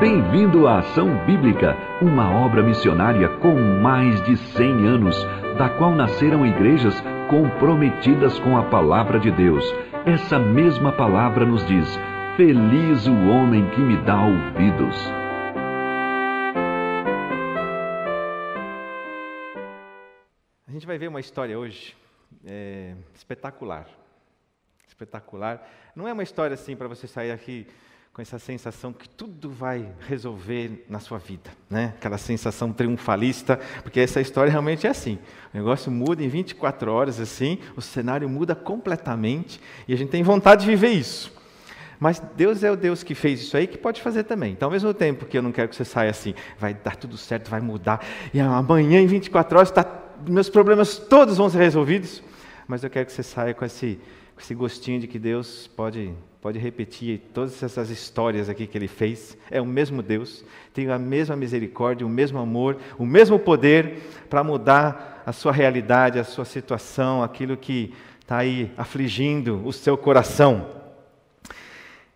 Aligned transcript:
Bem-vindo 0.00 0.68
à 0.68 0.78
Ação 0.78 1.26
Bíblica, 1.26 1.76
uma 2.00 2.30
obra 2.30 2.62
missionária 2.62 3.28
com 3.38 3.52
mais 3.82 4.24
de 4.24 4.36
100 4.36 4.86
anos, 4.86 5.16
da 5.58 5.68
qual 5.68 5.92
nasceram 5.92 6.46
igrejas 6.46 6.94
comprometidas 7.28 8.38
com 8.38 8.56
a 8.56 8.62
palavra 8.70 9.18
de 9.18 9.28
Deus. 9.32 9.64
Essa 10.06 10.38
mesma 10.38 10.92
palavra 10.92 11.44
nos 11.44 11.66
diz: 11.66 11.84
Feliz 12.36 13.08
o 13.08 13.28
homem 13.28 13.68
que 13.70 13.80
me 13.80 13.96
dá 14.04 14.24
ouvidos. 14.24 14.96
A 20.68 20.70
gente 20.70 20.86
vai 20.86 20.96
ver 20.96 21.08
uma 21.08 21.18
história 21.18 21.58
hoje 21.58 21.96
é, 22.46 22.94
espetacular. 23.16 23.88
Espetacular. 24.86 25.68
Não 25.96 26.06
é 26.06 26.12
uma 26.12 26.22
história 26.22 26.54
assim 26.54 26.76
para 26.76 26.86
você 26.86 27.08
sair 27.08 27.32
aqui 27.32 27.66
com 28.18 28.22
essa 28.22 28.40
sensação 28.40 28.92
que 28.92 29.08
tudo 29.08 29.48
vai 29.48 29.92
resolver 30.08 30.84
na 30.88 30.98
sua 30.98 31.18
vida, 31.18 31.50
né? 31.70 31.94
Aquela 31.96 32.18
sensação 32.18 32.72
triunfalista, 32.72 33.60
porque 33.84 34.00
essa 34.00 34.20
história 34.20 34.50
realmente 34.50 34.88
é 34.88 34.90
assim. 34.90 35.20
O 35.54 35.56
negócio 35.56 35.88
muda 35.88 36.20
em 36.20 36.28
24 36.28 36.90
horas 36.90 37.20
assim, 37.20 37.60
o 37.76 37.80
cenário 37.80 38.28
muda 38.28 38.56
completamente 38.56 39.60
e 39.86 39.94
a 39.94 39.96
gente 39.96 40.08
tem 40.08 40.20
vontade 40.24 40.62
de 40.62 40.66
viver 40.66 40.88
isso. 40.88 41.32
Mas 42.00 42.18
Deus 42.34 42.64
é 42.64 42.72
o 42.72 42.76
Deus 42.76 43.04
que 43.04 43.14
fez 43.14 43.40
isso 43.40 43.56
aí, 43.56 43.68
que 43.68 43.78
pode 43.78 44.02
fazer 44.02 44.24
também. 44.24 44.50
Então, 44.50 44.66
ao 44.66 44.72
mesmo 44.72 44.92
tempo 44.92 45.24
que 45.24 45.38
eu 45.38 45.42
não 45.42 45.52
quero 45.52 45.68
que 45.68 45.76
você 45.76 45.84
saia 45.84 46.10
assim, 46.10 46.34
vai 46.58 46.74
dar 46.74 46.96
tudo 46.96 47.16
certo, 47.16 47.48
vai 47.48 47.60
mudar, 47.60 48.04
e 48.34 48.40
amanhã 48.40 49.00
em 49.00 49.06
24 49.06 49.58
horas 49.58 49.70
tá, 49.70 49.86
meus 50.26 50.50
problemas 50.50 50.98
todos 50.98 51.36
vão 51.36 51.48
ser 51.48 51.58
resolvidos, 51.58 52.20
mas 52.66 52.82
eu 52.82 52.90
quero 52.90 53.06
que 53.06 53.12
você 53.12 53.22
saia 53.22 53.54
com 53.54 53.64
esse, 53.64 54.00
com 54.34 54.40
esse 54.40 54.56
gostinho 54.56 54.98
de 54.98 55.06
que 55.06 55.20
Deus 55.20 55.68
pode 55.68 56.12
pode 56.40 56.58
repetir 56.58 57.20
todas 57.34 57.62
essas 57.62 57.90
histórias 57.90 58.48
aqui 58.48 58.66
que 58.66 58.78
ele 58.78 58.88
fez. 58.88 59.36
É 59.50 59.60
o 59.60 59.66
mesmo 59.66 60.02
Deus, 60.02 60.44
tem 60.72 60.90
a 60.90 60.98
mesma 60.98 61.34
misericórdia, 61.34 62.06
o 62.06 62.10
mesmo 62.10 62.38
amor, 62.38 62.78
o 62.96 63.04
mesmo 63.04 63.38
poder 63.38 63.98
para 64.30 64.44
mudar 64.44 65.22
a 65.26 65.32
sua 65.32 65.52
realidade, 65.52 66.18
a 66.18 66.24
sua 66.24 66.44
situação, 66.44 67.22
aquilo 67.22 67.56
que 67.56 67.92
está 68.20 68.38
aí 68.38 68.70
afligindo 68.76 69.62
o 69.64 69.72
seu 69.72 69.96
coração. 69.96 70.66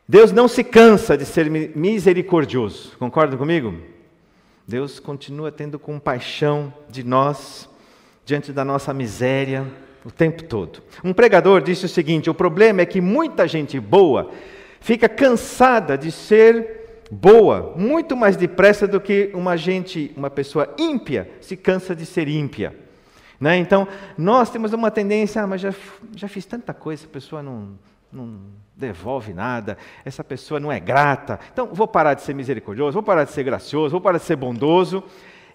Deus 0.07 0.31
não 0.31 0.47
se 0.47 0.63
cansa 0.63 1.17
de 1.17 1.25
ser 1.25 1.51
misericordioso, 1.51 2.97
concorda 2.99 3.37
comigo? 3.37 3.75
Deus 4.67 5.01
continua 5.01 5.51
tendo 5.51 5.79
compaixão 5.79 6.73
de 6.89 7.03
nós, 7.03 7.69
diante 8.25 8.53
da 8.53 8.65
nossa 8.65 8.95
miséria, 8.95 9.67
o 10.05 10.11
tempo 10.11 10.45
todo. 10.45 10.83
Um 11.03 11.13
pregador 11.13 11.63
disse 11.63 11.87
o 11.87 11.89
seguinte: 11.89 12.31
o 12.31 12.35
problema 12.35 12.81
é 12.81 12.87
que 12.87 13.01
muita 13.01 13.47
gente 13.47 13.79
boa 13.79 14.31
fica 14.81 15.09
cansada 15.09 15.97
de 15.97 16.11
ser 16.11 16.83
boa 17.11 17.75
muito 17.77 18.17
mais 18.17 18.37
depressa 18.37 18.89
do 18.89 19.01
que 19.01 19.31
uma 19.35 19.57
gente, 19.57 20.13
uma 20.17 20.31
pessoa 20.31 20.75
ímpia 20.79 21.31
se 21.41 21.57
cansa 21.57 21.95
de 21.95 22.07
ser 22.07 22.27
ímpia. 22.27 22.75
Né? 23.39 23.57
Então, 23.59 23.87
nós 24.17 24.51
temos 24.51 24.73
uma 24.73 24.91
tendência, 24.91 25.43
ah, 25.43 25.47
mas 25.47 25.61
já, 25.61 25.75
já 26.15 26.29
fiz 26.29 26.47
tanta 26.47 26.73
coisa, 26.73 27.05
a 27.05 27.09
pessoa 27.09 27.43
não, 27.43 27.71
não 28.11 28.39
devolve 28.75 29.35
nada, 29.35 29.77
essa 30.05 30.23
pessoa 30.23 30.61
não 30.61 30.71
é 30.71 30.79
grata, 30.79 31.39
então 31.53 31.67
vou 31.73 31.89
parar 31.89 32.15
de 32.15 32.23
ser 32.23 32.35
misericordioso, 32.35 32.93
vou 32.93 33.03
parar 33.03 33.25
de 33.25 33.33
ser 33.33 33.43
gracioso, 33.43 33.91
vou 33.91 34.01
parar 34.01 34.19
de 34.19 34.25
ser 34.25 34.37
bondoso. 34.37 35.03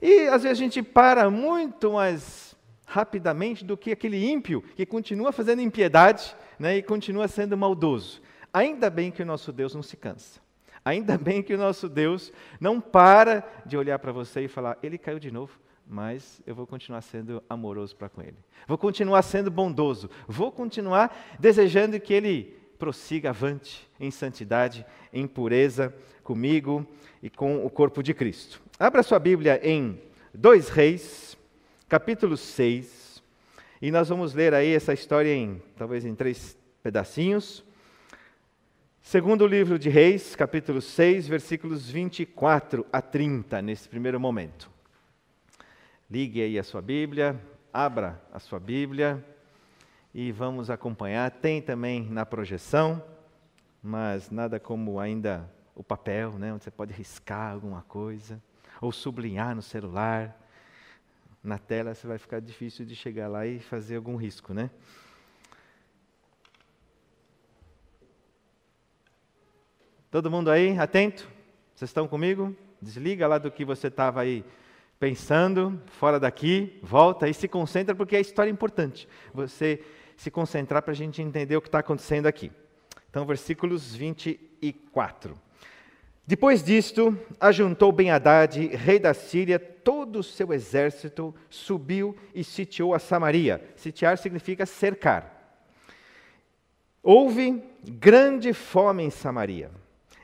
E 0.02 0.28
às 0.28 0.44
vezes 0.44 0.60
a 0.60 0.62
gente 0.62 0.84
para 0.84 1.30
muito 1.30 1.94
mais 1.94 2.47
rapidamente 2.88 3.66
do 3.66 3.76
que 3.76 3.92
aquele 3.92 4.26
ímpio 4.26 4.64
que 4.76 4.86
continua 4.86 5.34
fazendo 5.34 5.62
impiedade 5.62 6.34
né, 6.58 6.78
e 6.78 6.82
continua 6.82 7.28
sendo 7.28 7.58
maldoso. 7.58 8.22
Ainda 8.52 8.90
bem 8.90 9.12
que 9.12 9.22
o 9.22 9.26
nosso 9.26 9.52
Deus 9.52 9.76
não 9.76 9.84
se 9.84 9.98
cansa. 9.98 10.40
Ainda 10.84 11.18
bem 11.20 11.44
que 11.44 11.54
o 11.54 11.58
nosso 11.58 11.90
Deus 11.90 12.32
não 12.60 12.80
para 12.80 13.46
de 13.66 13.78
olhar 13.78 14.00
para 14.00 14.14
você 14.14 14.46
e 14.46 14.48
falar: 14.48 14.78
Ele 14.82 14.98
caiu 14.98 15.20
de 15.20 15.30
novo, 15.30 15.60
mas 15.86 16.42
eu 16.48 16.56
vou 16.56 16.66
continuar 16.66 17.02
sendo 17.02 17.44
amoroso 17.50 17.94
para 17.94 18.08
com 18.08 18.22
Ele. 18.22 18.38
Vou 18.66 18.78
continuar 18.78 19.22
sendo 19.22 19.52
bondoso. 19.52 20.10
Vou 20.26 20.50
continuar 20.50 21.38
desejando 21.38 22.00
que 22.00 22.14
Ele 22.14 22.58
prossiga 22.80 23.32
avante 23.32 23.88
em 24.00 24.10
santidade, 24.10 24.86
em 25.12 25.28
pureza 25.28 25.94
comigo 26.24 26.88
e 27.22 27.30
com 27.30 27.66
o 27.66 27.70
corpo 27.70 28.02
de 28.02 28.14
Cristo. 28.14 28.62
Abra 28.80 29.04
sua 29.04 29.20
Bíblia 29.20 29.60
em 29.62 30.00
2 30.34 30.70
Reis, 30.70 31.37
capítulo 31.90 32.36
6, 32.36 33.24
e 33.82 33.92
nós 33.92 34.10
vamos 34.10 34.34
ler 34.34 34.54
aí 34.54 34.74
essa 34.74 34.94
história 34.94 35.34
em 35.34 35.62
talvez 35.78 36.04
em 36.04 36.14
três 36.14 36.58
pedacinhos. 36.84 37.64
Segundo 39.02 39.48
livro 39.48 39.80
de 39.80 39.88
Reis, 39.88 40.36
capítulo 40.36 40.82
6, 40.82 41.30
versículos 41.30 41.90
24 41.90 42.86
a 42.92 43.02
30, 43.02 43.62
nesse 43.62 43.88
primeiro 43.88 44.20
momento. 44.20 44.70
Ligue 46.12 46.42
aí 46.42 46.60
a 46.60 46.64
sua 46.64 46.82
Bíblia, 46.82 47.40
abra 47.72 48.22
a 48.34 48.40
sua 48.40 48.60
Bíblia 48.60 49.26
e 50.14 50.30
vamos 50.30 50.70
acompanhar. 50.70 51.32
Tem 51.32 51.62
também 51.62 52.04
na 52.04 52.26
projeção, 52.26 53.02
mas 53.82 54.30
nada 54.30 54.60
como 54.60 55.00
ainda 55.00 55.50
o 55.74 55.82
papel, 55.82 56.34
né, 56.34 56.54
onde 56.54 56.66
você 56.66 56.72
pode 56.72 56.92
riscar 56.92 57.54
alguma 57.54 57.82
coisa, 57.84 58.44
ou 58.82 58.92
sublinhar 58.92 59.56
no 59.56 59.62
celular 59.62 60.38
na 61.48 61.58
tela, 61.58 61.96
você 61.96 62.06
vai 62.06 62.18
ficar 62.18 62.42
difícil 62.42 62.86
de 62.86 62.96
chegar 62.96 63.30
lá 63.30 63.48
e 63.48 63.60
fazer 63.60 63.96
algum 63.96 64.18
risco, 64.18 64.54
né? 64.54 64.70
Todo 70.12 70.30
mundo 70.30 70.52
aí, 70.52 70.78
atento? 70.78 71.28
Vocês 71.74 71.90
estão 71.90 72.08
comigo? 72.08 72.56
Desliga 72.82 73.28
lá 73.28 73.38
do 73.38 73.50
que 73.50 73.64
você 73.64 73.88
estava 73.88 74.22
aí 74.22 74.44
pensando, 75.00 75.82
fora 75.88 76.20
daqui, 76.20 76.80
volta 76.84 77.30
e 77.30 77.34
se 77.34 77.48
concentra, 77.48 77.96
porque 77.96 78.16
a 78.16 78.20
história 78.20 78.50
é 78.50 78.54
importante. 78.54 79.08
Você 79.34 79.82
se 80.18 80.30
concentrar 80.30 80.82
para 80.82 80.92
a 80.92 80.96
gente 80.96 81.22
entender 81.22 81.56
o 81.56 81.62
que 81.62 81.68
está 81.68 81.80
acontecendo 81.80 82.26
aqui. 82.26 82.52
Então, 83.10 83.26
versículos 83.26 83.96
24. 83.96 85.47
Depois 86.28 86.62
disto, 86.62 87.18
ajuntou 87.40 87.90
Ben-Hadad, 87.90 88.68
rei 88.76 89.00
da 89.00 89.14
Síria, 89.14 89.58
todo 89.58 90.20
o 90.20 90.24
seu 90.24 90.52
exército, 90.52 91.34
subiu 91.50 92.18
e 92.36 92.44
sitiou 92.44 92.94
a 92.94 93.00
Samaria. 93.00 93.64
Sitiar 93.78 94.18
significa 94.18 94.66
cercar. 94.66 95.62
Houve 97.02 97.64
grande 97.82 98.52
fome 98.52 99.04
em 99.04 99.10
Samaria. 99.10 99.72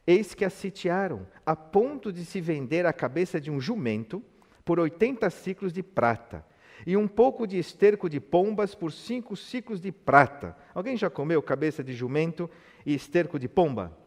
Eis 0.06 0.34
que 0.34 0.44
a 0.44 0.50
sitiaram, 0.50 1.25
a 1.46 1.56
ponto 1.56 2.12
de 2.12 2.25
se 2.25 2.42
vender 2.42 2.86
a 2.86 2.92
cabeça 2.92 3.40
de 3.40 3.50
um 3.50 3.62
jumento 3.62 4.22
por 4.66 4.81
80 4.81 5.30
ciclos 5.30 5.72
de 5.72 5.81
prata, 5.81 6.46
e 6.86 6.97
um 6.97 7.08
pouco 7.08 7.47
de 7.47 7.58
esterco 7.58 8.09
de 8.09 8.19
pombas 8.19 8.75
por 8.75 8.92
cinco 8.92 9.38
ciclos 9.38 9.80
de 9.80 9.94
prata. 9.94 10.58
Alguém 10.75 10.97
já 10.97 11.09
comeu 11.09 11.42
cabeça 11.42 11.81
de 11.81 11.94
jumento 11.94 12.50
e 12.86 12.94
esterco 12.94 13.40
de 13.40 13.47
pomba? 13.47 13.97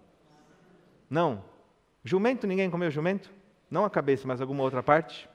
Não? 1.09 1.56
Jumento, 2.07 2.47
ninguém 2.47 2.71
comeu 2.71 2.89
jumento? 2.89 3.33
Não 3.69 3.85
a 3.85 3.91
cabeça, 3.91 4.29
mas 4.29 4.41
alguma 4.41 4.63
outra 4.63 4.81
parte? 4.81 5.29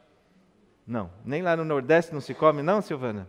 Não. 0.88 1.12
Nem 1.26 1.42
lá 1.42 1.58
no 1.58 1.66
Nordeste 1.66 2.14
não 2.14 2.22
se 2.22 2.34
come, 2.34 2.62
não, 2.62 2.82
Silvana? 2.82 3.28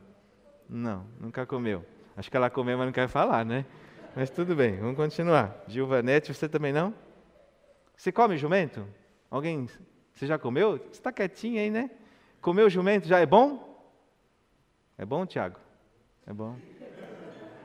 Não, 0.69 1.05
nunca 1.19 1.45
comeu. 1.45 1.85
Acho 2.17 2.31
que 2.31 2.37
ela 2.37 2.49
comeu, 2.49 2.79
mas 2.79 2.87
não 2.87 2.93
quer 2.93 3.09
falar, 3.09 3.45
né? 3.45 3.67
Mas 4.15 4.31
tudo 4.31 4.55
bem, 4.55 4.79
vamos 4.79 4.95
continuar. 4.95 5.61
Gilvanete, 5.67 6.33
você 6.33 6.49
também 6.49 6.73
não? 6.73 6.95
Você 7.97 8.13
come 8.13 8.39
jumento? 8.39 8.87
Alguém, 9.29 9.69
você 10.15 10.25
já 10.25 10.39
comeu? 10.39 10.79
Você 10.79 10.91
está 10.93 11.11
quietinho 11.11 11.59
aí, 11.59 11.69
né? 11.69 11.91
Comeu 12.41 12.71
jumento 12.71 13.09
já 13.09 13.19
é 13.19 13.27
bom? 13.27 13.77
É 14.97 15.05
bom, 15.05 15.27
Tiago? 15.27 15.59
É 16.25 16.33
bom? 16.33 16.57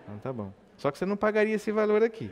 Então 0.04 0.18
tá 0.24 0.34
bom. 0.34 0.52
Só 0.76 0.90
que 0.90 0.98
você 0.98 1.06
não 1.06 1.16
pagaria 1.16 1.54
esse 1.54 1.72
valor 1.72 2.02
aqui. 2.02 2.32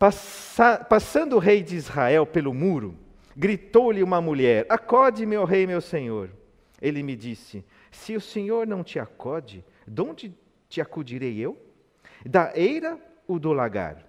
Passa, 0.00 0.78
passando 0.78 1.36
o 1.36 1.38
rei 1.38 1.62
de 1.62 1.76
Israel 1.76 2.24
pelo 2.24 2.54
muro, 2.54 2.96
gritou-lhe 3.36 4.02
uma 4.02 4.18
mulher: 4.18 4.64
Acode, 4.66 5.26
meu 5.26 5.44
rei, 5.44 5.66
meu 5.66 5.82
senhor. 5.82 6.30
Ele 6.80 7.02
me 7.02 7.14
disse: 7.14 7.62
Se 7.90 8.16
o 8.16 8.20
senhor 8.20 8.66
não 8.66 8.82
te 8.82 8.98
acode, 8.98 9.62
de 9.86 10.00
onde 10.00 10.34
te 10.70 10.80
acudirei 10.80 11.38
eu? 11.38 11.54
Da 12.24 12.50
eira 12.56 12.98
ou 13.28 13.38
do 13.38 13.52
lagar? 13.52 14.02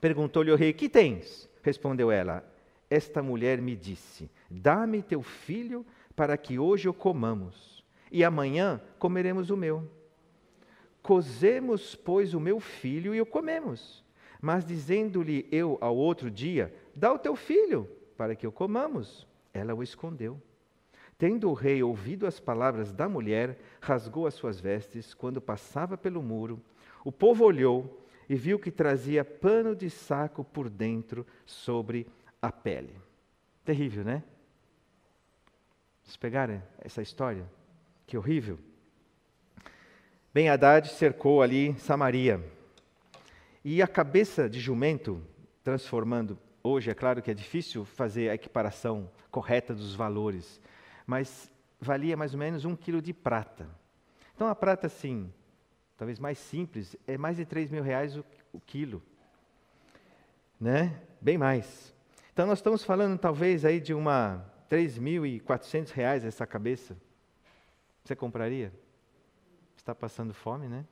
Perguntou-lhe 0.00 0.52
o 0.52 0.56
rei: 0.56 0.72
Que 0.72 0.88
tens? 0.88 1.50
Respondeu 1.62 2.10
ela: 2.10 2.42
Esta 2.88 3.22
mulher 3.22 3.60
me 3.60 3.76
disse: 3.76 4.30
Dá-me 4.48 5.02
teu 5.02 5.22
filho 5.22 5.84
para 6.16 6.34
que 6.38 6.58
hoje 6.58 6.88
o 6.88 6.94
comamos, 6.94 7.84
e 8.10 8.24
amanhã 8.24 8.80
comeremos 8.98 9.50
o 9.50 9.56
meu. 9.56 9.86
Cozemos, 11.02 11.94
pois, 11.94 12.32
o 12.32 12.40
meu 12.40 12.58
filho 12.58 13.14
e 13.14 13.20
o 13.20 13.26
comemos. 13.26 14.02
Mas 14.40 14.64
dizendo-lhe 14.64 15.46
eu 15.52 15.76
ao 15.80 15.96
outro 15.96 16.30
dia: 16.30 16.74
Dá 16.94 17.12
o 17.12 17.18
teu 17.18 17.36
filho, 17.36 17.88
para 18.16 18.34
que 18.34 18.46
o 18.46 18.52
comamos. 18.52 19.26
Ela 19.52 19.74
o 19.74 19.82
escondeu. 19.82 20.40
Tendo 21.18 21.50
o 21.50 21.54
rei 21.54 21.82
ouvido 21.82 22.26
as 22.26 22.40
palavras 22.40 22.92
da 22.92 23.08
mulher, 23.08 23.58
rasgou 23.80 24.26
as 24.26 24.34
suas 24.34 24.58
vestes 24.58 25.12
quando 25.12 25.40
passava 25.40 25.98
pelo 25.98 26.22
muro. 26.22 26.58
O 27.04 27.12
povo 27.12 27.44
olhou 27.44 28.06
e 28.28 28.36
viu 28.36 28.58
que 28.58 28.70
trazia 28.70 29.24
pano 29.24 29.74
de 29.76 29.90
saco 29.90 30.42
por 30.44 30.70
dentro 30.70 31.26
sobre 31.44 32.06
a 32.40 32.50
pele. 32.50 32.94
Terrível, 33.64 34.04
né? 34.04 34.22
Vocês 36.02 36.16
pegaram 36.16 36.62
essa 36.78 37.02
história? 37.02 37.44
Que 38.06 38.16
horrível. 38.16 38.58
Ben 40.32 40.48
Haddad 40.48 40.88
cercou 40.88 41.42
ali 41.42 41.76
Samaria. 41.78 42.40
E 43.62 43.82
a 43.82 43.86
cabeça 43.86 44.48
de 44.48 44.58
jumento, 44.58 45.22
transformando, 45.62 46.38
hoje 46.62 46.90
é 46.90 46.94
claro 46.94 47.20
que 47.20 47.30
é 47.30 47.34
difícil 47.34 47.84
fazer 47.84 48.30
a 48.30 48.34
equiparação 48.34 49.10
correta 49.30 49.74
dos 49.74 49.94
valores, 49.94 50.58
mas 51.06 51.50
valia 51.78 52.16
mais 52.16 52.32
ou 52.32 52.38
menos 52.38 52.64
um 52.64 52.74
quilo 52.74 53.02
de 53.02 53.12
prata. 53.12 53.68
Então 54.34 54.48
a 54.48 54.54
prata, 54.54 54.86
assim, 54.86 55.30
talvez 55.98 56.18
mais 56.18 56.38
simples, 56.38 56.96
é 57.06 57.18
mais 57.18 57.36
de 57.36 57.44
3 57.44 57.70
mil 57.70 57.82
reais 57.82 58.16
o, 58.16 58.24
o 58.50 58.60
quilo. 58.60 59.02
Né? 60.58 60.98
Bem 61.20 61.36
mais. 61.36 61.94
Então 62.32 62.46
nós 62.46 62.58
estamos 62.58 62.82
falando 62.82 63.18
talvez 63.18 63.66
aí 63.66 63.78
de 63.78 63.92
uma 63.92 64.42
3.400 64.70 65.90
reais 65.90 66.24
essa 66.24 66.46
cabeça. 66.46 66.96
Você 68.02 68.16
compraria? 68.16 68.72
Está 69.76 69.94
passando 69.94 70.32
fome, 70.32 70.66
né? 70.66 70.86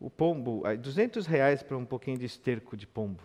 O 0.00 0.08
pombo, 0.08 0.62
200 0.78 1.26
reais 1.26 1.62
para 1.62 1.76
um 1.76 1.84
pouquinho 1.84 2.18
de 2.18 2.24
esterco 2.24 2.76
de 2.76 2.86
pombo. 2.86 3.22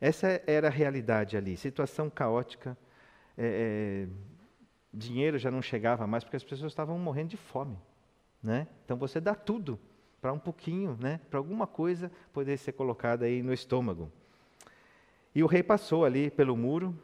Essa 0.00 0.42
era 0.46 0.68
a 0.68 0.70
realidade 0.70 1.36
ali, 1.36 1.56
situação 1.56 2.08
caótica. 2.10 2.76
É, 3.36 4.06
é, 4.06 4.08
dinheiro 4.92 5.38
já 5.38 5.50
não 5.50 5.60
chegava 5.60 6.06
mais 6.06 6.24
porque 6.24 6.36
as 6.36 6.44
pessoas 6.44 6.72
estavam 6.72 6.98
morrendo 6.98 7.30
de 7.30 7.36
fome. 7.36 7.78
Né? 8.42 8.66
Então 8.84 8.96
você 8.96 9.20
dá 9.20 9.34
tudo 9.34 9.78
para 10.20 10.32
um 10.32 10.38
pouquinho, 10.38 10.96
né? 11.00 11.20
para 11.30 11.38
alguma 11.38 11.66
coisa 11.66 12.10
poder 12.32 12.56
ser 12.56 12.72
colocada 12.72 13.26
aí 13.26 13.42
no 13.42 13.52
estômago. 13.52 14.10
E 15.34 15.42
o 15.42 15.46
rei 15.46 15.62
passou 15.62 16.04
ali 16.04 16.30
pelo 16.30 16.56
muro, 16.56 16.96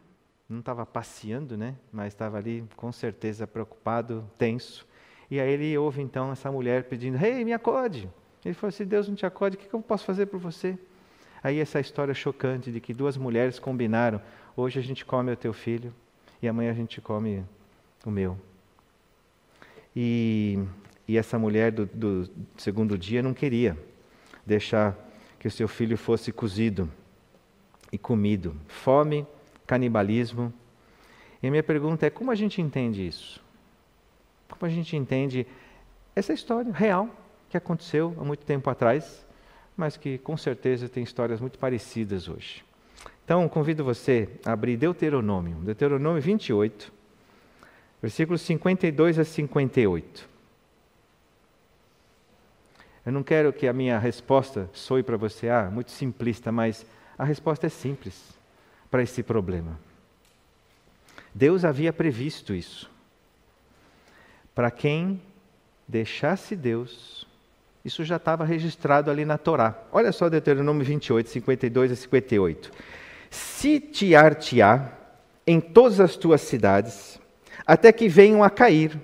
não 0.49 0.61
estava 0.61 0.87
passeando, 0.87 1.57
né? 1.57 1.77
mas 1.91 2.09
estava 2.13 2.39
ali 2.39 2.67
com 2.77 2.91
certeza 2.93 3.47
preocupado, 3.47 4.29
tenso. 4.39 4.87
E 5.33 5.41
aí 5.41 5.53
ele 5.53 5.79
ouve 5.79 6.03
então 6.03 6.31
essa 6.31 6.53
mulher 6.53 6.85
pedindo: 6.85 7.17
Rei, 7.17 7.39
hey, 7.39 7.45
me 7.47 7.55
acode. 7.55 8.07
Ele 8.45 8.53
falou: 8.53 8.71
Se 8.71 8.85
Deus 8.85 9.09
não 9.09 9.15
te 9.15 9.25
acode, 9.25 9.57
o 9.57 9.59
que 9.59 9.73
eu 9.73 9.81
posso 9.81 10.05
fazer 10.05 10.27
por 10.27 10.39
você? 10.39 10.79
Aí 11.43 11.59
essa 11.59 11.81
história 11.81 12.13
chocante 12.13 12.71
de 12.71 12.79
que 12.81 12.93
duas 12.93 13.17
mulheres 13.17 13.59
combinaram: 13.59 14.21
hoje 14.55 14.79
a 14.79 14.83
gente 14.83 15.07
come 15.07 15.33
o 15.33 15.37
teu 15.37 15.55
filho 15.55 15.91
e 16.43 16.47
amanhã 16.47 16.71
a 16.71 16.75
gente 16.75 17.01
come 17.01 17.43
o 18.05 18.11
meu. 18.11 18.39
E, 19.97 20.59
e 21.09 21.17
essa 21.17 21.39
mulher 21.39 21.73
do, 21.73 21.87
do 21.87 22.31
segundo 22.59 22.99
dia 22.99 23.23
não 23.23 23.33
queria 23.33 23.75
deixar 24.45 24.95
que 25.39 25.49
o 25.49 25.51
seu 25.51 25.67
filho 25.67 25.97
fosse 25.97 26.31
cozido 26.31 26.91
e 27.91 27.97
comido. 27.97 28.55
Fome, 28.69 29.27
canibalismo. 29.67 30.53
E 31.43 31.49
a 31.49 31.51
minha 31.51 31.63
pergunta 31.63 32.05
é: 32.05 32.11
como 32.11 32.31
a 32.31 32.35
gente 32.35 32.61
entende 32.61 33.07
isso? 33.07 33.43
Como 34.53 34.71
a 34.71 34.75
gente 34.75 34.97
entende 34.97 35.47
essa 36.15 36.33
história 36.33 36.73
real 36.73 37.09
que 37.51 37.57
aconteceu 37.57 38.15
há 38.19 38.25
muito 38.25 38.47
tempo 38.47 38.71
atrás 38.71 39.25
mas 39.77 39.97
que 39.97 40.19
com 40.19 40.37
certeza 40.37 40.89
tem 40.89 41.03
histórias 41.03 41.41
muito 41.41 41.59
parecidas 41.59 42.29
hoje. 42.29 42.65
Então, 43.25 43.49
convido 43.49 43.85
você 43.85 44.29
a 44.45 44.53
abrir 44.53 44.77
Deuteronômio, 44.77 45.57
Deuteronômio 45.57 46.21
28, 46.21 46.93
versículos 48.01 48.43
52 48.43 49.19
a 49.19 49.25
58. 49.25 50.29
Eu 53.05 53.13
não 53.13 53.23
quero 53.23 53.53
que 53.53 53.67
a 53.67 53.73
minha 53.73 53.99
resposta 53.99 54.69
soe 54.73 55.03
para 55.03 55.17
você, 55.17 55.49
ah, 55.49 55.71
muito 55.73 55.91
simplista, 55.91 56.53
mas 56.53 56.87
a 57.19 57.25
resposta 57.25 57.67
é 57.67 57.71
simples 57.71 58.39
para 58.91 59.03
esse 59.03 59.23
problema. 59.23 59.79
Deus 61.35 61.65
havia 61.65 61.93
previsto 61.93 62.55
isso. 62.55 62.91
Para 64.55 64.71
quem 64.71 65.21
deixasse 65.89 66.55
Deus, 66.55 67.27
isso 67.85 68.05
já 68.05 68.17
estava 68.17 68.45
registrado 68.45 69.11
ali 69.11 69.25
na 69.25 69.39
Torá. 69.39 69.77
Olha 69.91 70.13
só 70.13 70.29
Deuteronômio 70.29 70.85
28, 70.85 71.29
52 71.29 71.93
a 71.93 71.97
58. 71.97 72.71
Sitiar-te-á 73.31 74.93
em 75.47 75.61
todas 75.61 75.99
as 76.01 76.17
tuas 76.17 76.41
cidades, 76.43 77.21
até 77.67 77.91
que 77.93 78.09
venham 78.09 78.45
a 78.45 78.51
cair 78.51 78.99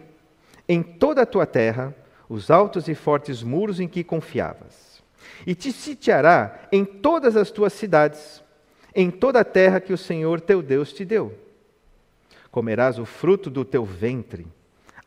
em 0.69 0.83
toda 0.83 1.23
a 1.23 1.27
tua 1.27 1.47
terra 1.47 1.95
os 2.29 2.51
altos 2.51 2.89
e 2.89 2.95
fortes 2.95 3.43
muros 3.43 3.81
em 3.81 3.89
que 3.89 4.05
confiavas. 4.05 5.03
E 5.47 5.55
te 5.55 5.73
sitiará 5.73 6.69
em 6.71 6.85
todas 6.85 7.37
as 7.37 7.51
tuas 7.51 7.73
cidades, 7.73 8.43
em 8.95 9.11
toda 9.11 9.41
a 9.41 9.45
terra 9.45 9.81
que 9.81 9.93
o 9.93 9.99
Senhor 9.99 10.41
teu 10.41 10.63
Deus 10.63 10.93
te 10.93 11.05
deu. 11.05 11.37
Comerás 12.51 12.99
o 12.99 13.05
fruto 13.05 13.51
do 13.51 13.65
teu 13.65 13.85
ventre, 13.85 14.47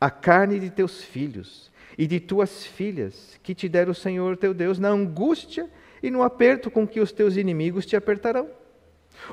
a 0.01 0.09
carne 0.09 0.59
de 0.59 0.71
teus 0.71 1.03
filhos, 1.03 1.71
e 1.95 2.07
de 2.07 2.19
tuas 2.19 2.65
filhas, 2.65 3.39
que 3.43 3.53
te 3.53 3.69
der 3.69 3.87
o 3.87 3.93
Senhor 3.93 4.35
teu 4.35 4.53
Deus, 4.53 4.79
na 4.79 4.89
angústia 4.89 5.69
e 6.01 6.09
no 6.09 6.23
aperto 6.23 6.71
com 6.71 6.87
que 6.87 6.99
os 6.99 7.11
teus 7.11 7.37
inimigos 7.37 7.85
te 7.85 7.95
apertarão. 7.95 8.49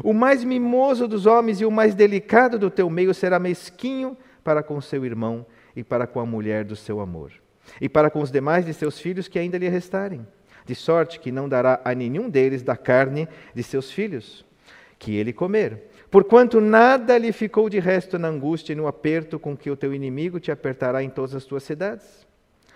O 0.05 0.13
mais 0.13 0.45
mimoso 0.45 1.09
dos 1.09 1.25
homens 1.25 1.61
e 1.63 1.65
o 1.65 1.71
mais 1.71 1.95
delicado 1.95 2.59
do 2.59 2.69
teu 2.69 2.91
meio 2.91 3.15
será 3.15 3.39
mesquinho 3.39 4.17
para 4.45 4.63
com 4.63 4.79
seu 4.81 5.07
irmão 5.07 5.47
e 5.75 5.83
para 5.83 6.07
com 6.07 6.21
a 6.21 6.27
mulher 6.27 6.65
do 6.65 6.77
seu 6.77 7.01
amor, 7.01 7.33
e 7.81 7.89
para 7.89 8.11
com 8.11 8.21
os 8.21 8.31
demais 8.31 8.67
de 8.67 8.75
seus 8.75 9.01
filhos 9.01 9.29
que 9.29 9.39
ainda 9.39 9.57
lhe 9.57 9.69
restarem, 9.69 10.27
de 10.67 10.75
sorte 10.75 11.21
que 11.21 11.33
não 11.33 11.49
dará 11.49 11.81
a 11.85 11.95
nenhum 11.95 12.29
deles 12.29 12.63
da 12.63 12.77
carne 12.77 13.27
de 13.55 13.63
seus 13.63 13.91
filhos, 13.91 14.45
que 14.99 15.17
ele 15.17 15.33
comer. 15.33 15.89
Porquanto 16.11 16.61
nada 16.61 17.19
lhe 17.19 17.33
ficou 17.33 17.69
de 17.69 17.79
resto 17.79 18.19
na 18.19 18.29
angústia 18.29 18.73
e 18.73 18.77
no 18.77 18.87
aperto 18.87 19.39
com 19.39 19.57
que 19.57 19.71
o 19.71 19.77
teu 19.77 19.93
inimigo 19.93 20.41
te 20.41 20.51
apertará 20.51 21.03
em 21.03 21.11
todas 21.11 21.35
as 21.35 21.45
tuas 21.45 21.63
cidades 21.63 22.27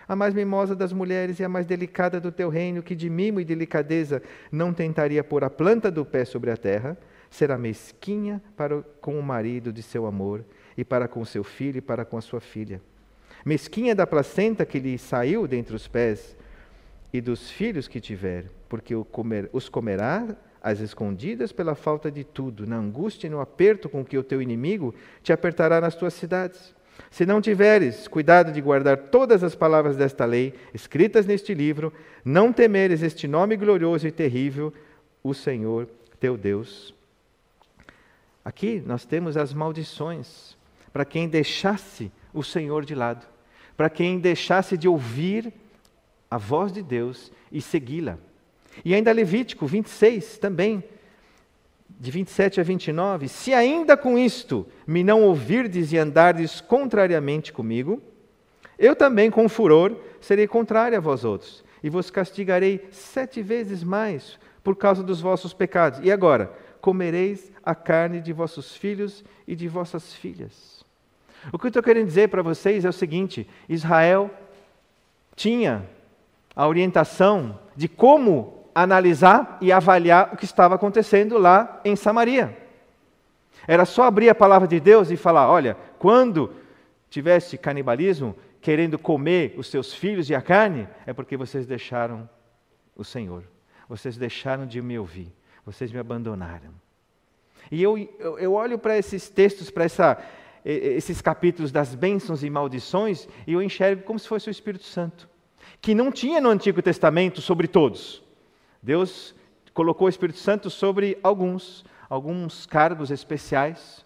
a 0.06 0.16
mais 0.16 0.34
mimosa 0.34 0.74
das 0.74 0.92
mulheres 0.92 1.38
e 1.38 1.44
a 1.44 1.48
mais 1.48 1.66
delicada 1.66 2.20
do 2.20 2.32
teu 2.32 2.48
reino, 2.48 2.82
que 2.82 2.94
de 2.94 3.08
mimo 3.08 3.40
e 3.40 3.44
delicadeza 3.44 4.22
não 4.50 4.72
tentaria 4.72 5.22
pôr 5.22 5.44
a 5.44 5.50
planta 5.50 5.90
do 5.90 6.04
pé 6.04 6.24
sobre 6.24 6.50
a 6.50 6.56
terra, 6.56 6.98
será 7.30 7.56
mesquinha 7.56 8.42
para 8.56 8.82
com 9.00 9.18
o 9.18 9.22
marido 9.22 9.72
de 9.72 9.82
seu 9.82 10.06
amor, 10.06 10.44
e 10.76 10.84
para 10.84 11.08
com 11.08 11.24
seu 11.24 11.44
filho 11.44 11.78
e 11.78 11.80
para 11.80 12.04
com 12.04 12.16
a 12.16 12.20
sua 12.20 12.40
filha. 12.40 12.80
Mesquinha 13.44 13.94
da 13.94 14.06
placenta 14.06 14.64
que 14.64 14.78
lhe 14.78 14.98
saiu 14.98 15.46
dentre 15.46 15.74
os 15.74 15.88
pés, 15.88 16.36
e 17.12 17.20
dos 17.20 17.50
filhos 17.50 17.88
que 17.88 18.00
tiver, 18.00 18.46
porque 18.68 18.94
os 19.52 19.68
comerá 19.68 20.26
às 20.62 20.78
escondidas 20.78 21.50
pela 21.50 21.74
falta 21.74 22.10
de 22.10 22.22
tudo, 22.22 22.66
na 22.66 22.76
angústia 22.76 23.26
e 23.26 23.30
no 23.30 23.40
aperto 23.40 23.88
com 23.88 24.04
que 24.04 24.16
o 24.16 24.22
teu 24.22 24.40
inimigo 24.40 24.94
te 25.22 25.32
apertará 25.32 25.80
nas 25.80 25.96
tuas 25.96 26.14
cidades. 26.14 26.74
Se 27.10 27.26
não 27.26 27.40
tiveres 27.40 28.06
cuidado 28.06 28.52
de 28.52 28.60
guardar 28.60 28.96
todas 28.96 29.42
as 29.42 29.54
palavras 29.54 29.96
desta 29.96 30.24
lei, 30.24 30.54
escritas 30.72 31.26
neste 31.26 31.52
livro, 31.52 31.92
não 32.24 32.52
temeres 32.52 33.02
este 33.02 33.26
nome 33.26 33.56
glorioso 33.56 34.06
e 34.06 34.12
terrível, 34.12 34.72
o 35.22 35.34
Senhor 35.34 35.88
teu 36.20 36.36
Deus. 36.36 36.94
Aqui 38.44 38.82
nós 38.86 39.04
temos 39.04 39.36
as 39.36 39.52
maldições 39.52 40.56
para 40.92 41.04
quem 41.04 41.28
deixasse 41.28 42.12
o 42.32 42.42
Senhor 42.42 42.84
de 42.84 42.94
lado, 42.94 43.26
para 43.76 43.90
quem 43.90 44.18
deixasse 44.18 44.76
de 44.76 44.86
ouvir 44.86 45.52
a 46.30 46.38
voz 46.38 46.72
de 46.72 46.82
Deus 46.82 47.32
e 47.50 47.60
segui-la. 47.60 48.18
E 48.84 48.94
ainda 48.94 49.12
Levítico 49.12 49.66
26 49.66 50.38
também 50.38 50.82
de 52.00 52.10
27 52.10 52.60
a 52.60 52.64
29, 52.64 53.28
se 53.28 53.54
ainda 53.54 53.96
com 53.96 54.18
isto 54.18 54.66
me 54.86 55.04
não 55.04 55.22
ouvirdes 55.22 55.92
e 55.92 55.98
andardes 55.98 56.60
contrariamente 56.60 57.52
comigo, 57.52 58.02
eu 58.76 58.96
também 58.96 59.30
com 59.30 59.48
furor 59.48 59.96
serei 60.20 60.48
contrário 60.48 60.98
a 60.98 61.00
vós 61.00 61.24
outros, 61.24 61.62
e 61.80 61.88
vos 61.88 62.10
castigarei 62.10 62.88
sete 62.90 63.40
vezes 63.40 63.84
mais 63.84 64.36
por 64.64 64.74
causa 64.74 65.02
dos 65.02 65.20
vossos 65.20 65.52
pecados. 65.52 66.00
E 66.02 66.10
agora, 66.10 66.52
comereis 66.80 67.52
a 67.62 67.74
carne 67.74 68.20
de 68.20 68.32
vossos 68.32 68.74
filhos 68.74 69.24
e 69.46 69.54
de 69.54 69.68
vossas 69.68 70.12
filhas. 70.12 70.84
O 71.52 71.58
que 71.58 71.66
eu 71.66 71.68
estou 71.68 71.82
querendo 71.82 72.06
dizer 72.06 72.28
para 72.28 72.42
vocês 72.42 72.84
é 72.84 72.88
o 72.88 72.92
seguinte: 72.92 73.48
Israel 73.68 74.30
tinha 75.36 75.88
a 76.54 76.66
orientação 76.66 77.58
de 77.76 77.88
como 77.88 78.61
analisar 78.74 79.58
e 79.60 79.70
avaliar 79.72 80.30
o 80.32 80.36
que 80.36 80.44
estava 80.44 80.74
acontecendo 80.74 81.38
lá 81.38 81.80
em 81.84 81.96
Samaria. 81.96 82.56
Era 83.66 83.84
só 83.84 84.04
abrir 84.04 84.28
a 84.28 84.34
palavra 84.34 84.66
de 84.66 84.80
Deus 84.80 85.10
e 85.10 85.16
falar: 85.16 85.48
olha, 85.48 85.76
quando 85.98 86.52
tivesse 87.08 87.58
canibalismo, 87.58 88.34
querendo 88.60 88.98
comer 88.98 89.54
os 89.56 89.68
seus 89.68 89.92
filhos 89.92 90.30
e 90.30 90.34
a 90.34 90.40
carne, 90.40 90.88
é 91.06 91.12
porque 91.12 91.36
vocês 91.36 91.66
deixaram 91.66 92.28
o 92.96 93.04
Senhor, 93.04 93.44
vocês 93.88 94.16
deixaram 94.16 94.66
de 94.66 94.80
me 94.80 94.98
ouvir, 94.98 95.32
vocês 95.64 95.92
me 95.92 95.98
abandonaram. 95.98 96.70
E 97.70 97.82
eu, 97.82 97.96
eu, 98.18 98.38
eu 98.38 98.52
olho 98.52 98.78
para 98.78 98.98
esses 98.98 99.28
textos, 99.28 99.70
para 99.70 99.84
essa, 99.84 100.18
esses 100.64 101.20
capítulos 101.20 101.72
das 101.72 101.94
bênçãos 101.94 102.42
e 102.42 102.50
maldições, 102.50 103.28
e 103.46 103.52
eu 103.52 103.62
enxergo 103.62 104.02
como 104.02 104.18
se 104.18 104.28
fosse 104.28 104.48
o 104.48 104.50
Espírito 104.50 104.84
Santo, 104.84 105.28
que 105.80 105.94
não 105.94 106.10
tinha 106.10 106.40
no 106.40 106.48
Antigo 106.48 106.82
Testamento 106.82 107.40
sobre 107.40 107.66
todos. 107.66 108.22
Deus 108.82 109.34
colocou 109.72 110.06
o 110.06 110.10
Espírito 110.10 110.38
Santo 110.38 110.68
sobre 110.68 111.18
alguns, 111.22 111.84
alguns 112.08 112.66
cargos 112.66 113.10
especiais. 113.10 114.04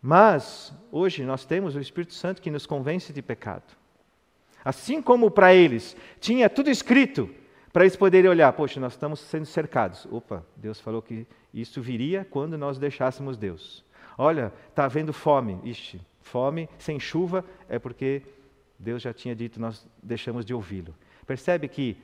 Mas 0.00 0.72
hoje 0.92 1.24
nós 1.24 1.44
temos 1.44 1.74
o 1.74 1.80
Espírito 1.80 2.14
Santo 2.14 2.42
que 2.42 2.50
nos 2.50 2.66
convence 2.66 3.12
de 3.12 3.22
pecado. 3.22 3.76
Assim 4.64 5.00
como 5.00 5.30
para 5.30 5.54
eles 5.54 5.96
tinha 6.20 6.50
tudo 6.50 6.70
escrito, 6.70 7.30
para 7.72 7.84
eles 7.84 7.96
poderem 7.96 8.30
olhar, 8.30 8.52
poxa, 8.52 8.78
nós 8.78 8.92
estamos 8.92 9.20
sendo 9.20 9.46
cercados. 9.46 10.06
Opa, 10.10 10.44
Deus 10.56 10.80
falou 10.80 11.00
que 11.00 11.26
isso 11.52 11.80
viria 11.80 12.26
quando 12.30 12.58
nós 12.58 12.78
deixássemos 12.78 13.36
Deus. 13.36 13.84
Olha, 14.16 14.52
está 14.68 14.84
havendo 14.84 15.12
fome. 15.12 15.58
Ixi, 15.64 16.00
fome 16.20 16.68
sem 16.78 17.00
chuva 17.00 17.44
é 17.68 17.78
porque 17.78 18.22
Deus 18.78 19.02
já 19.02 19.12
tinha 19.12 19.34
dito, 19.34 19.60
nós 19.60 19.86
deixamos 20.02 20.44
de 20.44 20.54
ouvi-lo. 20.54 20.94
Percebe 21.26 21.68
que 21.68 21.96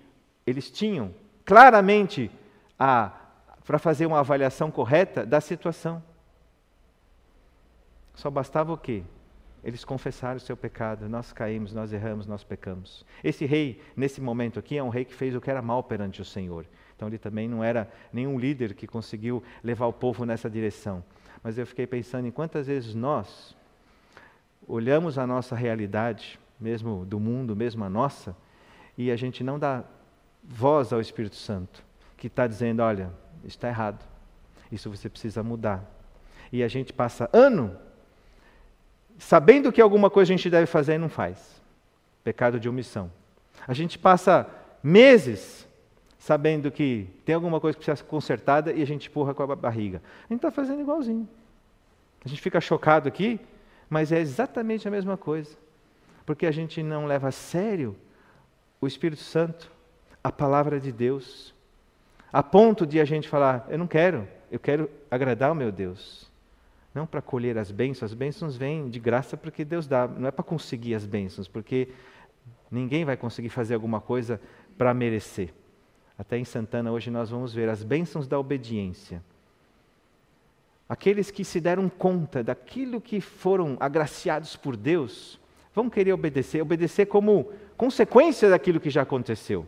eles 0.46 0.70
tinham 0.70 1.14
claramente 1.44 2.30
para 2.76 3.78
fazer 3.78 4.06
uma 4.06 4.20
avaliação 4.20 4.70
correta 4.70 5.24
da 5.24 5.40
situação. 5.40 6.02
Só 8.14 8.30
bastava 8.30 8.72
o 8.72 8.78
quê? 8.78 9.02
Eles 9.62 9.84
confessaram 9.84 10.36
o 10.36 10.40
seu 10.40 10.56
pecado, 10.56 11.08
nós 11.08 11.32
caímos, 11.32 11.72
nós 11.72 11.92
erramos, 11.92 12.26
nós 12.26 12.44
pecamos. 12.44 13.04
Esse 13.22 13.46
rei, 13.46 13.80
nesse 13.96 14.20
momento 14.20 14.58
aqui, 14.58 14.76
é 14.76 14.82
um 14.82 14.90
rei 14.90 15.04
que 15.04 15.14
fez 15.14 15.34
o 15.34 15.40
que 15.40 15.50
era 15.50 15.62
mal 15.62 15.82
perante 15.82 16.20
o 16.20 16.24
Senhor. 16.24 16.66
Então 16.94 17.08
ele 17.08 17.18
também 17.18 17.48
não 17.48 17.64
era 17.64 17.90
nenhum 18.12 18.38
líder 18.38 18.74
que 18.74 18.86
conseguiu 18.86 19.42
levar 19.62 19.86
o 19.86 19.92
povo 19.92 20.24
nessa 20.26 20.50
direção. 20.50 21.02
Mas 21.42 21.58
eu 21.58 21.66
fiquei 21.66 21.86
pensando 21.86 22.26
em 22.26 22.30
quantas 22.30 22.66
vezes 22.66 22.94
nós 22.94 23.56
olhamos 24.66 25.18
a 25.18 25.26
nossa 25.26 25.56
realidade, 25.56 26.38
mesmo 26.60 27.04
do 27.04 27.18
mundo, 27.18 27.56
mesmo 27.56 27.84
a 27.84 27.88
nossa, 27.88 28.36
e 28.96 29.10
a 29.10 29.16
gente 29.16 29.42
não 29.42 29.58
dá 29.58 29.82
voz 30.44 30.92
ao 30.92 31.00
Espírito 31.00 31.36
Santo, 31.36 31.82
que 32.16 32.26
está 32.26 32.46
dizendo: 32.46 32.82
olha, 32.82 33.10
está 33.44 33.68
errado, 33.68 34.04
isso 34.70 34.90
você 34.90 35.08
precisa 35.08 35.42
mudar. 35.42 35.84
E 36.52 36.62
a 36.62 36.68
gente 36.68 36.92
passa 36.92 37.28
ano 37.32 37.76
sabendo 39.18 39.72
que 39.72 39.80
alguma 39.80 40.10
coisa 40.10 40.32
a 40.32 40.36
gente 40.36 40.50
deve 40.50 40.66
fazer 40.66 40.94
e 40.94 40.98
não 40.98 41.08
faz. 41.08 41.62
Pecado 42.22 42.58
de 42.58 42.68
omissão. 42.68 43.10
A 43.66 43.72
gente 43.72 43.98
passa 43.98 44.48
meses 44.82 45.66
sabendo 46.18 46.70
que 46.70 47.08
tem 47.24 47.34
alguma 47.34 47.60
coisa 47.60 47.76
que 47.76 47.84
precisa 47.84 47.96
ser 47.96 48.08
consertada 48.08 48.72
e 48.72 48.82
a 48.82 48.86
gente 48.86 49.08
empurra 49.08 49.34
com 49.34 49.42
a 49.42 49.56
barriga. 49.56 50.00
A 50.24 50.32
gente 50.32 50.38
está 50.38 50.50
fazendo 50.50 50.80
igualzinho. 50.80 51.28
A 52.24 52.28
gente 52.28 52.40
fica 52.40 52.60
chocado 52.60 53.08
aqui, 53.08 53.38
mas 53.90 54.10
é 54.10 54.18
exatamente 54.18 54.88
a 54.88 54.90
mesma 54.90 55.16
coisa. 55.16 55.54
Porque 56.24 56.46
a 56.46 56.50
gente 56.50 56.82
não 56.82 57.04
leva 57.04 57.28
a 57.28 57.32
sério 57.32 57.94
o 58.80 58.86
Espírito 58.86 59.22
Santo, 59.22 59.70
a 60.24 60.32
palavra 60.32 60.80
de 60.80 60.90
Deus, 60.90 61.54
a 62.32 62.42
ponto 62.42 62.86
de 62.86 62.98
a 62.98 63.04
gente 63.04 63.28
falar: 63.28 63.66
eu 63.68 63.76
não 63.76 63.86
quero, 63.86 64.26
eu 64.50 64.58
quero 64.58 64.90
agradar 65.10 65.52
o 65.52 65.54
meu 65.54 65.70
Deus. 65.70 66.32
Não 66.94 67.06
para 67.06 67.20
colher 67.20 67.58
as 67.58 67.70
bênçãos, 67.70 68.12
as 68.12 68.14
bênçãos 68.14 68.56
vêm 68.56 68.88
de 68.88 68.98
graça 68.98 69.36
porque 69.36 69.64
Deus 69.64 69.86
dá, 69.86 70.06
não 70.06 70.28
é 70.28 70.30
para 70.30 70.44
conseguir 70.44 70.94
as 70.94 71.04
bênçãos, 71.04 71.48
porque 71.48 71.88
ninguém 72.70 73.04
vai 73.04 73.16
conseguir 73.16 73.48
fazer 73.48 73.74
alguma 73.74 74.00
coisa 74.00 74.40
para 74.78 74.94
merecer. 74.94 75.52
Até 76.16 76.38
em 76.38 76.44
Santana 76.44 76.92
hoje 76.92 77.10
nós 77.10 77.30
vamos 77.30 77.52
ver 77.52 77.68
as 77.68 77.82
bênçãos 77.82 78.28
da 78.28 78.38
obediência. 78.38 79.22
Aqueles 80.88 81.32
que 81.32 81.44
se 81.44 81.60
deram 81.60 81.88
conta 81.88 82.44
daquilo 82.44 83.00
que 83.00 83.20
foram 83.20 83.76
agraciados 83.80 84.54
por 84.54 84.76
Deus, 84.76 85.40
vão 85.74 85.90
querer 85.90 86.12
obedecer, 86.12 86.62
obedecer 86.62 87.06
como 87.06 87.50
consequência 87.76 88.48
daquilo 88.48 88.78
que 88.78 88.90
já 88.90 89.02
aconteceu. 89.02 89.66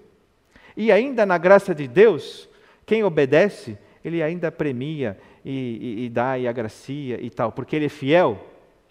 E 0.76 0.92
ainda 0.92 1.24
na 1.24 1.38
graça 1.38 1.74
de 1.74 1.88
Deus, 1.88 2.48
quem 2.84 3.02
obedece, 3.02 3.78
ele 4.04 4.22
ainda 4.22 4.52
premia 4.52 5.18
e, 5.44 5.50
e, 5.50 6.04
e 6.04 6.08
dá 6.08 6.38
e 6.38 6.46
agracia 6.46 7.20
e 7.20 7.30
tal, 7.30 7.50
porque 7.50 7.74
ele 7.74 7.86
é 7.86 7.88
fiel, 7.88 8.38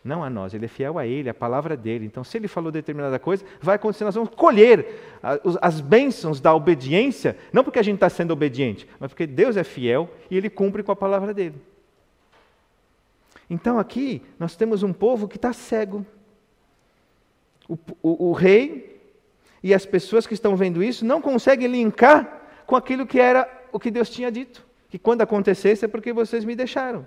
não 0.04 0.24
a 0.24 0.30
nós, 0.30 0.54
ele 0.54 0.66
é 0.66 0.68
fiel 0.68 1.00
a 1.00 1.06
ele, 1.06 1.30
a 1.30 1.34
palavra 1.34 1.76
dele. 1.76 2.06
Então, 2.06 2.24
se 2.24 2.38
ele 2.38 2.48
falou 2.48 2.72
determinada 2.72 3.18
coisa, 3.18 3.46
vai 3.62 3.76
acontecer, 3.76 4.04
nós 4.04 4.16
vamos 4.16 4.30
colher 4.36 5.20
as 5.62 5.82
bênçãos 5.82 6.40
da 6.40 6.54
obediência, 6.54 7.38
não 7.52 7.64
porque 7.64 7.80
a 7.80 7.84
gente 7.84 7.96
está 7.96 8.10
sendo 8.10 8.32
obediente, 8.32 8.88
mas 9.00 9.10
porque 9.12 9.26
Deus 9.26 9.58
é 9.58 9.64
fiel 9.64 10.10
e 10.30 10.38
ele 10.38 10.50
cumpre 10.50 10.84
com 10.84 10.92
a 10.92 10.96
palavra 10.96 11.34
dele. 11.34 11.56
Então, 13.50 13.80
aqui, 13.80 14.22
nós 14.40 14.56
temos 14.56 14.84
um 14.84 14.92
povo 14.92 15.28
que 15.28 15.38
está 15.38 15.54
cego. 15.54 16.06
O, 17.68 17.78
o, 18.02 18.30
o 18.30 18.32
rei 18.34 18.95
e 19.66 19.74
as 19.74 19.86
pessoas 19.86 20.28
que 20.28 20.36
estão 20.36 20.56
vendo 20.56 20.84
isso 20.84 21.04
não 21.04 21.20
conseguem 21.20 21.68
linkar 21.68 22.22
com 22.68 22.76
aquilo 22.76 23.06
que 23.06 23.20
era 23.20 23.50
o 23.72 23.80
que 23.80 23.90
Deus 23.90 24.10
tinha 24.10 24.32
dito 24.32 24.64
que 24.96 25.00
quando 25.00 25.22
acontecesse 25.22 25.84
é 25.84 25.88
porque 25.90 26.14
vocês 26.14 26.46
me 26.46 26.56
deixaram. 26.56 27.06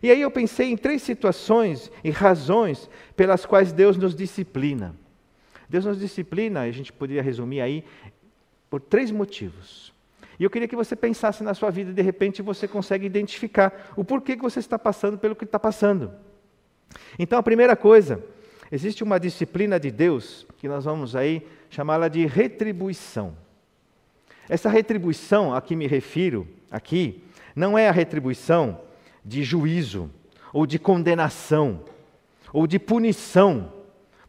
E 0.00 0.08
aí 0.08 0.20
eu 0.20 0.30
pensei 0.30 0.70
em 0.70 0.76
três 0.76 1.02
situações 1.02 1.90
e 2.04 2.10
razões 2.10 2.88
pelas 3.16 3.44
quais 3.44 3.72
Deus 3.72 3.96
nos 3.96 4.14
disciplina. 4.14 4.94
Deus 5.68 5.84
nos 5.84 5.98
disciplina, 5.98 6.60
a 6.60 6.70
gente 6.70 6.92
poderia 6.92 7.20
resumir 7.20 7.60
aí, 7.60 7.84
por 8.70 8.80
três 8.80 9.10
motivos. 9.10 9.92
E 10.38 10.44
eu 10.44 10.50
queria 10.50 10.68
que 10.68 10.76
você 10.76 10.94
pensasse 10.94 11.42
na 11.42 11.54
sua 11.54 11.70
vida 11.70 11.90
e 11.90 11.94
de 11.94 12.02
repente 12.02 12.40
você 12.40 12.68
consegue 12.68 13.04
identificar 13.04 13.92
o 13.96 14.04
porquê 14.04 14.36
que 14.36 14.42
você 14.42 14.60
está 14.60 14.78
passando 14.78 15.18
pelo 15.18 15.34
que 15.34 15.44
está 15.44 15.58
passando. 15.58 16.12
Então 17.18 17.36
a 17.36 17.42
primeira 17.42 17.74
coisa, 17.74 18.22
existe 18.70 19.02
uma 19.02 19.18
disciplina 19.18 19.80
de 19.80 19.90
Deus 19.90 20.46
que 20.58 20.68
nós 20.68 20.84
vamos 20.84 21.16
aí 21.16 21.44
chamá-la 21.74 22.06
de 22.06 22.24
retribuição. 22.24 23.36
Essa 24.48 24.68
retribuição 24.68 25.52
a 25.52 25.60
que 25.60 25.74
me 25.74 25.88
refiro 25.88 26.46
aqui 26.70 27.24
não 27.56 27.76
é 27.76 27.88
a 27.88 27.92
retribuição 27.92 28.80
de 29.24 29.42
juízo, 29.42 30.08
ou 30.52 30.66
de 30.66 30.78
condenação, 30.78 31.82
ou 32.52 32.66
de 32.66 32.78
punição, 32.78 33.72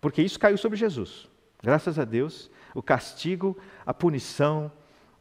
porque 0.01 0.23
isso 0.23 0.39
caiu 0.39 0.57
sobre 0.57 0.77
Jesus. 0.77 1.29
Graças 1.61 1.99
a 1.99 2.03
Deus, 2.03 2.49
o 2.73 2.81
castigo, 2.81 3.55
a 3.85 3.93
punição, 3.93 4.71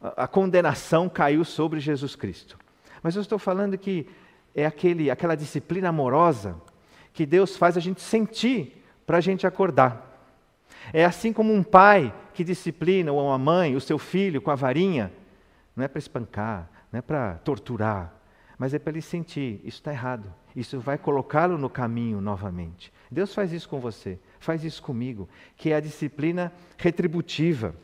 a 0.01 0.27
condenação 0.27 1.07
caiu 1.07 1.45
sobre 1.45 1.79
Jesus 1.79 2.15
Cristo. 2.15 2.57
Mas 3.03 3.15
eu 3.15 3.21
estou 3.21 3.37
falando 3.37 3.77
que 3.77 4.07
é 4.55 4.65
aquele, 4.65 5.11
aquela 5.11 5.35
disciplina 5.35 5.89
amorosa 5.89 6.55
que 7.13 7.25
Deus 7.25 7.55
faz 7.55 7.77
a 7.77 7.79
gente 7.79 8.01
sentir 8.01 8.83
para 9.05 9.17
a 9.17 9.21
gente 9.21 9.45
acordar. 9.45 10.14
É 10.93 11.05
assim 11.05 11.33
como 11.33 11.53
um 11.53 11.63
pai 11.63 12.13
que 12.33 12.43
disciplina, 12.43 13.11
ou 13.11 13.25
uma 13.25 13.37
mãe, 13.37 13.75
o 13.75 13.81
seu 13.81 13.97
filho 13.97 14.41
com 14.41 14.51
a 14.51 14.55
varinha, 14.55 15.11
não 15.75 15.83
é 15.83 15.87
para 15.87 15.99
espancar, 15.99 16.69
não 16.91 16.99
é 16.99 17.01
para 17.01 17.35
torturar, 17.35 18.13
mas 18.57 18.73
é 18.73 18.79
para 18.79 18.91
ele 18.91 19.01
sentir: 19.01 19.59
isso 19.63 19.77
está 19.77 19.91
errado, 19.91 20.33
isso 20.55 20.79
vai 20.79 20.97
colocá-lo 20.97 21.57
no 21.57 21.69
caminho 21.69 22.21
novamente. 22.21 22.91
Deus 23.11 23.33
faz 23.33 23.51
isso 23.51 23.69
com 23.69 23.79
você, 23.79 24.19
faz 24.39 24.63
isso 24.63 24.81
comigo, 24.81 25.29
que 25.55 25.71
é 25.71 25.75
a 25.75 25.79
disciplina 25.79 26.51
retributiva, 26.77 27.75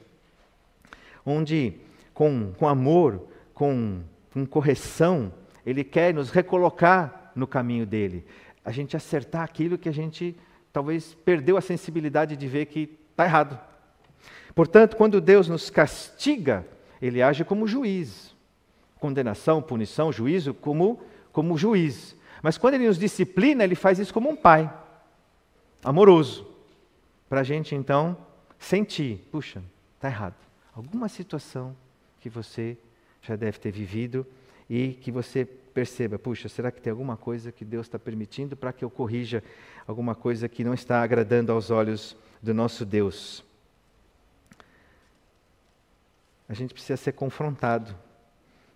onde 1.25 1.75
com, 2.13 2.53
com 2.53 2.67
amor, 2.67 3.27
com, 3.53 4.01
com 4.33 4.45
correção, 4.45 5.33
Ele 5.65 5.83
quer 5.83 6.13
nos 6.13 6.29
recolocar 6.29 7.31
no 7.35 7.47
caminho 7.47 7.85
dele, 7.85 8.25
a 8.63 8.71
gente 8.71 8.95
acertar 8.95 9.43
aquilo 9.43 9.77
que 9.77 9.89
a 9.89 9.93
gente 9.93 10.35
talvez 10.71 11.13
perdeu 11.25 11.57
a 11.57 11.61
sensibilidade 11.61 12.35
de 12.35 12.47
ver 12.47 12.65
que 12.67 12.97
está 13.11 13.25
errado. 13.25 13.59
Portanto, 14.53 14.95
quando 14.95 15.21
Deus 15.21 15.47
nos 15.47 15.69
castiga, 15.69 16.65
Ele 17.01 17.21
age 17.21 17.43
como 17.43 17.67
juiz 17.67 18.31
condenação, 19.01 19.63
punição, 19.63 20.13
juízo, 20.13 20.53
como, 20.53 21.01
como 21.33 21.57
juiz. 21.57 22.15
Mas 22.43 22.55
quando 22.55 22.75
ele 22.75 22.87
nos 22.87 22.99
disciplina, 22.99 23.63
ele 23.63 23.73
faz 23.73 23.97
isso 23.97 24.13
como 24.13 24.29
um 24.29 24.35
pai, 24.35 24.71
amoroso, 25.83 26.47
para 27.27 27.41
a 27.41 27.43
gente 27.43 27.73
então 27.73 28.15
sentir: 28.59 29.27
puxa, 29.31 29.61
está 29.95 30.07
errado. 30.07 30.35
Alguma 30.73 31.09
situação 31.09 31.75
que 32.19 32.29
você 32.29 32.77
já 33.23 33.35
deve 33.35 33.57
ter 33.57 33.71
vivido 33.71 34.25
e 34.73 34.93
que 34.93 35.11
você 35.11 35.43
perceba: 35.43 36.17
puxa, 36.17 36.47
será 36.47 36.71
que 36.71 36.79
tem 36.79 36.91
alguma 36.91 37.17
coisa 37.17 37.51
que 37.51 37.65
Deus 37.65 37.87
está 37.87 37.99
permitindo 37.99 38.55
para 38.55 38.71
que 38.71 38.85
eu 38.85 38.89
corrija 38.89 39.43
alguma 39.85 40.15
coisa 40.15 40.47
que 40.47 40.63
não 40.63 40.73
está 40.73 41.03
agradando 41.03 41.51
aos 41.51 41.69
olhos 41.69 42.15
do 42.41 42.53
nosso 42.53 42.85
Deus? 42.85 43.43
A 46.47 46.53
gente 46.53 46.73
precisa 46.73 46.95
ser 46.95 47.11
confrontado 47.11 47.93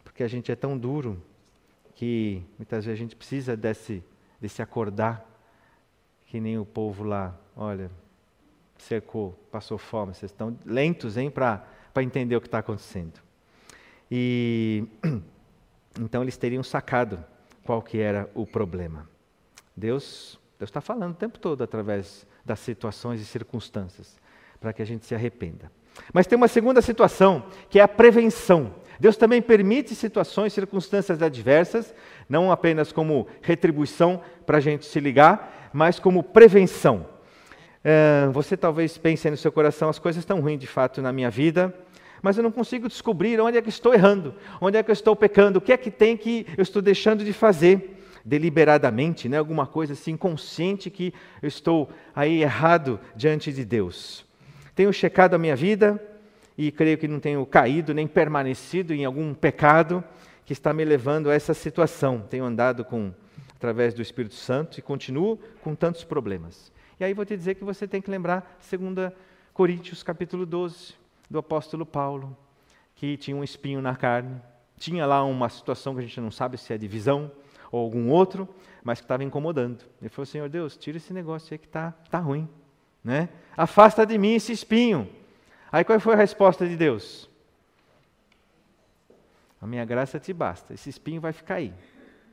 porque 0.03 0.21
a 0.21 0.27
gente 0.27 0.51
é 0.51 0.55
tão 0.55 0.77
duro 0.77 1.21
que 1.95 2.43
muitas 2.57 2.83
vezes 2.83 2.99
a 2.99 3.01
gente 3.01 3.15
precisa 3.15 3.55
desse, 3.55 4.03
desse 4.39 4.61
acordar, 4.61 5.25
que 6.25 6.41
nem 6.41 6.57
o 6.57 6.65
povo 6.65 7.05
lá, 7.05 7.33
olha, 7.55 7.89
cercou, 8.77 9.31
passou 9.49 9.77
fome, 9.77 10.13
vocês 10.13 10.29
estão 10.29 10.57
lentos 10.65 11.15
hein, 11.15 11.31
para 11.31 11.65
entender 12.01 12.35
o 12.35 12.41
que 12.41 12.47
está 12.47 12.59
acontecendo. 12.59 13.21
E 14.11 14.85
então 15.99 16.21
eles 16.21 16.37
teriam 16.37 16.63
sacado 16.63 17.23
qual 17.63 17.81
que 17.81 17.99
era 17.99 18.29
o 18.33 18.45
problema. 18.45 19.07
Deus 19.75 20.39
Deus 20.57 20.69
está 20.69 20.81
falando 20.81 21.11
o 21.11 21.17
tempo 21.17 21.37
todo 21.37 21.63
através 21.63 22.25
das 22.43 22.59
situações 22.59 23.19
e 23.19 23.25
circunstâncias 23.25 24.17
para 24.59 24.71
que 24.71 24.81
a 24.81 24.85
gente 24.85 25.05
se 25.05 25.13
arrependa. 25.13 25.69
Mas 26.13 26.27
tem 26.27 26.37
uma 26.37 26.47
segunda 26.47 26.81
situação, 26.81 27.45
que 27.69 27.79
é 27.79 27.83
a 27.83 27.87
prevenção. 27.87 28.73
Deus 28.99 29.17
também 29.17 29.41
permite 29.41 29.93
situações, 29.93 30.53
circunstâncias 30.53 31.21
adversas, 31.21 31.93
não 32.29 32.51
apenas 32.51 32.91
como 32.91 33.27
retribuição 33.41 34.21
para 34.45 34.57
a 34.57 34.61
gente 34.61 34.85
se 34.85 34.99
ligar, 34.99 35.69
mas 35.73 35.99
como 35.99 36.23
prevenção. 36.23 37.05
É, 37.83 38.27
você 38.31 38.55
talvez 38.55 38.97
pense 38.97 39.29
no 39.29 39.37
seu 39.37 39.51
coração, 39.51 39.89
as 39.89 39.99
coisas 39.99 40.21
estão 40.21 40.39
ruins 40.39 40.59
de 40.59 40.67
fato 40.67 41.01
na 41.01 41.11
minha 41.11 41.29
vida, 41.29 41.73
mas 42.25 42.37
eu 42.37 42.43
não 42.43 42.51
consigo 42.51 42.87
descobrir 42.87 43.39
onde 43.39 43.55
é 43.55 43.61
que 43.61 43.69
estou 43.69 43.93
errando, 43.93 44.33
onde 44.59 44.79
é 44.79 44.81
que 44.81 44.89
eu 44.89 44.93
estou 44.93 45.15
pecando, 45.15 45.59
o 45.59 45.61
que 45.61 45.71
é 45.71 45.77
que 45.77 45.91
tem 45.91 46.17
que 46.17 46.47
eu 46.57 46.63
estou 46.63 46.81
deixando 46.81 47.23
de 47.23 47.31
fazer 47.31 48.01
deliberadamente, 48.25 49.29
né? 49.29 49.37
alguma 49.37 49.67
coisa 49.67 49.93
assim 49.93 50.17
consciente 50.17 50.89
que 50.89 51.13
eu 51.39 51.47
estou 51.47 51.87
aí 52.15 52.41
errado 52.41 52.99
diante 53.15 53.53
de 53.53 53.63
Deus. 53.63 54.25
Tenho 54.73 54.91
checado 54.91 55.35
a 55.35 55.37
minha 55.37 55.55
vida 55.55 56.03
e 56.57 56.71
creio 56.71 56.97
que 56.97 57.07
não 57.07 57.19
tenho 57.19 57.45
caído 57.45 57.93
nem 57.93 58.07
permanecido 58.07 58.91
em 58.91 59.05
algum 59.05 59.31
pecado 59.31 60.03
que 60.47 60.53
está 60.53 60.73
me 60.73 60.83
levando 60.83 61.29
a 61.29 61.35
essa 61.35 61.53
situação. 61.53 62.25
Tenho 62.27 62.43
andado 62.43 62.83
com 62.83 63.13
através 63.55 63.93
do 63.93 64.01
Espírito 64.01 64.33
Santo 64.33 64.79
e 64.79 64.81
continuo 64.81 65.37
com 65.61 65.75
tantos 65.75 66.03
problemas. 66.03 66.71
E 66.99 67.03
aí 67.03 67.13
vou 67.13 67.23
te 67.23 67.37
dizer 67.37 67.53
que 67.53 67.63
você 67.63 67.87
tem 67.87 68.01
que 68.01 68.09
lembrar 68.09 68.57
2 68.67 69.13
Coríntios 69.53 70.01
capítulo 70.01 70.43
12, 70.43 71.04
do 71.29 71.39
apóstolo 71.39 71.85
Paulo, 71.85 72.35
que 72.95 73.17
tinha 73.17 73.35
um 73.35 73.43
espinho 73.43 73.81
na 73.81 73.95
carne, 73.95 74.41
tinha 74.77 75.05
lá 75.05 75.23
uma 75.23 75.49
situação 75.49 75.93
que 75.93 75.99
a 75.99 76.03
gente 76.03 76.19
não 76.19 76.31
sabe 76.31 76.57
se 76.57 76.73
é 76.73 76.77
divisão 76.77 77.31
ou 77.71 77.81
algum 77.81 78.09
outro, 78.09 78.47
mas 78.83 78.99
que 78.99 79.05
estava 79.05 79.23
incomodando. 79.23 79.83
Ele 80.01 80.09
falou: 80.09 80.25
Senhor 80.25 80.49
Deus, 80.49 80.77
tira 80.77 80.97
esse 80.97 81.13
negócio 81.13 81.53
aí 81.53 81.57
que 81.57 81.65
está 81.65 81.91
tá 82.09 82.19
ruim. 82.19 82.47
Né? 83.03 83.29
Afasta 83.55 84.05
de 84.05 84.17
mim 84.17 84.35
esse 84.35 84.51
espinho. 84.51 85.09
Aí 85.71 85.83
qual 85.83 85.99
foi 85.99 86.13
a 86.13 86.17
resposta 86.17 86.67
de 86.67 86.75
Deus? 86.75 87.29
A 89.61 89.67
minha 89.67 89.85
graça 89.85 90.19
te 90.19 90.31
basta, 90.31 90.73
esse 90.73 90.89
espinho 90.89 91.21
vai 91.21 91.33
ficar 91.33 91.55
aí. 91.55 91.73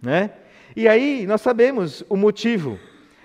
Né? 0.01 0.31
E 0.77 0.89
aí 0.89 1.27
nós 1.27 1.41
sabemos 1.41 2.05
o 2.09 2.17
motivo 2.17 2.79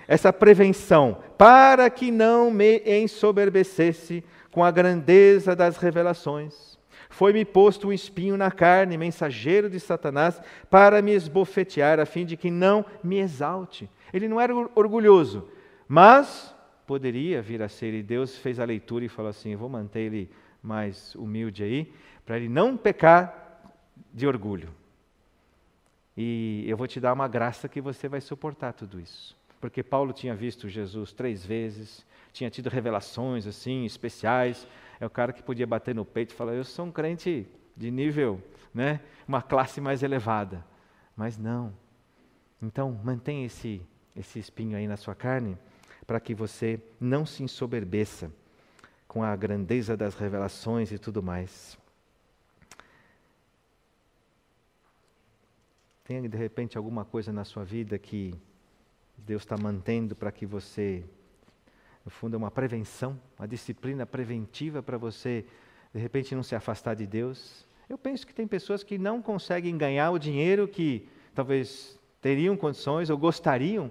essa 0.08 0.32
prevenção, 0.32 1.18
para 1.36 1.90
que 1.90 2.10
não 2.10 2.50
me 2.50 2.78
ensoberbecesse 2.86 4.24
com 4.58 4.64
a 4.64 4.72
grandeza 4.72 5.54
das 5.54 5.76
revelações. 5.76 6.76
Foi-me 7.08 7.44
posto 7.44 7.86
um 7.86 7.92
espinho 7.92 8.36
na 8.36 8.50
carne, 8.50 8.98
mensageiro 8.98 9.70
de 9.70 9.78
Satanás, 9.78 10.42
para 10.68 11.00
me 11.00 11.12
esbofetear, 11.12 12.00
a 12.00 12.04
fim 12.04 12.26
de 12.26 12.36
que 12.36 12.50
não 12.50 12.84
me 13.00 13.18
exalte. 13.18 13.88
Ele 14.12 14.26
não 14.26 14.40
era 14.40 14.52
orgulhoso, 14.74 15.48
mas 15.86 16.52
poderia 16.88 17.40
vir 17.40 17.62
a 17.62 17.68
ser, 17.68 17.94
e 17.94 18.02
Deus 18.02 18.36
fez 18.36 18.58
a 18.58 18.64
leitura 18.64 19.04
e 19.04 19.08
falou 19.08 19.30
assim: 19.30 19.54
vou 19.54 19.68
manter 19.68 20.00
ele 20.00 20.28
mais 20.60 21.14
humilde 21.14 21.62
aí, 21.62 21.92
para 22.26 22.36
ele 22.36 22.48
não 22.48 22.76
pecar 22.76 23.62
de 24.12 24.26
orgulho. 24.26 24.70
E 26.16 26.64
eu 26.66 26.76
vou 26.76 26.88
te 26.88 26.98
dar 26.98 27.12
uma 27.12 27.28
graça 27.28 27.68
que 27.68 27.80
você 27.80 28.08
vai 28.08 28.20
suportar 28.20 28.72
tudo 28.72 28.98
isso 28.98 29.38
porque 29.60 29.82
Paulo 29.82 30.12
tinha 30.12 30.34
visto 30.34 30.68
Jesus 30.68 31.12
três 31.12 31.44
vezes, 31.44 32.06
tinha 32.32 32.50
tido 32.50 32.68
revelações 32.68 33.46
assim 33.46 33.84
especiais. 33.84 34.66
É 35.00 35.06
o 35.06 35.10
cara 35.10 35.32
que 35.32 35.42
podia 35.42 35.66
bater 35.66 35.94
no 35.94 36.04
peito 36.04 36.32
e 36.32 36.34
falar: 36.34 36.54
Eu 36.54 36.64
sou 36.64 36.86
um 36.86 36.92
crente 36.92 37.46
de 37.76 37.90
nível, 37.90 38.42
né, 38.74 39.00
uma 39.26 39.40
classe 39.40 39.80
mais 39.80 40.02
elevada. 40.02 40.64
Mas 41.16 41.38
não. 41.38 41.72
Então, 42.60 42.98
mantenha 43.04 43.46
esse, 43.46 43.80
esse 44.16 44.38
espinho 44.38 44.76
aí 44.76 44.86
na 44.86 44.96
sua 44.96 45.14
carne, 45.14 45.56
para 46.06 46.18
que 46.18 46.34
você 46.34 46.80
não 47.00 47.24
se 47.24 47.42
ensoberbeça 47.42 48.32
com 49.06 49.22
a 49.22 49.34
grandeza 49.36 49.96
das 49.96 50.14
revelações 50.14 50.90
e 50.92 50.98
tudo 50.98 51.22
mais. 51.22 51.78
Tem 56.04 56.28
de 56.28 56.36
repente 56.36 56.76
alguma 56.76 57.04
coisa 57.04 57.32
na 57.32 57.44
sua 57.44 57.64
vida 57.64 57.98
que 57.98 58.34
Deus 59.16 59.42
está 59.42 59.56
mantendo 59.56 60.16
para 60.16 60.32
que 60.32 60.46
você, 60.46 61.04
no 62.08 62.10
fundo, 62.10 62.36
é 62.36 62.38
uma 62.38 62.50
prevenção, 62.50 63.20
uma 63.38 63.46
disciplina 63.46 64.06
preventiva 64.06 64.82
para 64.82 64.96
você, 64.96 65.44
de 65.92 66.00
repente, 66.00 66.34
não 66.34 66.42
se 66.42 66.54
afastar 66.54 66.94
de 66.94 67.06
Deus. 67.06 67.66
Eu 67.86 67.98
penso 67.98 68.26
que 68.26 68.32
tem 68.32 68.48
pessoas 68.48 68.82
que 68.82 68.96
não 68.96 69.20
conseguem 69.20 69.76
ganhar 69.76 70.10
o 70.10 70.18
dinheiro 70.18 70.66
que 70.66 71.06
talvez 71.34 72.00
teriam 72.22 72.56
condições 72.56 73.10
ou 73.10 73.18
gostariam 73.18 73.90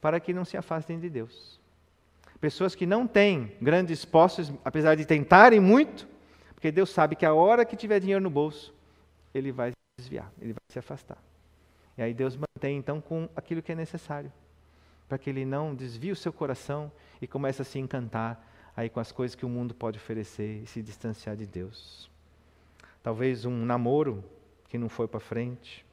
para 0.00 0.18
que 0.18 0.32
não 0.32 0.44
se 0.44 0.56
afastem 0.56 0.98
de 0.98 1.08
Deus. 1.08 1.60
Pessoas 2.40 2.74
que 2.74 2.86
não 2.86 3.06
têm 3.06 3.52
grandes 3.62 4.04
posses, 4.04 4.52
apesar 4.64 4.96
de 4.96 5.06
tentarem 5.06 5.60
muito, 5.60 6.08
porque 6.56 6.72
Deus 6.72 6.90
sabe 6.90 7.14
que 7.14 7.24
a 7.24 7.34
hora 7.34 7.64
que 7.64 7.76
tiver 7.76 8.00
dinheiro 8.00 8.20
no 8.20 8.30
bolso, 8.30 8.74
ele 9.32 9.52
vai 9.52 9.70
desviar, 9.96 10.28
ele 10.40 10.54
vai 10.54 10.62
se 10.72 10.78
afastar. 10.80 11.18
E 11.96 12.02
aí 12.02 12.12
Deus 12.12 12.36
mantém 12.36 12.76
então 12.76 13.00
com 13.00 13.28
aquilo 13.36 13.62
que 13.62 13.70
é 13.70 13.76
necessário 13.76 14.32
para 15.08 15.18
que 15.18 15.30
ele 15.30 15.44
não 15.44 15.74
desvie 15.74 16.10
o 16.10 16.16
seu 16.16 16.32
coração 16.32 16.90
e 17.24 17.26
comece 17.26 17.62
a 17.62 17.64
se 17.64 17.78
encantar 17.78 18.46
aí 18.76 18.90
com 18.90 19.00
as 19.00 19.10
coisas 19.10 19.34
que 19.34 19.46
o 19.46 19.48
mundo 19.48 19.74
pode 19.74 19.96
oferecer 19.96 20.62
e 20.62 20.66
se 20.66 20.82
distanciar 20.82 21.36
de 21.36 21.46
Deus. 21.46 22.10
Talvez 23.02 23.46
um 23.46 23.64
namoro 23.64 24.22
que 24.68 24.76
não 24.76 24.90
foi 24.90 25.08
para 25.08 25.20
frente, 25.20 25.84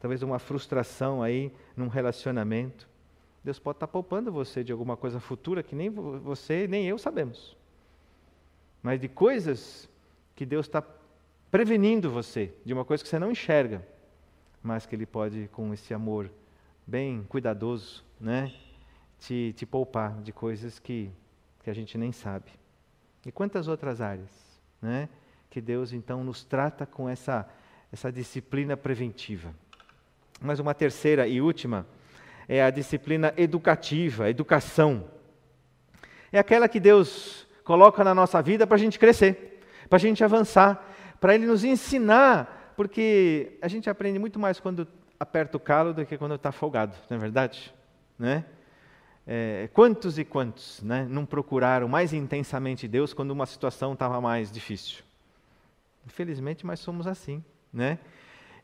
talvez 0.00 0.22
uma 0.22 0.38
frustração 0.38 1.20
aí 1.20 1.52
num 1.76 1.88
relacionamento. 1.88 2.88
Deus 3.42 3.58
pode 3.58 3.76
estar 3.76 3.88
tá 3.88 3.92
poupando 3.92 4.30
você 4.30 4.62
de 4.62 4.70
alguma 4.70 4.96
coisa 4.96 5.18
futura 5.18 5.64
que 5.64 5.74
nem 5.74 5.90
você 5.90 6.68
nem 6.68 6.86
eu 6.86 6.96
sabemos. 6.96 7.56
Mas 8.80 9.00
de 9.00 9.08
coisas 9.08 9.88
que 10.36 10.46
Deus 10.46 10.66
está 10.66 10.82
prevenindo 11.50 12.08
você, 12.08 12.54
de 12.64 12.72
uma 12.72 12.84
coisa 12.84 13.02
que 13.02 13.10
você 13.10 13.18
não 13.18 13.32
enxerga, 13.32 13.84
mas 14.62 14.86
que 14.86 14.94
Ele 14.94 15.06
pode, 15.06 15.48
com 15.52 15.74
esse 15.74 15.92
amor 15.92 16.30
bem 16.86 17.24
cuidadoso, 17.28 18.04
né, 18.20 18.52
te, 19.22 19.52
te 19.56 19.64
poupar 19.64 20.20
de 20.20 20.32
coisas 20.32 20.78
que, 20.78 21.10
que 21.62 21.70
a 21.70 21.74
gente 21.74 21.96
nem 21.96 22.10
sabe. 22.10 22.50
E 23.24 23.30
quantas 23.30 23.68
outras 23.68 24.00
áreas, 24.00 24.30
né, 24.80 25.08
que 25.48 25.60
Deus 25.60 25.92
então 25.92 26.24
nos 26.24 26.44
trata 26.44 26.84
com 26.84 27.08
essa, 27.08 27.48
essa 27.92 28.10
disciplina 28.10 28.76
preventiva. 28.76 29.54
Mas 30.40 30.58
uma 30.58 30.74
terceira 30.74 31.26
e 31.28 31.40
última 31.40 31.86
é 32.48 32.62
a 32.62 32.70
disciplina 32.70 33.32
educativa, 33.36 34.28
educação. 34.28 35.04
É 36.32 36.38
aquela 36.38 36.68
que 36.68 36.80
Deus 36.80 37.46
coloca 37.62 38.02
na 38.02 38.14
nossa 38.14 38.42
vida 38.42 38.66
para 38.66 38.74
a 38.74 38.80
gente 38.80 38.98
crescer, 38.98 39.62
para 39.88 39.98
a 39.98 40.00
gente 40.00 40.24
avançar, 40.24 40.84
para 41.20 41.34
Ele 41.36 41.46
nos 41.46 41.62
ensinar, 41.62 42.74
porque 42.76 43.56
a 43.62 43.68
gente 43.68 43.88
aprende 43.88 44.18
muito 44.18 44.40
mais 44.40 44.58
quando 44.58 44.88
aperta 45.20 45.56
o 45.56 45.60
calo 45.60 45.94
do 45.94 46.04
que 46.04 46.18
quando 46.18 46.34
está 46.34 46.50
folgado, 46.50 46.96
não 47.08 47.16
é 47.16 47.20
verdade? 47.20 47.72
Né? 48.18 48.44
É, 49.26 49.68
quantos 49.72 50.18
e 50.18 50.24
quantos 50.24 50.82
né, 50.82 51.06
não 51.08 51.24
procuraram 51.24 51.86
mais 51.88 52.12
intensamente 52.12 52.88
Deus 52.88 53.14
quando 53.14 53.30
uma 53.30 53.46
situação 53.46 53.92
estava 53.92 54.20
mais 54.20 54.50
difícil? 54.50 55.02
Infelizmente, 56.06 56.66
mas 56.66 56.80
somos 56.80 57.06
assim, 57.06 57.42
né? 57.72 57.98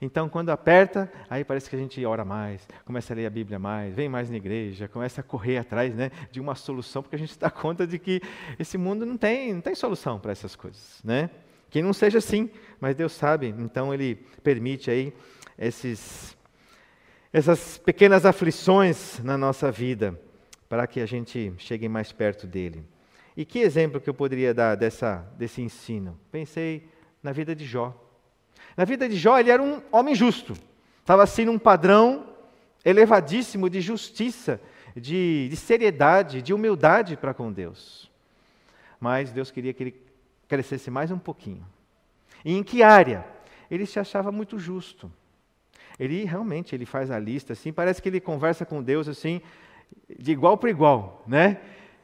Então, 0.01 0.29
quando 0.29 0.51
aperta, 0.51 1.11
aí 1.29 1.45
parece 1.45 1.69
que 1.69 1.75
a 1.75 1.79
gente 1.79 2.05
ora 2.05 2.25
mais, 2.25 2.67
começa 2.85 3.13
a 3.13 3.17
ler 3.17 3.27
a 3.27 3.31
Bíblia 3.31 3.59
mais, 3.59 3.95
vem 3.95 4.09
mais 4.09 4.31
na 4.31 4.37
igreja, 4.37 4.87
começa 4.87 5.21
a 5.21 5.25
correr 5.25 5.59
atrás 5.59 5.93
né, 5.93 6.13
de 6.31 6.41
uma 6.41 6.55
solução, 6.55 7.03
porque 7.03 7.17
a 7.17 7.19
gente 7.19 7.37
dá 7.39 7.51
conta 7.51 7.85
de 7.87 7.99
que 7.99 8.21
esse 8.59 8.79
mundo 8.79 9.05
não 9.05 9.17
tem, 9.17 9.55
não 9.55 9.61
tem 9.61 9.75
solução 9.75 10.21
para 10.21 10.31
essas 10.31 10.55
coisas. 10.55 11.01
Né? 11.03 11.29
Que 11.69 11.83
não 11.83 11.93
seja 11.93 12.19
assim, 12.19 12.49
mas 12.81 12.95
Deus 12.95 13.13
sabe, 13.13 13.49
então 13.59 13.93
Ele 13.93 14.15
permite 14.43 14.91
aí 14.91 15.13
esses 15.59 16.37
essas 17.31 17.77
pequenas 17.77 18.25
aflições 18.25 19.19
na 19.23 19.37
nossa 19.37 19.71
vida, 19.71 20.19
para 20.69 20.87
que 20.87 21.01
a 21.01 21.07
gente 21.07 21.53
chegue 21.59 21.89
mais 21.89 22.13
perto 22.13 22.47
dele. 22.47 22.85
E 23.37 23.45
que 23.45 23.61
exemplo 23.61 24.01
que 24.01 24.11
eu 24.11 24.15
poderia 24.15 24.53
dar 24.53 24.75
dessa, 24.75 25.27
desse 25.39 25.63
ensino? 25.63 26.19
Pensei 26.31 26.89
na 27.23 27.33
vida 27.33 27.55
de 27.55 27.65
Jó. 27.65 27.95
Na 28.77 28.85
vida 28.85 29.09
de 29.09 29.17
Jó, 29.17 29.39
ele 29.39 29.51
era 29.51 29.63
um 29.63 29.81
homem 29.91 30.15
justo, 30.15 30.55
estava 31.01 31.23
assim 31.23 31.45
num 31.45 31.59
padrão 31.59 32.27
elevadíssimo 32.85 33.69
de 33.69 33.81
justiça, 33.81 34.61
de, 34.95 35.49
de 35.49 35.57
seriedade, 35.57 36.43
de 36.43 36.53
humildade 36.53 37.17
para 37.17 37.35
com 37.35 37.53
Deus. 37.53 38.11
Mas 39.01 39.31
Deus 39.31 39.51
queria 39.51 39.73
que 39.73 39.83
ele 39.83 40.03
crescesse 40.49 40.91
mais 40.91 41.11
um 41.11 41.19
pouquinho. 41.19 41.67
E 42.45 42.57
em 42.57 42.63
que 42.63 42.83
área? 42.83 43.25
Ele 43.71 43.87
se 43.87 43.99
achava 43.99 44.33
muito 44.33 44.59
justo. 44.59 45.11
Ele 45.99 46.25
realmente 46.25 46.75
ele 46.75 46.87
faz 46.87 47.11
a 47.11 47.19
lista 47.19 47.53
assim, 47.53 47.73
parece 47.73 48.01
que 48.01 48.09
ele 48.09 48.21
conversa 48.21 48.65
com 48.65 48.83
Deus 48.83 49.09
assim, 49.09 49.43
de 50.19 50.33
igual 50.33 50.57
para 50.57 50.71
igual, 50.71 51.23
né? 51.27 51.61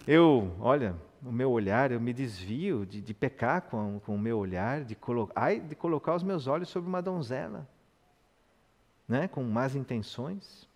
Eu, 0.07 0.55
olha, 0.61 0.95
o 1.25 1.33
meu 1.33 1.51
olhar, 1.51 1.91
eu 1.91 2.01
me 2.01 2.13
desvio 2.13 2.85
de, 2.85 3.01
de 3.01 3.15
pecar 3.15 3.63
com, 3.63 3.99
com 4.01 4.15
o 4.15 4.19
meu 4.19 4.39
olhar, 4.39 4.85
de, 4.85 4.95
colo 4.95 5.31
ai, 5.35 5.59
de 5.59 5.75
colocar 5.75 6.15
os 6.15 6.23
meus 6.23 6.47
olhos 6.47 6.69
sobre 6.69 6.89
uma 6.89 7.01
donzela, 7.01 7.67
né? 9.09 9.27
com 9.29 9.43
más 9.43 9.75
intenções. 9.75 10.69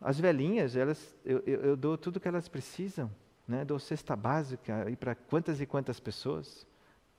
As 0.00 0.18
velhinhas, 0.18 0.74
elas, 0.74 1.14
eu, 1.24 1.42
eu, 1.46 1.60
eu 1.60 1.76
dou 1.76 1.98
tudo 1.98 2.18
que 2.18 2.28
elas 2.28 2.48
precisam, 2.48 3.10
né? 3.46 3.64
dou 3.64 3.78
cesta 3.78 4.16
básica 4.16 4.86
para 4.98 5.14
quantas 5.14 5.60
e 5.60 5.66
quantas 5.66 6.00
pessoas, 6.00 6.66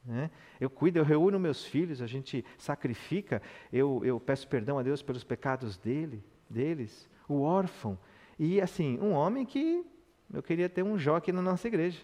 Né? 0.03 0.29
Eu 0.59 0.69
cuido, 0.69 0.99
eu 0.99 1.03
reúno 1.03 1.39
meus 1.39 1.65
filhos, 1.65 2.01
a 2.01 2.07
gente 2.07 2.43
sacrifica, 2.57 3.41
eu, 3.71 4.01
eu 4.03 4.19
peço 4.19 4.47
perdão 4.47 4.77
a 4.79 4.83
Deus 4.83 5.01
pelos 5.01 5.23
pecados 5.23 5.77
dele, 5.77 6.23
deles, 6.49 7.09
o 7.27 7.41
órfão. 7.41 7.97
E 8.37 8.59
assim, 8.59 8.99
um 8.99 9.11
homem 9.11 9.45
que 9.45 9.85
eu 10.33 10.43
queria 10.43 10.67
ter 10.67 10.83
um 10.83 10.97
Jó 10.97 11.15
aqui 11.15 11.31
na 11.31 11.41
nossa 11.41 11.67
igreja. 11.67 12.01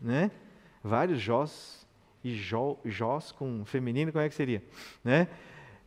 Né? 0.00 0.30
Vários 0.82 1.20
Jós, 1.20 1.86
e 2.22 2.34
Jó, 2.34 2.78
Jós 2.84 3.32
com 3.32 3.64
feminino, 3.64 4.12
como 4.12 4.24
é 4.24 4.28
que 4.28 4.34
seria? 4.34 4.62
Né? 5.02 5.28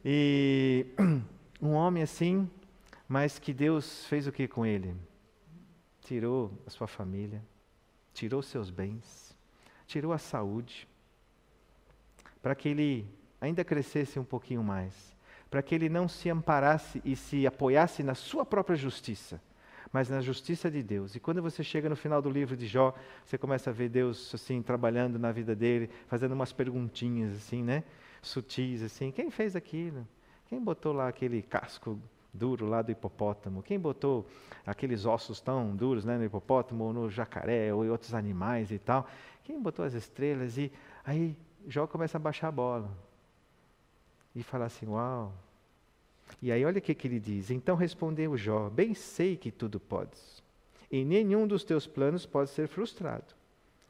E 0.04 0.86
um 1.62 1.74
homem 1.74 2.04
assim, 2.04 2.50
mas 3.08 3.39
que 3.39 3.54
Deus 3.54 4.06
fez 4.06 4.28
o 4.28 4.32
que 4.32 4.48
com 4.48 4.65
ele? 4.65 4.95
Tirou 6.02 6.52
a 6.65 6.69
sua 6.69 6.88
família, 6.88 7.43
tirou 8.13 8.41
seus 8.41 8.69
bens, 8.69 9.36
tirou 9.88 10.13
a 10.13 10.17
saúde, 10.17 10.88
para 12.41 12.56
que 12.56 12.69
ele 12.69 13.08
ainda 13.41 13.63
crescesse 13.63 14.19
um 14.19 14.24
pouquinho 14.24 14.63
mais, 14.63 15.15
para 15.50 15.62
que 15.62 15.74
ele 15.74 15.89
não 15.89 16.08
se 16.08 16.30
amparasse 16.30 17.02
e 17.04 17.15
se 17.15 17.48
apoiasse 17.48 18.04
na 18.04 18.13
sua 18.13 18.45
própria 18.45 18.76
justiça, 18.76 19.41
mas 19.91 20.10
na 20.10 20.21
justiça 20.21 20.69
de 20.69 20.82
Deus. 20.82 21.15
E 21.15 21.19
quando 21.19 21.41
você 21.41 21.63
chega 21.63 21.89
no 21.89 21.95
final 21.95 22.21
do 22.21 22.30
livro 22.30 22.56
de 22.56 22.67
Jó, 22.67 22.93
você 23.26 23.38
começa 23.38 23.69
a 23.69 23.74
ver 23.74 23.89
Deus 23.89 24.34
assim 24.34 24.62
trabalhando 24.62 25.17
na 25.19 25.32
vida 25.32 25.56
dele, 25.56 25.89
fazendo 26.08 26.34
umas 26.34 26.52
perguntinhas 26.52 27.36
assim, 27.36 27.63
né? 27.63 27.84
Sutis 28.21 28.82
assim. 28.82 29.12
Quem 29.12 29.30
fez 29.30 29.56
aquilo? 29.56 30.08
Quem 30.48 30.62
botou 30.62 30.93
lá 30.93 31.08
aquele 31.08 31.41
casco 31.41 32.00
duro 32.34 32.65
lá 32.65 32.82
do 32.82 32.91
hipopótamo? 32.91 33.63
Quem 33.63 33.80
botou 33.80 34.26
aqueles 34.65 35.06
ossos 35.06 35.39
tão 35.39 35.76
duros, 35.76 36.06
né, 36.06 36.17
no 36.17 36.26
hipopótamo 36.26 36.84
ou 36.84 36.93
no 36.93 37.10
jacaré 37.10 37.74
ou 37.74 37.86
em 37.86 37.89
outros 37.89 38.13
animais 38.13 38.71
e 38.71 38.80
tal? 38.80 39.08
Quem 39.43 39.62
botou 39.62 39.86
as 39.86 39.93
estrelas 39.93 40.58
e 40.58 40.71
aí 41.04 41.38
Jó 41.67 41.88
começa 41.88 42.17
a 42.17 42.19
baixar 42.19 42.50
a 42.50 42.52
bola 42.52 42.91
e 44.36 44.43
fala 44.43 44.65
assim: 44.65 44.88
Uau. 44.88 45.34
E 46.41 46.51
aí, 46.51 46.65
olha 46.65 46.79
o 46.79 46.81
que, 46.81 46.93
que 46.93 47.07
ele 47.07 47.19
diz. 47.19 47.51
Então 47.51 47.75
respondeu 47.75 48.38
Jó: 48.38 48.69
Bem 48.69 48.93
sei 48.93 49.35
que 49.35 49.51
tudo 49.51 49.79
podes, 49.79 50.43
e 50.91 51.03
nenhum 51.03 51.47
dos 51.47 51.63
teus 51.63 51.88
planos 51.88 52.25
pode 52.25 52.49
ser 52.49 52.67
frustrado. 52.67 53.33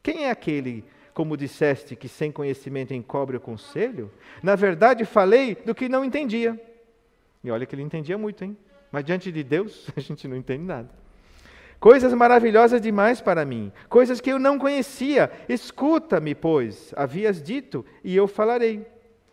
Quem 0.02 0.26
é 0.26 0.32
aquele, 0.32 0.84
como 1.14 1.36
disseste, 1.36 1.96
que 1.96 2.08
sem 2.08 2.32
conhecimento 2.32 2.94
encobre 2.94 3.38
o 3.38 3.42
conselho? 3.42 4.12
Na 4.44 4.56
verdade, 4.56 5.04
falei 5.06 5.56
do 5.56 5.74
que 5.74 5.90
não 5.90 6.06
entendia. 6.06 6.60
E 7.44 7.50
olha 7.50 7.66
que 7.66 7.76
ele 7.76 7.82
entendia 7.82 8.18
muito, 8.18 8.44
hein? 8.44 8.56
Mas 8.92 9.04
diante 9.04 9.32
de 9.32 9.44
Deus, 9.44 9.88
a 9.98 10.00
gente 10.00 10.28
não 10.28 10.38
entende 10.38 10.64
nada. 10.64 10.90
Coisas 11.80 12.14
maravilhosas 12.14 12.82
demais 12.82 13.20
para 13.20 13.46
mim, 13.46 13.72
coisas 13.90 14.22
que 14.22 14.32
eu 14.32 14.40
não 14.40 14.58
conhecia. 14.58 15.32
Escuta-me, 15.50 16.34
pois, 16.34 16.94
havias 16.96 17.42
dito, 17.42 17.86
e 18.04 18.16
eu 18.16 18.28
falarei. 18.28 18.86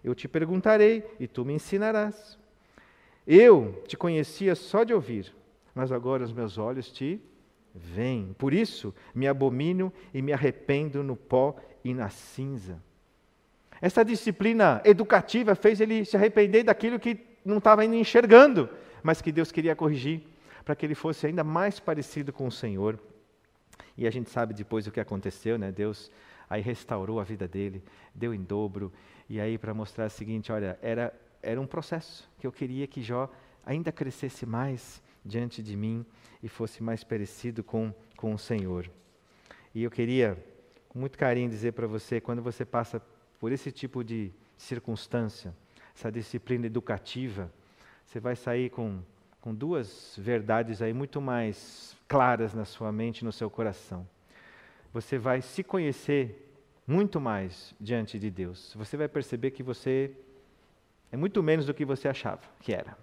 Eu 0.03 0.15
te 0.15 0.27
perguntarei, 0.27 1.05
e 1.21 1.29
tu 1.29 1.45
me 1.45 1.55
ensinarás. 1.55 2.37
Eu 3.27 3.83
te 3.87 3.97
conhecia 3.97 4.55
só 4.55 4.85
de 4.85 4.93
ouvir, 4.93 5.33
mas 5.75 5.93
agora 5.93 6.25
os 6.25 6.33
meus 6.33 6.59
olhos 6.59 6.91
te 6.91 7.21
veem. 7.75 8.35
Por 8.39 8.53
isso 8.53 8.95
me 9.15 9.27
abomino 9.27 9.93
e 10.13 10.21
me 10.21 10.33
arrependo 10.33 11.03
no 11.03 11.17
pó 11.17 11.57
e 11.85 11.95
na 11.95 12.09
cinza. 12.09 12.83
Essa 13.81 14.05
disciplina 14.05 14.81
educativa 14.85 15.55
fez 15.55 15.81
ele 15.81 16.05
se 16.05 16.17
arrepender 16.17 16.65
daquilo 16.65 16.99
que 16.99 17.19
não 17.45 17.59
estava 17.59 17.83
ainda 17.83 17.97
enxergando, 17.97 18.69
mas 19.03 19.21
que 19.21 19.33
Deus 19.33 19.51
queria 19.51 19.75
corrigir 19.75 20.23
para 20.65 20.77
que 20.77 20.87
ele 20.87 20.95
fosse 20.95 21.27
ainda 21.27 21.43
mais 21.43 21.81
parecido 21.81 22.33
com 22.33 22.47
o 22.47 22.53
Senhor. 22.53 22.99
E 23.97 24.07
a 24.07 24.11
gente 24.11 24.31
sabe 24.31 24.55
depois 24.55 24.87
o 24.87 24.93
que 24.93 25.01
aconteceu, 25.01 25.59
né? 25.59 25.73
Deus 25.73 26.11
aí 26.49 26.63
restaurou 26.63 27.19
a 27.19 27.25
vida 27.25 27.49
dele, 27.49 27.83
deu 28.15 28.33
em 28.33 28.43
dobro, 28.43 28.93
e 29.29 29.41
aí 29.41 29.59
para 29.59 29.75
mostrar 29.75 30.07
o 30.07 30.11
seguinte, 30.11 30.53
olha, 30.53 30.79
era 30.83 31.13
era 31.43 31.61
um 31.61 31.67
processo 31.67 32.31
que 32.39 32.47
eu 32.47 32.53
queria 32.53 32.87
que 32.87 33.03
Jó 33.03 33.29
ainda 33.65 33.91
crescesse 33.91 34.47
mais 34.47 35.03
diante 35.25 35.63
de 35.63 35.77
mim 35.77 36.05
e 36.43 36.49
fosse 36.49 36.83
mais 36.83 37.03
parecido 37.05 37.63
com 37.63 37.93
com 38.17 38.33
o 38.33 38.39
Senhor. 38.39 38.89
E 39.75 39.83
eu 39.83 39.91
queria 39.91 40.39
com 40.89 40.99
muito 40.99 41.19
carinho 41.19 41.51
dizer 41.51 41.73
para 41.73 41.87
você, 41.87 42.21
quando 42.21 42.41
você 42.41 42.65
passa 42.65 43.03
por 43.41 43.51
esse 43.51 43.73
tipo 43.73 44.05
de 44.05 44.31
circunstância, 44.57 45.53
essa 45.93 46.13
disciplina 46.13 46.67
educativa, 46.67 47.53
você 48.07 48.21
vai 48.21 48.37
sair 48.37 48.71
com 48.71 49.03
com 49.41 49.53
duas 49.53 50.15
verdades 50.17 50.81
aí 50.81 50.93
muito 50.93 51.21
mais 51.21 51.97
claras 52.07 52.55
na 52.55 52.65
sua 52.65 52.93
mente, 52.93 53.25
no 53.25 53.33
seu 53.33 53.51
coração. 53.51 54.07
Você 54.93 55.19
vai 55.19 55.43
se 55.43 55.65
conhecer 55.65 56.49
muito 56.87 57.21
mais 57.21 57.75
diante 57.81 58.21
de 58.21 58.31
Deus. 58.31 58.73
Você 58.77 58.97
vai 58.97 59.09
perceber 59.09 59.51
que 59.51 59.65
você 59.65 60.17
é 61.13 61.17
muito 61.17 61.43
menos 61.43 61.67
do 61.67 61.75
que 61.75 61.85
você 61.85 62.09
achava 62.09 62.41
que 62.59 62.73
era. 62.73 62.97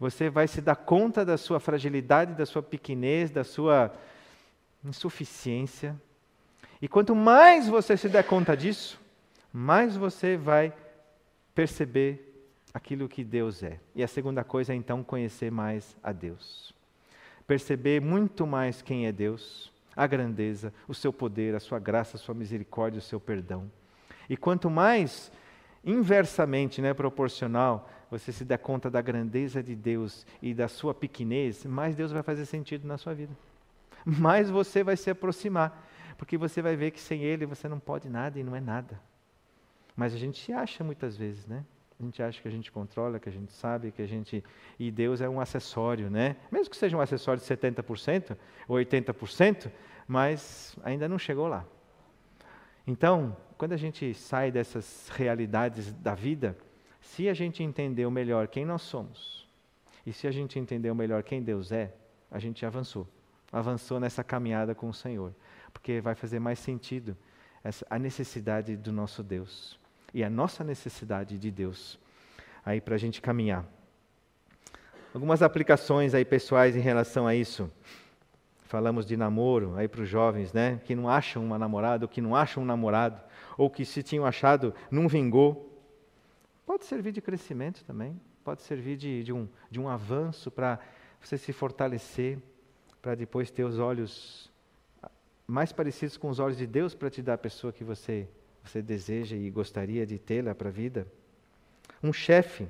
Você 0.00 0.28
vai 0.28 0.48
se 0.48 0.60
dar 0.60 0.76
conta 0.76 1.24
da 1.24 1.38
sua 1.38 1.60
fragilidade, 1.60 2.34
da 2.34 2.44
sua 2.44 2.62
pequenez, 2.62 3.30
da 3.30 3.44
sua 3.44 3.94
insuficiência. 4.84 5.96
E 6.82 6.88
quanto 6.88 7.14
mais 7.14 7.68
você 7.68 7.96
se 7.96 8.08
der 8.08 8.24
conta 8.24 8.56
disso, 8.56 9.00
mais 9.52 9.96
você 9.96 10.36
vai 10.36 10.72
perceber 11.54 12.24
aquilo 12.74 13.08
que 13.08 13.24
Deus 13.24 13.62
é. 13.62 13.80
E 13.94 14.02
a 14.02 14.08
segunda 14.08 14.44
coisa 14.44 14.72
é 14.72 14.76
então 14.76 15.02
conhecer 15.02 15.50
mais 15.50 15.96
a 16.02 16.12
Deus. 16.12 16.74
Perceber 17.46 18.00
muito 18.00 18.46
mais 18.46 18.82
quem 18.82 19.06
é 19.06 19.12
Deus, 19.12 19.72
a 19.96 20.06
grandeza, 20.06 20.72
o 20.86 20.94
seu 20.94 21.12
poder, 21.12 21.54
a 21.54 21.60
sua 21.60 21.78
graça, 21.78 22.16
a 22.16 22.20
sua 22.20 22.34
misericórdia, 22.34 22.98
o 22.98 23.02
seu 23.02 23.18
perdão. 23.18 23.70
E 24.28 24.36
quanto 24.36 24.68
mais 24.68 25.32
inversamente, 25.84 26.80
né, 26.80 26.92
proporcional, 26.92 27.88
você 28.10 28.32
se 28.32 28.44
der 28.44 28.58
conta 28.58 28.90
da 28.90 29.00
grandeza 29.00 29.62
de 29.62 29.74
Deus 29.74 30.26
e 30.40 30.54
da 30.54 30.68
sua 30.68 30.94
pequenez, 30.94 31.64
mais 31.64 31.94
Deus 31.94 32.12
vai 32.12 32.22
fazer 32.22 32.46
sentido 32.46 32.86
na 32.86 32.96
sua 32.96 33.14
vida. 33.14 33.36
Mais 34.04 34.48
você 34.48 34.82
vai 34.82 34.96
se 34.96 35.10
aproximar, 35.10 35.86
porque 36.16 36.38
você 36.38 36.62
vai 36.62 36.76
ver 36.76 36.90
que 36.90 37.00
sem 37.00 37.22
Ele 37.22 37.44
você 37.44 37.68
não 37.68 37.78
pode 37.78 38.08
nada 38.08 38.38
e 38.38 38.42
não 38.42 38.56
é 38.56 38.60
nada. 38.60 38.98
Mas 39.94 40.14
a 40.14 40.18
gente 40.18 40.42
se 40.42 40.52
acha 40.52 40.82
muitas 40.84 41.16
vezes, 41.16 41.46
né? 41.46 41.64
A 42.00 42.02
gente 42.04 42.22
acha 42.22 42.40
que 42.40 42.46
a 42.46 42.50
gente 42.50 42.70
controla, 42.70 43.18
que 43.18 43.28
a 43.28 43.32
gente 43.32 43.52
sabe, 43.52 43.90
que 43.90 44.00
a 44.00 44.06
gente. 44.06 44.44
E 44.78 44.90
Deus 44.90 45.20
é 45.20 45.28
um 45.28 45.40
acessório, 45.40 46.08
né? 46.08 46.36
Mesmo 46.50 46.70
que 46.70 46.76
seja 46.76 46.96
um 46.96 47.00
acessório 47.00 47.42
de 47.42 47.46
70% 47.46 48.36
ou 48.68 48.76
80%, 48.76 49.70
mas 50.06 50.76
ainda 50.84 51.08
não 51.08 51.18
chegou 51.18 51.48
lá. 51.48 51.66
Então, 52.88 53.36
quando 53.58 53.74
a 53.74 53.76
gente 53.76 54.14
sai 54.14 54.50
dessas 54.50 55.10
realidades 55.10 55.92
da 55.92 56.14
vida, 56.14 56.56
se 57.02 57.28
a 57.28 57.34
gente 57.34 57.62
entendeu 57.62 58.10
melhor 58.10 58.48
quem 58.48 58.64
nós 58.64 58.80
somos, 58.80 59.46
e 60.06 60.12
se 60.12 60.26
a 60.26 60.30
gente 60.30 60.58
entendeu 60.58 60.94
melhor 60.94 61.22
quem 61.22 61.42
Deus 61.42 61.70
é, 61.70 61.92
a 62.30 62.38
gente 62.38 62.64
avançou. 62.64 63.06
Avançou 63.52 64.00
nessa 64.00 64.24
caminhada 64.24 64.74
com 64.74 64.88
o 64.88 64.94
Senhor. 64.94 65.34
Porque 65.70 66.00
vai 66.00 66.14
fazer 66.14 66.38
mais 66.38 66.58
sentido 66.58 67.14
essa, 67.62 67.86
a 67.90 67.98
necessidade 67.98 68.74
do 68.74 68.90
nosso 68.90 69.22
Deus 69.22 69.78
e 70.14 70.24
a 70.24 70.30
nossa 70.30 70.64
necessidade 70.64 71.38
de 71.38 71.50
Deus 71.50 71.98
aí 72.64 72.80
para 72.80 72.94
a 72.94 72.98
gente 72.98 73.20
caminhar. 73.20 73.66
Algumas 75.12 75.42
aplicações 75.42 76.14
aí 76.14 76.24
pessoais 76.24 76.74
em 76.74 76.80
relação 76.80 77.26
a 77.26 77.34
isso. 77.34 77.70
Falamos 78.68 79.06
de 79.06 79.16
namoro 79.16 79.74
aí 79.76 79.88
para 79.88 80.02
os 80.02 80.08
jovens, 80.10 80.52
né? 80.52 80.78
Que 80.84 80.94
não 80.94 81.08
acham 81.08 81.42
uma 81.42 81.58
namorada, 81.58 82.04
ou 82.04 82.08
que 82.08 82.20
não 82.20 82.36
acham 82.36 82.62
um 82.62 82.66
namorado, 82.66 83.18
ou 83.56 83.70
que 83.70 83.82
se 83.82 84.02
tinham 84.02 84.26
achado 84.26 84.74
não 84.90 85.08
vingou. 85.08 85.82
Pode 86.66 86.84
servir 86.84 87.12
de 87.12 87.22
crescimento 87.22 87.82
também, 87.86 88.20
pode 88.44 88.60
servir 88.60 88.98
de, 88.98 89.24
de 89.24 89.32
um, 89.32 89.48
de 89.70 89.80
um 89.80 89.88
avanço 89.88 90.50
para 90.50 90.78
você 91.18 91.38
se 91.38 91.50
fortalecer, 91.50 92.38
para 93.00 93.14
depois 93.14 93.50
ter 93.50 93.64
os 93.64 93.78
olhos 93.78 94.52
mais 95.46 95.72
parecidos 95.72 96.18
com 96.18 96.28
os 96.28 96.38
olhos 96.38 96.58
de 96.58 96.66
Deus 96.66 96.94
para 96.94 97.08
te 97.08 97.22
dar 97.22 97.34
a 97.34 97.38
pessoa 97.38 97.72
que 97.72 97.82
você 97.82 98.28
você 98.62 98.82
deseja 98.82 99.34
e 99.34 99.48
gostaria 99.48 100.04
de 100.04 100.18
tê-la 100.18 100.54
para 100.54 100.68
a 100.68 100.72
vida? 100.72 101.06
Um 102.02 102.12
chefe 102.12 102.68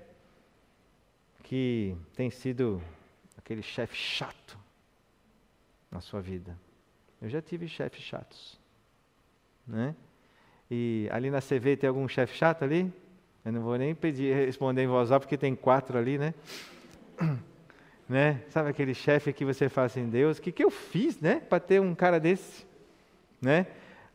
que 1.43 1.97
tem 2.15 2.31
sido 2.31 2.81
aquele 3.37 3.63
chefe 3.63 3.97
chato 3.97 4.58
na 5.91 6.01
sua 6.01 6.21
vida. 6.21 6.57
Eu 7.21 7.29
já 7.29 7.43
tive 7.43 7.67
chefes 7.67 8.03
chatos. 8.03 8.59
Né? 9.67 9.95
E 10.71 11.09
ali 11.11 11.31
na 11.31 11.41
CV 11.41 11.77
tem 11.77 11.89
algum 11.89 12.07
chefe 12.09 12.37
chato 12.37 12.63
ali? 12.63 12.93
Eu 13.45 13.53
não 13.53 13.63
vou 13.63 13.77
nem 13.77 13.95
pedir 13.95 14.35
responder 14.35 14.83
em 14.83 14.87
voz 14.87 15.11
alta, 15.11 15.25
porque 15.25 15.37
tem 15.37 15.55
quatro 15.55 15.97
ali, 15.97 16.19
né? 16.19 16.35
né? 18.09 18.43
Sabe 18.51 18.69
aquele 18.69 18.95
chefe 18.95 19.33
que 19.33 19.45
você 19.45 19.69
fala 19.69 19.87
assim, 19.87 20.09
Deus, 20.09 20.39
o 20.39 20.43
que, 20.43 20.53
que 20.53 20.63
eu 20.63 20.71
fiz, 20.71 21.19
né? 21.21 21.41
Para 21.41 21.61
ter 21.61 21.81
um 21.81 21.95
cara 21.95 22.21
desse, 22.21 22.67
né? 23.41 23.67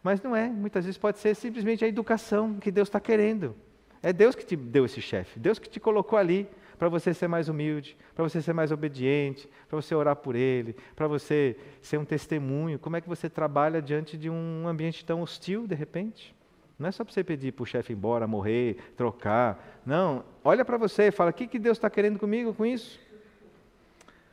Mas 0.04 0.22
não 0.22 0.36
é. 0.36 0.48
Muitas 0.50 0.86
vezes 0.86 0.98
pode 0.98 1.18
ser 1.20 1.36
simplesmente 1.36 1.84
a 1.84 1.88
educação 1.88 2.56
que 2.60 2.70
Deus 2.70 2.88
está 2.88 3.00
querendo. 3.00 3.56
É 4.02 4.12
Deus 4.12 4.36
que 4.36 4.46
te 4.46 4.56
deu 4.56 4.86
esse 4.86 5.02
chefe. 5.02 5.40
Deus 5.40 5.58
que 5.58 5.70
te 5.70 5.80
colocou 5.80 6.20
ali 6.20 6.48
para 6.84 6.90
você 6.90 7.14
ser 7.14 7.30
mais 7.30 7.48
humilde, 7.48 7.96
para 8.14 8.28
você 8.28 8.42
ser 8.42 8.52
mais 8.52 8.70
obediente, 8.70 9.50
para 9.70 9.82
você 9.82 9.96
orar 9.96 10.18
por 10.18 10.36
ele, 10.36 10.76
para 10.98 11.08
você 11.08 11.56
ser 11.82 11.98
um 11.98 12.04
testemunho. 12.04 12.78
Como 12.78 12.98
é 12.98 13.00
que 13.00 13.08
você 13.08 13.30
trabalha 13.30 13.82
diante 13.82 14.18
de 14.18 14.30
um 14.30 14.68
ambiente 14.68 15.06
tão 15.06 15.22
hostil, 15.22 15.66
de 15.66 15.76
repente? 15.76 16.36
Não 16.78 16.90
é 16.90 16.92
só 16.92 17.06
para 17.06 17.14
você 17.14 17.24
pedir 17.24 17.54
para 17.54 17.64
o 17.64 17.66
chefe 17.66 17.94
ir 17.94 17.96
embora, 17.96 18.28
morrer, 18.28 18.76
trocar. 18.98 19.82
Não, 19.86 20.26
olha 20.44 20.66
para 20.66 20.76
você 20.76 21.04
e 21.04 21.12
fala: 21.12 21.30
o 21.30 21.34
que, 21.34 21.48
que 21.48 21.58
Deus 21.58 21.78
está 21.78 21.90
querendo 21.90 22.20
comigo 22.20 22.54
com 22.54 22.66
isso? 22.66 23.00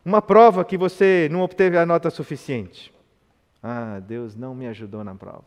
Uma 0.04 0.20
prova 0.20 0.64
que 0.64 0.76
você 0.76 1.28
não 1.30 1.42
obteve 1.42 1.78
a 1.78 1.86
nota 1.86 2.10
suficiente. 2.10 2.92
Ah, 3.62 4.00
Deus 4.00 4.34
não 4.34 4.56
me 4.56 4.66
ajudou 4.66 5.04
na 5.04 5.14
prova. 5.14 5.44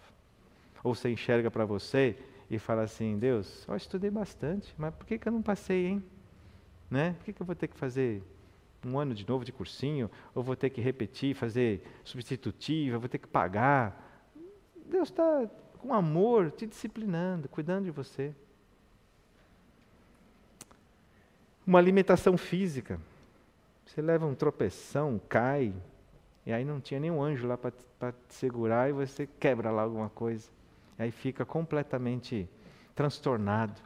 Ou 0.81 0.95
você 0.95 1.09
enxerga 1.09 1.51
para 1.51 1.65
você 1.65 2.15
e 2.49 2.57
fala 2.57 2.83
assim: 2.83 3.19
Deus, 3.19 3.65
eu 3.67 3.75
estudei 3.75 4.09
bastante, 4.09 4.73
mas 4.77 4.95
por 4.95 5.05
que, 5.05 5.17
que 5.17 5.27
eu 5.27 5.33
não 5.33 5.41
passei, 5.41 5.87
hein? 5.87 6.03
Né? 6.93 7.15
Por 7.17 7.25
que, 7.25 7.33
que 7.33 7.41
eu 7.41 7.45
vou 7.45 7.55
ter 7.55 7.67
que 7.67 7.75
fazer 7.75 8.21
um 8.85 8.99
ano 8.99 9.15
de 9.15 9.27
novo 9.27 9.43
de 9.43 9.51
cursinho? 9.51 10.11
Ou 10.35 10.43
vou 10.43 10.55
ter 10.55 10.69
que 10.69 10.79
repetir, 10.79 11.33
fazer 11.33 11.83
substitutiva, 12.03 12.99
vou 12.99 13.09
ter 13.09 13.17
que 13.17 13.27
pagar? 13.27 14.31
Deus 14.85 15.09
está 15.09 15.49
com 15.79 15.91
amor 15.91 16.51
te 16.51 16.67
disciplinando, 16.67 17.49
cuidando 17.49 17.85
de 17.85 17.89
você. 17.89 18.31
Uma 21.65 21.79
alimentação 21.79 22.37
física. 22.37 22.99
Você 23.87 23.99
leva 23.99 24.27
um 24.27 24.35
tropeção, 24.35 25.19
cai, 25.27 25.73
e 26.45 26.53
aí 26.53 26.63
não 26.63 26.79
tinha 26.79 26.99
nenhum 26.99 27.23
anjo 27.23 27.47
lá 27.47 27.57
para 27.57 27.71
te 27.71 28.35
segurar 28.35 28.87
e 28.87 28.93
você 28.93 29.27
quebra 29.39 29.71
lá 29.71 29.81
alguma 29.81 30.09
coisa. 30.09 30.47
Aí 30.99 31.09
fica 31.09 31.43
completamente 31.43 32.47
transtornado. 32.93 33.81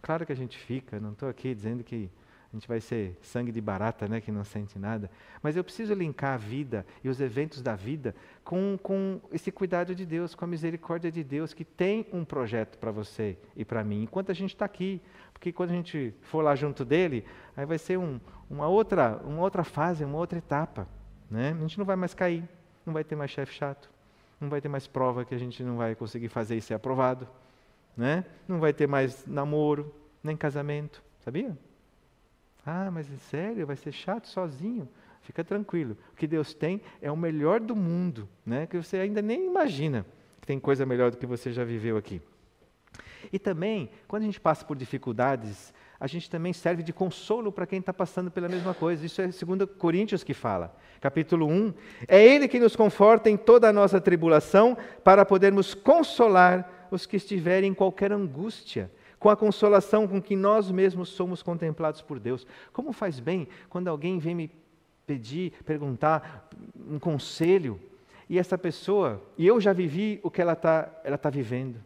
Claro 0.00 0.24
que 0.24 0.32
a 0.32 0.36
gente 0.36 0.56
fica, 0.56 0.98
não 0.98 1.12
estou 1.12 1.28
aqui 1.28 1.54
dizendo 1.54 1.84
que 1.84 2.10
a 2.52 2.56
gente 2.56 2.66
vai 2.66 2.80
ser 2.80 3.16
sangue 3.22 3.52
de 3.52 3.60
barata, 3.60 4.08
né, 4.08 4.20
que 4.20 4.32
não 4.32 4.42
sente 4.42 4.76
nada. 4.76 5.08
Mas 5.40 5.56
eu 5.56 5.62
preciso 5.62 5.94
linkar 5.94 6.34
a 6.34 6.36
vida 6.36 6.84
e 7.02 7.08
os 7.08 7.20
eventos 7.20 7.62
da 7.62 7.76
vida 7.76 8.12
com, 8.42 8.76
com 8.82 9.20
esse 9.30 9.52
cuidado 9.52 9.94
de 9.94 10.04
Deus, 10.04 10.34
com 10.34 10.44
a 10.44 10.48
misericórdia 10.48 11.12
de 11.12 11.22
Deus, 11.22 11.54
que 11.54 11.64
tem 11.64 12.08
um 12.12 12.24
projeto 12.24 12.76
para 12.76 12.90
você 12.90 13.38
e 13.54 13.64
para 13.64 13.84
mim, 13.84 14.02
enquanto 14.02 14.32
a 14.32 14.34
gente 14.34 14.50
está 14.50 14.64
aqui. 14.64 15.00
Porque 15.32 15.52
quando 15.52 15.70
a 15.70 15.74
gente 15.74 16.12
for 16.22 16.42
lá 16.42 16.56
junto 16.56 16.84
dele, 16.84 17.24
aí 17.56 17.64
vai 17.64 17.78
ser 17.78 17.96
um, 17.96 18.20
uma, 18.50 18.66
outra, 18.66 19.20
uma 19.24 19.42
outra 19.42 19.62
fase, 19.62 20.04
uma 20.04 20.18
outra 20.18 20.38
etapa. 20.38 20.88
Né? 21.30 21.54
A 21.56 21.60
gente 21.60 21.78
não 21.78 21.84
vai 21.84 21.94
mais 21.94 22.14
cair, 22.14 22.42
não 22.84 22.92
vai 22.92 23.04
ter 23.04 23.14
mais 23.14 23.30
chefe 23.30 23.54
chato, 23.54 23.88
não 24.40 24.48
vai 24.48 24.60
ter 24.60 24.68
mais 24.68 24.88
prova 24.88 25.24
que 25.24 25.36
a 25.36 25.38
gente 25.38 25.62
não 25.62 25.76
vai 25.76 25.94
conseguir 25.94 26.28
fazer 26.28 26.56
e 26.56 26.60
ser 26.60 26.74
aprovado. 26.74 27.28
Né? 27.96 28.24
Não 28.48 28.58
vai 28.58 28.72
ter 28.72 28.88
mais 28.88 29.24
namoro, 29.24 29.94
nem 30.20 30.36
casamento. 30.36 31.00
Sabia? 31.20 31.56
Ah, 32.64 32.90
mas 32.90 33.10
é 33.12 33.16
sério, 33.16 33.66
vai 33.66 33.76
ser 33.76 33.92
chato 33.92 34.28
sozinho. 34.28 34.88
Fica 35.22 35.44
tranquilo. 35.44 35.96
O 36.12 36.16
que 36.16 36.26
Deus 36.26 36.54
tem 36.54 36.80
é 37.00 37.10
o 37.10 37.16
melhor 37.16 37.60
do 37.60 37.76
mundo, 37.76 38.28
né? 38.44 38.66
que 38.66 38.76
você 38.76 38.96
ainda 38.96 39.22
nem 39.22 39.46
imagina 39.46 40.06
que 40.40 40.46
tem 40.46 40.58
coisa 40.58 40.86
melhor 40.86 41.10
do 41.10 41.16
que 41.16 41.26
você 41.26 41.52
já 41.52 41.64
viveu 41.64 41.96
aqui. 41.96 42.20
E 43.32 43.38
também, 43.38 43.90
quando 44.08 44.22
a 44.22 44.26
gente 44.26 44.40
passa 44.40 44.64
por 44.64 44.76
dificuldades, 44.76 45.74
a 45.98 46.06
gente 46.06 46.30
também 46.30 46.52
serve 46.52 46.82
de 46.82 46.92
consolo 46.92 47.52
para 47.52 47.66
quem 47.66 47.78
está 47.78 47.92
passando 47.92 48.30
pela 48.30 48.48
mesma 48.48 48.72
coisa. 48.72 49.04
Isso 49.04 49.20
é 49.20 49.26
2 49.26 49.70
Coríntios 49.78 50.24
que 50.24 50.32
fala. 50.32 50.74
Capítulo 51.00 51.46
1. 51.46 51.74
É 52.08 52.24
Ele 52.24 52.48
que 52.48 52.58
nos 52.58 52.74
conforta 52.74 53.28
em 53.28 53.36
toda 53.36 53.68
a 53.68 53.72
nossa 53.72 54.00
tribulação, 54.00 54.76
para 55.04 55.24
podermos 55.26 55.74
consolar 55.74 56.88
os 56.90 57.04
que 57.04 57.16
estiverem 57.16 57.70
em 57.70 57.74
qualquer 57.74 58.10
angústia 58.10 58.90
com 59.20 59.28
a 59.28 59.36
consolação 59.36 60.08
com 60.08 60.20
que 60.20 60.34
nós 60.34 60.70
mesmos 60.70 61.10
somos 61.10 61.42
contemplados 61.42 62.00
por 62.00 62.18
Deus. 62.18 62.46
Como 62.72 62.92
faz 62.92 63.20
bem 63.20 63.46
quando 63.68 63.86
alguém 63.86 64.18
vem 64.18 64.34
me 64.34 64.50
pedir, 65.06 65.52
perguntar 65.64 66.48
um 66.88 66.98
conselho, 66.98 67.78
e 68.28 68.38
essa 68.38 68.56
pessoa, 68.56 69.22
e 69.36 69.46
eu 69.46 69.60
já 69.60 69.72
vivi 69.72 70.20
o 70.22 70.30
que 70.30 70.40
ela 70.40 70.54
está 70.54 70.88
ela 71.04 71.18
tá 71.18 71.28
vivendo. 71.28 71.80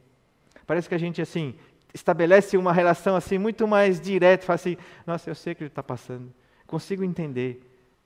Parece 0.67 0.89
que 0.89 0.95
a 0.95 0.99
gente, 0.99 1.21
assim, 1.21 1.55
estabelece 1.93 2.57
uma 2.57 2.73
relação 2.73 3.17
assim 3.17 3.39
muito 3.39 3.67
mais 3.67 4.01
direta, 4.01 4.45
fala 4.45 4.55
assim, 4.57 4.77
nossa, 5.07 5.29
eu 5.29 5.35
sei 5.35 5.55
o 5.55 5.57
que 5.57 5.63
ele 5.63 5.69
está 5.69 5.83
passando, 5.83 6.33
consigo 6.67 7.03
entender. 7.03 7.63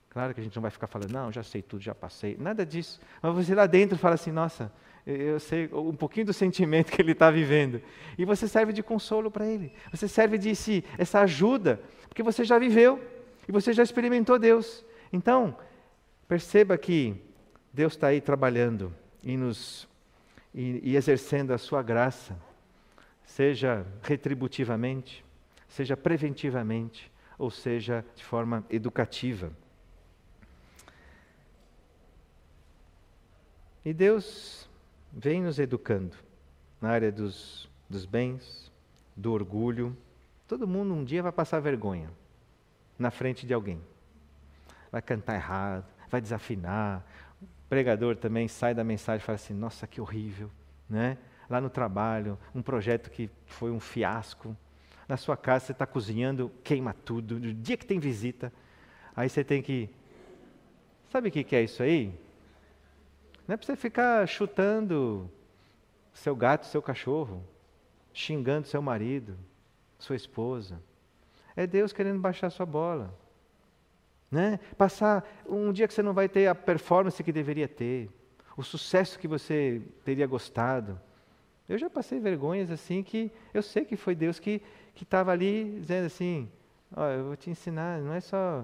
Claro 0.09 0.33
que 0.33 0.39
a 0.39 0.43
gente 0.43 0.55
não 0.55 0.61
vai 0.61 0.71
ficar 0.71 0.87
falando, 0.87 1.11
não, 1.11 1.31
já 1.31 1.43
sei 1.43 1.61
tudo, 1.61 1.81
já 1.81 1.93
passei, 1.93 2.35
nada 2.39 2.65
disso. 2.65 2.99
Mas 3.21 3.33
você 3.33 3.53
lá 3.53 3.67
dentro 3.67 3.97
fala 3.97 4.15
assim, 4.15 4.31
nossa, 4.31 4.71
eu 5.05 5.39
sei 5.39 5.69
um 5.71 5.95
pouquinho 5.95 6.27
do 6.27 6.33
sentimento 6.33 6.91
que 6.91 7.01
ele 7.01 7.11
está 7.11 7.29
vivendo. 7.29 7.81
E 8.17 8.25
você 8.25 8.47
serve 8.47 8.73
de 8.73 8.81
consolo 8.81 9.29
para 9.29 9.45
ele. 9.45 9.71
Você 9.91 10.07
serve 10.07 10.37
de 10.37 10.55
si, 10.55 10.83
essa 10.97 11.21
ajuda, 11.21 11.79
porque 12.07 12.23
você 12.23 12.43
já 12.43 12.57
viveu 12.57 12.99
e 13.47 13.51
você 13.51 13.71
já 13.71 13.83
experimentou 13.83 14.39
Deus. 14.39 14.83
Então, 15.13 15.55
perceba 16.27 16.77
que 16.77 17.15
Deus 17.71 17.93
está 17.93 18.07
aí 18.07 18.19
trabalhando 18.19 18.93
e 19.23 19.37
nos 19.37 19.87
e, 20.53 20.81
e 20.83 20.95
exercendo 20.95 21.51
a 21.51 21.57
sua 21.57 21.81
graça, 21.81 22.35
seja 23.23 23.85
retributivamente, 24.01 25.23
seja 25.67 25.95
preventivamente, 25.95 27.11
ou 27.37 27.49
seja 27.49 28.03
de 28.15 28.23
forma 28.23 28.65
educativa. 28.69 29.51
E 33.89 33.93
Deus 33.93 34.69
vem 35.11 35.41
nos 35.41 35.57
educando 35.57 36.15
na 36.79 36.89
área 36.89 37.11
dos, 37.11 37.67
dos 37.89 38.05
bens, 38.05 38.71
do 39.15 39.33
orgulho. 39.33 39.97
Todo 40.47 40.67
mundo 40.67 40.93
um 40.93 41.03
dia 41.03 41.23
vai 41.23 41.31
passar 41.31 41.59
vergonha 41.59 42.11
na 42.99 43.09
frente 43.09 43.47
de 43.47 43.53
alguém. 43.55 43.81
Vai 44.91 45.01
cantar 45.01 45.33
errado, 45.33 45.85
vai 46.07 46.21
desafinar. 46.21 47.03
O 47.41 47.47
pregador 47.67 48.15
também 48.15 48.47
sai 48.47 48.75
da 48.75 48.83
mensagem 48.83 49.23
e 49.23 49.25
fala 49.25 49.37
assim: 49.37 49.55
Nossa, 49.55 49.87
que 49.87 49.99
horrível. 49.99 50.51
Né? 50.87 51.17
Lá 51.49 51.59
no 51.59 51.67
trabalho, 51.67 52.37
um 52.53 52.61
projeto 52.61 53.09
que 53.09 53.27
foi 53.47 53.71
um 53.71 53.79
fiasco. 53.79 54.55
Na 55.07 55.17
sua 55.17 55.35
casa, 55.35 55.65
você 55.65 55.71
está 55.71 55.87
cozinhando, 55.87 56.51
queima 56.63 56.93
tudo. 56.93 57.39
No 57.39 57.51
dia 57.51 57.75
que 57.75 57.87
tem 57.87 57.97
visita, 57.97 58.53
aí 59.15 59.27
você 59.27 59.43
tem 59.43 59.63
que. 59.63 59.89
Sabe 61.11 61.29
o 61.29 61.31
que 61.31 61.55
é 61.55 61.63
isso 61.63 61.81
aí? 61.81 62.28
Não 63.49 63.55
é 63.55 63.57
para 63.57 63.65
você 63.65 63.75
ficar 63.75 64.27
chutando 64.27 65.27
seu 66.13 66.35
gato, 66.35 66.67
seu 66.67 66.83
cachorro, 66.83 67.43
xingando 68.13 68.67
seu 68.67 68.79
marido, 68.79 69.35
sua 69.97 70.15
esposa. 70.15 70.79
É 71.55 71.65
Deus 71.65 71.91
querendo 71.91 72.19
baixar 72.19 72.51
sua 72.51 72.67
bola. 72.67 73.11
Né? 74.29 74.59
Passar 74.77 75.27
um 75.47 75.73
dia 75.73 75.87
que 75.87 75.95
você 75.95 76.03
não 76.03 76.13
vai 76.13 76.29
ter 76.29 76.45
a 76.45 76.53
performance 76.53 77.23
que 77.23 77.31
deveria 77.31 77.67
ter, 77.67 78.07
o 78.55 78.61
sucesso 78.61 79.17
que 79.17 79.27
você 79.27 79.81
teria 80.05 80.27
gostado. 80.27 81.01
Eu 81.67 81.79
já 81.79 81.89
passei 81.89 82.19
vergonhas 82.19 82.69
assim 82.69 83.01
que 83.01 83.31
eu 83.51 83.63
sei 83.63 83.83
que 83.83 83.95
foi 83.95 84.13
Deus 84.13 84.37
que 84.37 84.61
estava 84.95 85.31
ali 85.31 85.79
dizendo 85.79 86.05
assim: 86.05 86.47
oh, 86.95 87.01
eu 87.01 87.25
vou 87.25 87.35
te 87.35 87.49
ensinar, 87.49 87.99
não 87.99 88.13
é 88.13 88.21
só. 88.21 88.63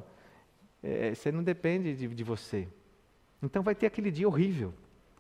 É, 0.84 1.16
você 1.16 1.32
não 1.32 1.42
depende 1.42 1.96
de, 1.96 2.08
de 2.08 2.24
você. 2.24 2.68
Então 3.46 3.62
vai 3.62 3.76
ter 3.76 3.86
aquele 3.86 4.12
dia 4.12 4.28
horrível. 4.28 4.74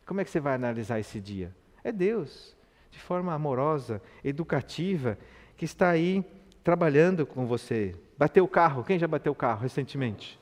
Como 0.05 0.19
é 0.19 0.23
que 0.23 0.29
você 0.29 0.39
vai 0.39 0.55
analisar 0.55 0.99
esse 0.99 1.19
dia? 1.19 1.55
É 1.83 1.91
Deus, 1.91 2.55
de 2.89 2.99
forma 2.99 3.33
amorosa, 3.33 4.01
educativa, 4.23 5.17
que 5.55 5.65
está 5.65 5.89
aí 5.89 6.23
trabalhando 6.63 7.25
com 7.25 7.45
você. 7.45 7.95
Bateu 8.17 8.43
o 8.43 8.47
carro, 8.47 8.83
quem 8.83 8.97
já 8.97 9.07
bateu 9.07 9.31
o 9.31 9.35
carro 9.35 9.61
recentemente? 9.61 10.39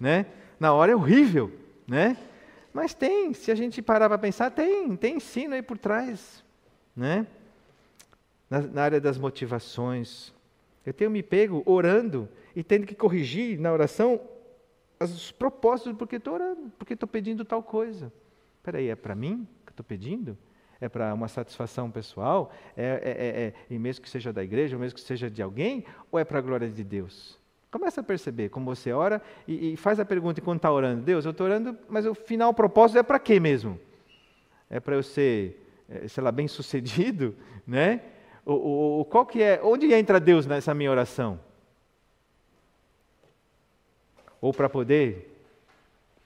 Né? 0.00 0.26
Na 0.58 0.72
hora 0.72 0.92
é 0.92 0.96
horrível, 0.96 1.52
né? 1.86 2.16
Mas 2.72 2.94
tem, 2.94 3.32
se 3.34 3.50
a 3.50 3.54
gente 3.54 3.80
parar 3.80 4.08
para 4.08 4.18
pensar, 4.18 4.50
tem, 4.50 4.96
tem 4.96 5.16
ensino 5.16 5.54
aí 5.54 5.62
por 5.62 5.78
trás, 5.78 6.42
né? 6.96 7.26
Na, 8.48 8.60
na 8.60 8.82
área 8.82 9.00
das 9.00 9.18
motivações. 9.18 10.32
Eu 10.84 10.92
tenho 10.92 11.10
me 11.10 11.22
pego 11.22 11.62
orando 11.66 12.28
e 12.56 12.62
tendo 12.62 12.86
que 12.86 12.94
corrigir 12.94 13.58
na 13.58 13.72
oração 13.72 14.20
os 15.12 15.32
propósitos 15.32 15.92
porque 15.96 16.16
estou 16.16 16.34
orando, 16.34 16.72
porque 16.78 16.94
estou 16.94 17.08
pedindo 17.08 17.44
tal 17.44 17.62
coisa. 17.62 18.12
Espera 18.58 18.78
aí, 18.78 18.88
é 18.88 18.96
para 18.96 19.14
mim 19.14 19.46
que 19.66 19.72
estou 19.72 19.84
pedindo? 19.84 20.36
É 20.80 20.88
para 20.88 21.12
uma 21.14 21.28
satisfação 21.28 21.90
pessoal? 21.90 22.52
É, 22.76 22.84
é, 22.84 23.10
é, 23.10 23.44
é, 23.44 23.54
e 23.70 23.78
mesmo 23.78 24.02
que 24.02 24.10
seja 24.10 24.32
da 24.32 24.42
igreja, 24.42 24.76
ou 24.76 24.80
mesmo 24.80 24.96
que 24.96 25.00
seja 25.00 25.30
de 25.30 25.42
alguém? 25.42 25.84
Ou 26.10 26.18
é 26.18 26.24
para 26.24 26.38
a 26.38 26.42
glória 26.42 26.68
de 26.68 26.84
Deus? 26.84 27.38
Começa 27.70 28.00
a 28.00 28.04
perceber 28.04 28.50
como 28.50 28.66
você 28.66 28.92
ora 28.92 29.20
e, 29.48 29.72
e 29.72 29.76
faz 29.76 29.98
a 29.98 30.04
pergunta 30.04 30.40
enquanto 30.40 30.58
está 30.58 30.70
orando. 30.70 31.02
Deus, 31.02 31.24
eu 31.24 31.32
estou 31.32 31.46
orando, 31.46 31.76
mas 31.88 32.06
o 32.06 32.14
final, 32.14 32.50
o 32.50 32.54
propósito 32.54 32.98
é 32.98 33.02
para 33.02 33.18
quê 33.18 33.40
mesmo? 33.40 33.80
É 34.70 34.78
para 34.78 34.94
eu 34.94 35.02
ser, 35.02 35.66
é, 35.88 36.06
sei 36.06 36.22
lá, 36.22 36.30
bem 36.30 36.48
sucedido? 36.48 37.34
Né? 37.66 38.02
O, 38.44 39.00
o, 39.00 39.04
qual 39.06 39.24
que 39.24 39.42
é, 39.42 39.58
onde 39.64 39.90
entra 39.94 40.20
Deus 40.20 40.46
nessa 40.46 40.74
minha 40.74 40.90
oração? 40.90 41.40
Ou 44.44 44.52
para 44.52 44.68
poder 44.68 45.34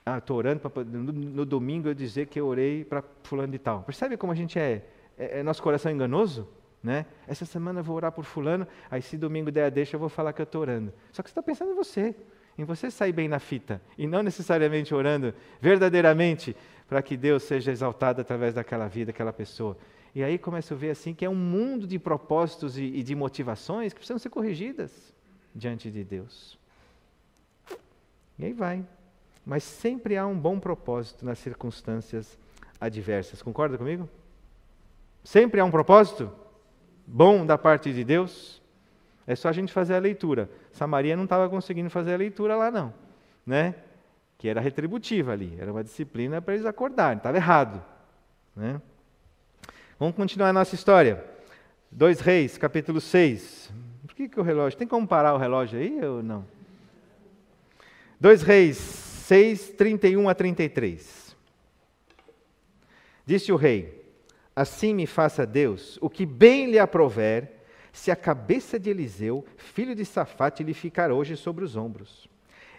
ah, 0.05 0.19
estou 0.19 0.39
orando 0.39 0.59
para 0.59 0.83
no, 0.83 1.13
no, 1.13 1.47
domingo 1.47 1.87
eu 1.87 1.95
dizer 1.95 2.27
que 2.27 2.41
eu 2.41 2.49
orei 2.49 2.85
para 2.85 3.01
fulano 3.23 3.53
de 3.53 3.61
tal. 3.61 3.85
Percebe 3.85 4.17
como 4.17 4.33
a 4.33 4.35
gente 4.35 4.59
é, 4.59 4.85
é, 5.17 5.39
é, 5.39 5.43
nosso 5.45 5.63
coração 5.63 5.93
enganoso? 5.93 6.49
Né? 6.83 7.07
Essa 7.29 7.45
semana 7.45 7.79
eu 7.79 7.85
vou 7.85 7.95
orar 7.95 8.11
por 8.11 8.25
fulano, 8.25 8.67
aí 8.91 9.01
se 9.01 9.17
domingo 9.17 9.53
der 9.53 9.67
a 9.67 9.71
deixa 9.71 9.95
eu 9.95 10.01
vou 10.01 10.09
falar 10.09 10.33
que 10.33 10.43
eu 10.43 10.45
estou 10.45 10.63
orando. 10.63 10.93
Só 11.13 11.23
que 11.23 11.29
você 11.29 11.33
está 11.33 11.41
pensando 11.45 11.71
em 11.71 11.77
você, 11.77 12.13
em 12.59 12.65
você 12.65 12.91
sair 12.91 13.13
bem 13.13 13.29
na 13.29 13.39
fita, 13.39 13.81
e 13.97 14.05
não 14.05 14.21
necessariamente 14.21 14.93
orando 14.93 15.33
verdadeiramente 15.61 16.57
para 16.89 17.01
que 17.03 17.17
Deus 17.17 17.45
seja 17.45 17.71
exaltado 17.71 18.21
através 18.21 18.53
daquela 18.53 18.89
vida, 18.89 19.13
daquela 19.13 19.33
pessoa. 19.33 19.79
E 20.13 20.25
aí 20.25 20.39
começa 20.39 20.75
a 20.75 20.77
ver 20.77 20.91
assim 20.91 21.15
que 21.15 21.25
é 21.25 21.31
um 21.31 21.37
mundo 21.37 21.87
de 21.87 22.01
propósitos 22.01 22.77
e, 22.77 22.83
e 22.83 23.05
de 23.05 23.15
motivações 23.15 23.93
que 23.93 24.01
precisam 24.01 24.19
ser 24.19 24.31
corrigidas 24.31 25.15
diante 25.55 25.89
de 25.89 26.03
Deus. 26.03 26.58
E 28.39 28.45
aí 28.45 28.53
vai. 28.53 28.85
Mas 29.45 29.65
sempre 29.65 30.17
há 30.17 30.27
um 30.27 30.39
bom 30.39 30.61
propósito 30.61 31.25
nas 31.25 31.39
circunstâncias 31.39 32.39
adversas. 32.81 33.43
Concorda 33.43 33.79
comigo? 33.79 34.09
Sempre 35.25 35.61
há 35.61 35.65
um 35.65 35.71
propósito 35.71 36.31
bom 37.07 37.45
da 37.45 37.59
parte 37.59 37.93
de 37.93 38.05
Deus. 38.05 38.63
É 39.27 39.35
só 39.35 39.49
a 39.49 39.53
gente 39.53 39.73
fazer 39.73 39.95
a 39.95 39.99
leitura. 39.99 40.49
Samaria 40.73 41.17
não 41.17 41.25
estava 41.25 41.49
conseguindo 41.49 41.91
fazer 41.91 42.15
a 42.15 42.17
leitura 42.17 42.57
lá, 42.57 42.71
não. 42.71 42.95
Né? 43.45 43.75
Que 44.37 44.49
era 44.49 44.61
retributiva 44.61 45.33
ali. 45.33 45.57
Era 45.59 45.73
uma 45.73 45.83
disciplina 45.83 46.41
para 46.41 46.55
eles 46.55 46.67
acordarem. 46.67 47.19
Estava 47.19 47.37
errado. 47.37 47.83
Né? 48.55 48.81
Vamos 49.99 50.15
continuar 50.15 50.51
a 50.51 50.53
nossa 50.53 50.75
história. 50.75 51.25
Dois 51.91 52.21
Reis, 52.21 52.57
capítulo 52.59 53.01
6. 53.01 53.73
Por 54.07 54.15
que, 54.15 54.29
que 54.29 54.39
o 54.39 54.43
relógio? 54.43 54.79
Tem 54.79 54.87
como 54.87 55.09
parar 55.09 55.35
o 55.35 55.39
relógio 55.39 55.79
aí 55.79 56.05
ou 56.05 56.23
não? 56.23 56.58
Dois 58.21 58.43
Reis 58.43 58.77
6, 58.77 59.75
31 59.77 60.29
a 60.29 60.35
33. 60.35 61.37
Disse 63.25 63.53
o 63.53 63.57
rei: 63.57 64.05
Assim 64.57 64.93
me 64.93 65.07
faça 65.07 65.47
Deus 65.47 65.99
o 66.01 66.11
que 66.11 66.27
bem 66.27 66.69
lhe 66.69 66.81
aprover, 66.81 67.49
se 67.93 68.11
a 68.11 68.17
cabeça 68.17 68.77
de 68.77 68.91
Eliseu, 68.91 69.45
filho 69.57 69.95
de 69.95 70.05
Safate, 70.05 70.65
lhe 70.65 70.75
ficar 70.75 71.13
hoje 71.13 71.37
sobre 71.37 71.65
os 71.65 71.77
ombros. 71.77 72.29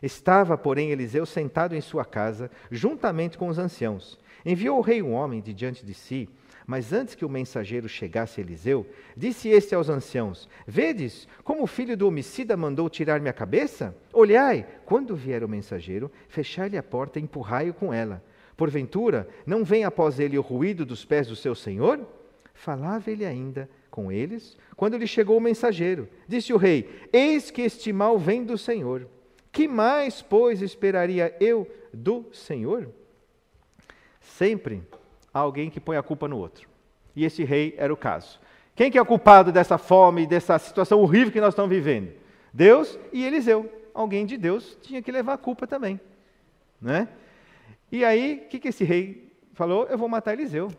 Estava, 0.04 0.58
porém, 0.58 0.91
Eliseu 0.91 1.25
sentado 1.25 1.73
em 1.73 1.80
sua 1.80 2.04
casa, 2.04 2.52
juntamente 2.69 3.38
com 3.38 3.47
os 3.47 3.58
anciãos. 3.58 4.19
Enviou 4.45 4.78
o 4.78 4.82
rei 4.82 5.02
um 5.02 5.13
homem 5.13 5.39
de 5.39 5.54
diante 5.54 5.86
de 5.86 5.93
si, 5.93 6.28
mas 6.69 6.93
antes 6.93 7.15
que 7.15 7.25
o 7.25 7.29
mensageiro 7.29 7.89
chegasse 7.89 8.39
a 8.39 8.43
Eliseu, 8.43 8.86
disse 9.17 9.49
este 9.49 9.73
aos 9.73 9.89
anciãos: 9.89 10.47
Vedes 10.67 11.27
como 11.43 11.63
o 11.63 11.67
filho 11.67 11.97
do 11.97 12.08
homicida 12.08 12.55
mandou 12.55 12.88
tirar 12.88 13.19
minha 13.19 13.34
cabeça? 13.34 13.97
Olhai, 14.13 14.67
quando 14.86 15.15
vier 15.15 15.43
o 15.43 15.49
mensageiro, 15.49 16.12
fechai-lhe 16.27 16.77
a 16.77 16.84
porta 16.84 17.17
e 17.17 17.23
empurrai-o 17.23 17.73
com 17.73 17.91
ela. 17.91 18.23
Porventura, 18.55 19.27
não 19.47 19.63
vem 19.63 19.84
após 19.84 20.19
ele 20.19 20.38
o 20.38 20.43
ruído 20.43 20.86
dos 20.86 21.03
pés 21.03 21.25
do 21.25 21.36
seu 21.36 21.55
senhor? 21.55 22.08
Falava 22.53 23.10
ele 23.10 23.25
ainda 23.25 23.67
com 23.89 24.12
eles, 24.12 24.55
quando 24.75 24.95
lhe 24.95 25.08
chegou 25.08 25.38
o 25.38 25.41
mensageiro. 25.41 26.08
Disse 26.27 26.53
o 26.53 26.58
rei: 26.58 26.88
Eis 27.12 27.49
que 27.49 27.63
este 27.63 27.91
mal 27.91 28.19
vem 28.19 28.43
do 28.43 28.60
Senhor. 28.60 29.08
Que 29.51 29.67
mais, 29.67 30.21
pois, 30.21 30.62
esperaria 30.62 31.36
eu 31.39 31.67
do 31.91 32.27
Senhor? 32.32 32.91
Sempre 34.21 34.84
a 35.34 35.39
alguém 35.39 35.70
que 35.70 35.80
põe 35.80 35.98
a 35.98 36.04
culpa 36.04 36.28
no 36.28 36.38
outro. 36.38 36.68
E 37.15 37.26
esse 37.26 37.44
rei 37.44 37.76
era 37.78 37.94
o 37.94 37.98
caso. 37.98 38.39
Quem 38.76 38.89
que 38.89 38.98
é 38.98 39.02
o 39.02 39.06
culpado 39.06 39.52
dessa 39.52 39.78
fome, 39.78 40.26
dessa 40.26 40.58
situação 40.58 41.02
horrível 41.02 41.34
que 41.34 41.42
nós 41.42 41.54
estamos 41.54 41.70
vivendo? 41.70 42.13
Deus 42.54 42.98
e 43.12 43.26
Eliseu. 43.26 43.70
Alguém 43.94 44.26
de 44.26 44.38
Deus 44.38 44.78
tinha 44.82 45.02
que 45.02 45.12
levar 45.12 45.34
a 45.34 45.38
culpa 45.38 45.68
também. 45.68 46.00
Né? 46.82 47.10
E 47.92 48.06
aí, 48.06 48.44
o 48.46 48.48
que, 48.48 48.60
que 48.60 48.70
esse 48.70 48.84
rei 48.84 49.34
falou? 49.54 49.86
Eu 49.88 49.98
vou 49.98 50.08
matar 50.08 50.34
Eliseu. 50.34 50.72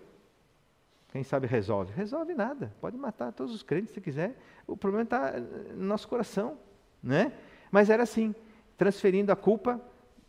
Quem 1.12 1.22
sabe 1.22 1.46
resolve? 1.46 1.92
Resolve 1.92 2.34
nada. 2.34 2.72
Pode 2.80 2.96
matar 2.96 3.32
todos 3.32 3.54
os 3.54 3.62
crentes 3.62 3.92
se 3.92 4.00
quiser. 4.00 4.34
O 4.66 4.76
problema 4.76 5.02
está 5.02 5.34
no 5.74 5.84
nosso 5.84 6.08
coração. 6.08 6.56
Né? 7.02 7.32
Mas 7.70 7.90
era 7.90 8.04
assim, 8.04 8.34
transferindo 8.78 9.32
a 9.32 9.36
culpa 9.36 9.80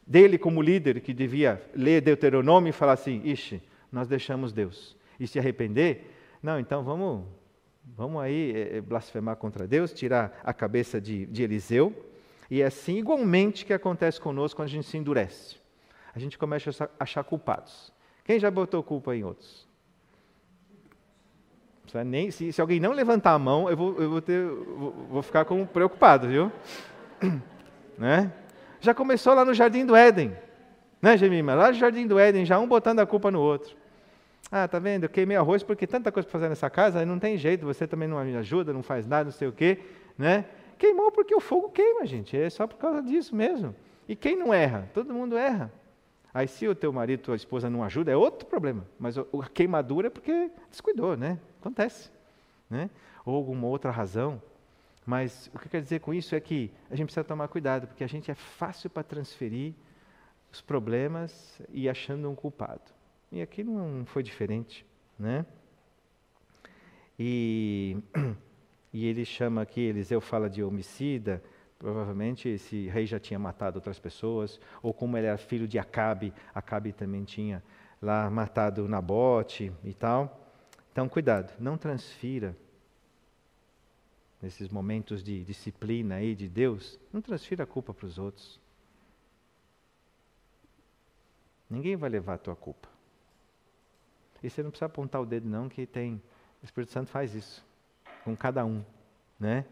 dele 0.05 0.37
como 0.37 0.61
líder, 0.61 0.99
que 0.99 1.13
devia 1.13 1.61
ler 1.73 2.01
Deuteronômio 2.01 2.69
e 2.69 2.73
falar 2.73 2.93
assim, 2.93 3.21
ixi, 3.23 3.61
nós 3.91 4.07
deixamos 4.07 4.53
Deus. 4.53 4.95
E 5.19 5.27
se 5.27 5.37
arrepender, 5.37 6.11
não, 6.41 6.59
então 6.59 6.83
vamos, 6.83 7.25
vamos 7.95 8.21
aí 8.21 8.53
é, 8.55 8.81
blasfemar 8.81 9.35
contra 9.35 9.67
Deus, 9.67 9.93
tirar 9.93 10.39
a 10.43 10.53
cabeça 10.53 10.99
de, 10.99 11.25
de 11.25 11.43
Eliseu. 11.43 11.93
E 12.49 12.61
é 12.61 12.65
assim, 12.65 12.97
igualmente, 12.97 13.65
que 13.65 13.73
acontece 13.73 14.19
conosco 14.19 14.57
quando 14.57 14.67
a 14.67 14.71
gente 14.71 14.87
se 14.87 14.97
endurece. 14.97 15.57
A 16.13 16.19
gente 16.19 16.37
começa 16.37 16.83
a 16.83 17.03
achar 17.03 17.23
culpados. 17.23 17.93
Quem 18.25 18.39
já 18.39 18.51
botou 18.51 18.83
culpa 18.83 19.15
em 19.15 19.23
outros? 19.23 19.69
Nem, 22.05 22.31
se, 22.31 22.53
se, 22.53 22.61
alguém 22.61 22.79
não 22.79 22.93
levantar 22.93 23.33
a 23.33 23.39
mão, 23.39 23.69
eu 23.69 23.75
vou, 23.75 24.01
eu 24.01 24.09
vou, 24.09 24.21
ter, 24.21 24.45
vou, 24.45 24.91
vou 25.09 25.21
ficar 25.21 25.43
com, 25.43 25.65
preocupado, 25.65 26.27
viu? 26.27 26.49
né? 27.97 28.31
Já 28.79 28.93
começou 28.93 29.33
lá 29.33 29.43
no 29.43 29.53
Jardim 29.53 29.85
do 29.85 29.93
Éden. 29.93 30.35
Né, 31.01 31.17
Gemima? 31.17 31.53
Lá 31.53 31.67
no 31.67 31.73
Jardim 31.73 32.07
do 32.07 32.17
Éden, 32.17 32.45
já 32.45 32.57
um 32.59 32.67
botando 32.67 32.99
a 32.99 33.05
culpa 33.05 33.29
no 33.29 33.41
outro. 33.41 33.75
Ah, 34.49 34.67
tá 34.67 34.79
vendo? 34.79 35.03
Eu 35.03 35.09
queimei 35.09 35.37
arroz 35.37 35.63
porque 35.63 35.85
tanta 35.85 36.11
coisa 36.11 36.27
para 36.27 36.31
fazer 36.31 36.49
nessa 36.49 36.69
casa, 36.69 37.05
não 37.05 37.19
tem 37.19 37.37
jeito, 37.37 37.65
você 37.65 37.87
também 37.87 38.07
não 38.07 38.23
me 38.23 38.35
ajuda, 38.35 38.73
não 38.73 38.83
faz 38.83 39.05
nada, 39.05 39.25
não 39.25 39.31
sei 39.31 39.47
o 39.47 39.51
quê, 39.51 39.79
né? 40.17 40.45
Queimou 40.77 41.11
porque 41.11 41.35
o 41.35 41.39
fogo 41.39 41.69
queima, 41.69 42.05
gente, 42.05 42.35
é 42.35 42.49
só 42.49 42.65
por 42.65 42.77
causa 42.77 43.01
disso 43.01 43.35
mesmo. 43.35 43.75
E 44.09 44.15
quem 44.15 44.35
não 44.35 44.53
erra? 44.53 44.89
Todo 44.93 45.13
mundo 45.13 45.37
erra. 45.37 45.71
Aí 46.33 46.47
se 46.47 46.67
o 46.67 46.73
teu 46.73 46.91
marido, 46.91 47.21
tua 47.21 47.35
esposa 47.35 47.69
não 47.69 47.83
ajuda, 47.83 48.11
é 48.11 48.15
outro 48.15 48.47
problema. 48.47 48.85
Mas 48.97 49.17
a 49.17 49.23
queimadura 49.53 50.07
é 50.07 50.09
porque 50.09 50.49
descuidou, 50.69 51.15
né? 51.17 51.37
Acontece. 51.59 52.09
Né? 52.69 52.89
Ou 53.25 53.35
alguma 53.35 53.67
outra 53.67 53.91
razão. 53.91 54.41
Mas 55.05 55.49
o 55.53 55.59
que 55.59 55.67
eu 55.67 55.71
quero 55.71 55.83
dizer 55.83 55.99
com 55.99 56.13
isso 56.13 56.35
é 56.35 56.39
que 56.39 56.71
a 56.89 56.95
gente 56.95 57.07
precisa 57.07 57.23
tomar 57.23 57.47
cuidado, 57.47 57.87
porque 57.87 58.03
a 58.03 58.07
gente 58.07 58.31
é 58.31 58.35
fácil 58.35 58.89
para 58.89 59.03
transferir 59.03 59.73
os 60.51 60.61
problemas 60.61 61.61
e 61.69 61.89
achando 61.89 62.29
um 62.29 62.35
culpado. 62.35 63.00
E 63.31 63.41
aqui 63.41 63.63
não 63.63 64.05
foi 64.05 64.21
diferente, 64.21 64.85
né? 65.17 65.45
E, 67.17 67.97
e 68.91 69.05
ele 69.05 69.23
chama 69.23 69.61
aqui, 69.61 69.79
Eliseu 69.79 70.19
fala 70.19 70.49
de 70.49 70.61
homicida, 70.61 71.41
provavelmente 71.79 72.49
esse 72.49 72.89
rei 72.89 73.05
já 73.05 73.19
tinha 73.19 73.39
matado 73.39 73.77
outras 73.77 73.97
pessoas, 73.99 74.59
ou 74.83 74.93
como 74.93 75.17
ele 75.17 75.27
era 75.27 75.37
filho 75.37 75.65
de 75.65 75.79
Acabe, 75.79 76.33
Acabe 76.53 76.91
também 76.91 77.23
tinha 77.23 77.63
lá 78.01 78.29
matado 78.29 78.87
Nabote 78.89 79.71
e 79.83 79.93
tal. 79.93 80.51
Então, 80.91 81.07
cuidado, 81.07 81.53
não 81.57 81.77
transfira 81.77 82.53
nesses 84.41 84.67
momentos 84.67 85.23
de 85.23 85.41
disciplina 85.45 86.15
aí 86.15 86.35
de 86.35 86.49
Deus, 86.49 86.99
não 87.13 87.21
transfira 87.21 87.63
a 87.63 87.67
culpa 87.67 87.93
para 87.93 88.07
os 88.07 88.17
outros. 88.17 88.59
Ninguém 91.69 91.95
vai 91.95 92.09
levar 92.09 92.33
a 92.33 92.37
tua 92.37 92.55
culpa. 92.57 92.89
E 94.43 94.49
você 94.49 94.63
não 94.63 94.71
precisa 94.71 94.87
apontar 94.87 95.21
o 95.21 95.25
dedo, 95.25 95.47
não, 95.47 95.69
que 95.69 95.85
tem. 95.85 96.21
O 96.61 96.65
Espírito 96.65 96.91
Santo 96.91 97.09
faz 97.09 97.35
isso 97.35 97.65
com 98.23 98.35
cada 98.35 98.65
um, 98.65 98.83
né? 99.39 99.65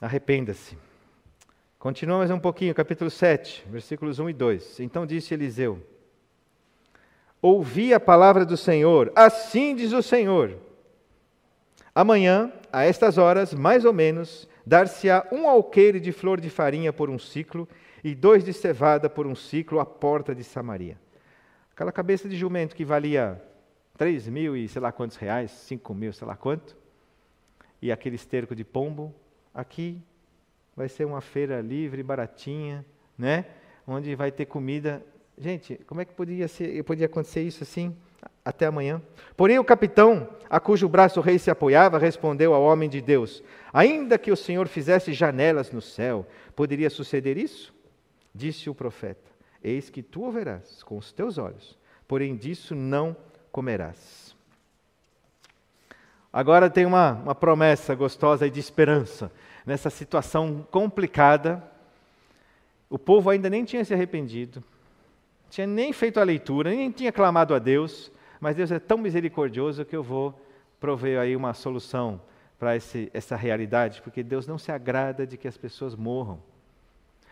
Arrependa-se. 0.00 0.76
Continua 1.78 2.18
mais 2.18 2.30
um 2.30 2.38
pouquinho, 2.38 2.74
capítulo 2.74 3.10
7, 3.10 3.64
versículos 3.68 4.18
1 4.18 4.30
e 4.30 4.32
2. 4.32 4.80
Então 4.80 5.06
disse 5.06 5.34
Eliseu: 5.34 5.80
Ouvi 7.40 7.94
a 7.94 8.00
palavra 8.00 8.44
do 8.44 8.56
Senhor, 8.56 9.12
assim 9.14 9.74
diz 9.74 9.92
o 9.92 10.02
Senhor. 10.02 10.56
Amanhã, 11.94 12.52
a 12.72 12.84
estas 12.84 13.18
horas, 13.18 13.52
mais 13.52 13.84
ou 13.84 13.92
menos, 13.92 14.48
dar-se-á 14.64 15.26
um 15.32 15.48
alqueire 15.48 15.98
de 15.98 16.12
flor 16.12 16.40
de 16.40 16.48
farinha 16.48 16.92
por 16.92 17.10
um 17.10 17.18
ciclo 17.18 17.68
e 18.04 18.14
dois 18.14 18.44
de 18.44 18.52
cevada 18.52 19.10
por 19.10 19.26
um 19.26 19.34
ciclo 19.34 19.80
à 19.80 19.86
porta 19.86 20.34
de 20.34 20.44
Samaria. 20.44 20.98
Aquela 21.80 21.92
cabeça 21.92 22.28
de 22.28 22.36
jumento 22.36 22.76
que 22.76 22.84
valia 22.84 23.42
3 23.96 24.28
mil 24.28 24.54
e 24.54 24.68
sei 24.68 24.82
lá 24.82 24.92
quantos 24.92 25.16
reais, 25.16 25.50
5 25.50 25.94
mil, 25.94 26.12
sei 26.12 26.28
lá 26.28 26.36
quanto, 26.36 26.76
e 27.80 27.90
aquele 27.90 28.16
esterco 28.16 28.54
de 28.54 28.62
pombo, 28.64 29.14
aqui 29.54 29.98
vai 30.76 30.90
ser 30.90 31.06
uma 31.06 31.22
feira 31.22 31.62
livre, 31.62 32.02
baratinha, 32.02 32.84
né? 33.16 33.46
Onde 33.86 34.14
vai 34.14 34.30
ter 34.30 34.44
comida. 34.44 35.02
Gente, 35.38 35.80
como 35.86 36.02
é 36.02 36.04
que 36.04 36.12
podia, 36.12 36.48
ser, 36.48 36.82
podia 36.84 37.06
acontecer 37.06 37.40
isso 37.40 37.62
assim? 37.62 37.96
Até 38.44 38.66
amanhã. 38.66 39.00
Porém, 39.34 39.58
o 39.58 39.64
capitão, 39.64 40.28
a 40.50 40.60
cujo 40.60 40.86
braço 40.86 41.18
o 41.18 41.22
rei 41.22 41.38
se 41.38 41.50
apoiava, 41.50 41.96
respondeu 41.96 42.52
ao 42.52 42.62
homem 42.62 42.90
de 42.90 43.00
Deus: 43.00 43.42
Ainda 43.72 44.18
que 44.18 44.30
o 44.30 44.36
Senhor 44.36 44.68
fizesse 44.68 45.14
janelas 45.14 45.72
no 45.72 45.80
céu, 45.80 46.26
poderia 46.54 46.90
suceder 46.90 47.38
isso? 47.38 47.72
Disse 48.34 48.68
o 48.68 48.74
profeta: 48.74 49.29
Eis 49.62 49.90
que 49.90 50.02
tu 50.02 50.24
o 50.24 50.32
verás 50.32 50.82
com 50.82 50.96
os 50.96 51.12
teus 51.12 51.38
olhos, 51.38 51.78
porém 52.08 52.36
disso 52.36 52.74
não 52.74 53.16
comerás. 53.52 54.34
Agora 56.32 56.70
tem 56.70 56.86
uma, 56.86 57.12
uma 57.12 57.34
promessa 57.34 57.94
gostosa 57.94 58.48
de 58.48 58.60
esperança. 58.60 59.32
Nessa 59.66 59.90
situação 59.90 60.66
complicada, 60.70 61.62
o 62.88 62.98
povo 62.98 63.30
ainda 63.30 63.50
nem 63.50 63.64
tinha 63.64 63.84
se 63.84 63.92
arrependido, 63.92 64.62
tinha 65.50 65.66
nem 65.66 65.92
feito 65.92 66.20
a 66.20 66.24
leitura, 66.24 66.70
nem 66.70 66.90
tinha 66.90 67.12
clamado 67.12 67.54
a 67.54 67.58
Deus, 67.58 68.10
mas 68.40 68.56
Deus 68.56 68.70
é 68.70 68.78
tão 68.78 68.96
misericordioso 68.96 69.84
que 69.84 69.96
eu 69.96 70.02
vou 70.02 70.34
prover 70.78 71.18
aí 71.18 71.36
uma 71.36 71.52
solução 71.52 72.20
para 72.58 72.74
essa 72.74 73.36
realidade, 73.36 74.00
porque 74.02 74.22
Deus 74.22 74.46
não 74.46 74.58
se 74.58 74.70
agrada 74.70 75.26
de 75.26 75.36
que 75.36 75.48
as 75.48 75.56
pessoas 75.56 75.94
morram. 75.94 76.40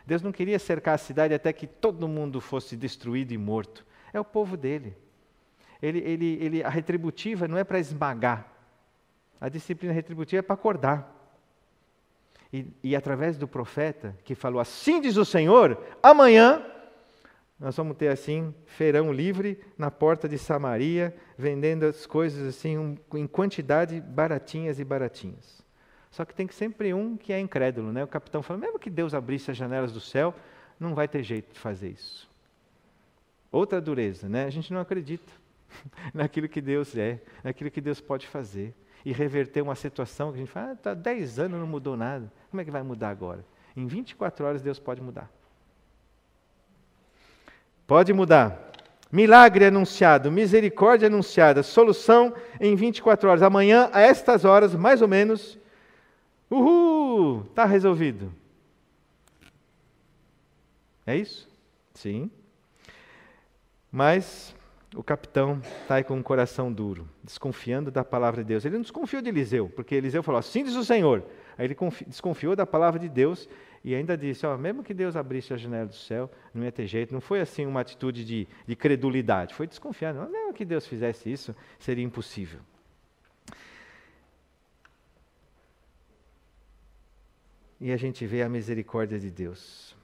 Deus 0.08 0.22
não 0.22 0.32
queria 0.32 0.58
cercar 0.58 0.94
a 0.94 0.98
cidade 0.98 1.34
até 1.34 1.52
que 1.52 1.66
todo 1.66 2.08
mundo 2.08 2.40
fosse 2.40 2.74
destruído 2.74 3.32
e 3.32 3.36
morto. 3.36 3.84
É 4.10 4.18
o 4.18 4.24
povo 4.24 4.56
dele. 4.56 4.96
ele, 5.82 5.98
ele, 5.98 6.38
ele, 6.40 6.64
a 6.64 6.70
retributiva 6.70 7.46
não 7.46 7.58
é 7.58 7.62
para 7.62 7.78
esmagar. 7.78 8.50
A 9.38 9.50
disciplina 9.50 9.92
retributiva 9.92 10.40
é 10.40 10.42
para 10.42 10.54
acordar. 10.54 11.14
E, 12.50 12.66
e 12.82 12.96
através 12.96 13.36
do 13.36 13.46
profeta 13.46 14.16
que 14.24 14.34
falou: 14.34 14.62
Assim 14.62 14.98
diz 14.98 15.18
o 15.18 15.26
Senhor, 15.26 15.78
amanhã 16.02 16.64
nós 17.60 17.76
vamos 17.76 17.94
ter 17.98 18.08
assim 18.08 18.54
feirão 18.64 19.12
livre 19.12 19.60
na 19.76 19.90
porta 19.90 20.26
de 20.26 20.38
Samaria, 20.38 21.14
vendendo 21.36 21.84
as 21.84 22.06
coisas 22.06 22.48
assim 22.48 22.78
um, 22.78 22.96
em 23.12 23.26
quantidade 23.26 24.00
baratinhas 24.00 24.80
e 24.80 24.84
baratinhas. 24.84 25.62
Só 26.18 26.24
que 26.24 26.34
tem 26.34 26.48
que 26.48 26.54
sempre 26.56 26.92
um 26.92 27.16
que 27.16 27.32
é 27.32 27.38
incrédulo, 27.38 27.92
né? 27.92 28.02
O 28.02 28.08
capitão 28.08 28.42
fala: 28.42 28.58
mesmo 28.58 28.76
que 28.76 28.90
Deus 28.90 29.14
abrisse 29.14 29.52
as 29.52 29.56
janelas 29.56 29.92
do 29.92 30.00
céu, 30.00 30.34
não 30.80 30.92
vai 30.92 31.06
ter 31.06 31.22
jeito 31.22 31.52
de 31.52 31.60
fazer 31.60 31.90
isso. 31.90 32.28
Outra 33.52 33.80
dureza, 33.80 34.28
né? 34.28 34.44
A 34.44 34.50
gente 34.50 34.72
não 34.72 34.80
acredita 34.80 35.32
naquilo 36.12 36.48
que 36.48 36.60
Deus 36.60 36.96
é, 36.96 37.20
naquilo 37.44 37.70
que 37.70 37.80
Deus 37.80 38.00
pode 38.00 38.26
fazer 38.26 38.74
e 39.04 39.12
reverter 39.12 39.62
uma 39.62 39.76
situação 39.76 40.32
que 40.32 40.38
a 40.38 40.40
gente 40.40 40.50
fala, 40.50 40.70
ah, 40.70 40.72
está 40.72 40.92
10 40.92 41.38
anos 41.38 41.60
não 41.60 41.68
mudou 41.68 41.96
nada, 41.96 42.32
como 42.50 42.60
é 42.60 42.64
que 42.64 42.70
vai 42.72 42.82
mudar 42.82 43.10
agora? 43.10 43.44
Em 43.76 43.86
24 43.86 44.44
horas 44.44 44.60
Deus 44.60 44.80
pode 44.80 45.00
mudar. 45.00 45.30
Pode 47.86 48.12
mudar. 48.12 48.72
Milagre 49.12 49.66
anunciado, 49.66 50.32
misericórdia 50.32 51.06
anunciada, 51.06 51.62
solução 51.62 52.34
em 52.60 52.74
24 52.74 53.28
horas. 53.28 53.40
Amanhã, 53.40 53.88
a 53.92 54.00
estas 54.00 54.44
horas, 54.44 54.74
mais 54.74 55.00
ou 55.00 55.06
menos, 55.06 55.56
uhul, 56.50 57.44
está 57.48 57.64
resolvido. 57.64 58.32
É 61.06 61.16
isso? 61.16 61.48
Sim. 61.94 62.30
Mas 63.90 64.54
o 64.94 65.02
capitão 65.02 65.60
está 65.82 65.96
aí 65.96 66.04
com 66.04 66.14
um 66.14 66.22
coração 66.22 66.72
duro, 66.72 67.08
desconfiando 67.22 67.90
da 67.90 68.04
palavra 68.04 68.42
de 68.42 68.48
Deus. 68.48 68.64
Ele 68.64 68.76
não 68.76 68.82
desconfiou 68.82 69.22
de 69.22 69.28
Eliseu, 69.28 69.68
porque 69.74 69.94
Eliseu 69.94 70.22
falou: 70.22 70.38
Assim 70.38 70.64
diz 70.64 70.74
o 70.74 70.84
Senhor. 70.84 71.24
Aí 71.56 71.66
ele 71.66 71.76
desconfiou 72.06 72.54
da 72.54 72.66
palavra 72.66 73.00
de 73.00 73.08
Deus 73.08 73.48
e 73.84 73.94
ainda 73.94 74.16
disse: 74.16 74.46
ó, 74.46 74.56
mesmo 74.56 74.82
que 74.82 74.94
Deus 74.94 75.16
abrisse 75.16 75.52
a 75.52 75.56
janela 75.56 75.86
do 75.86 75.94
céu, 75.94 76.30
não 76.54 76.64
ia 76.64 76.72
ter 76.72 76.86
jeito. 76.86 77.12
Não 77.12 77.20
foi 77.20 77.40
assim 77.40 77.66
uma 77.66 77.80
atitude 77.80 78.24
de, 78.24 78.46
de 78.66 78.76
credulidade, 78.76 79.54
foi 79.54 79.66
desconfiar. 79.66 80.14
Não, 80.14 80.30
mesmo 80.30 80.52
que 80.52 80.64
Deus 80.64 80.86
fizesse 80.86 81.30
isso, 81.30 81.54
seria 81.78 82.04
impossível. 82.04 82.60
E 87.80 87.92
a 87.92 87.96
gente 87.96 88.26
vê 88.26 88.42
a 88.42 88.48
misericórdia 88.48 89.18
de 89.18 89.30
Deus 89.30 89.96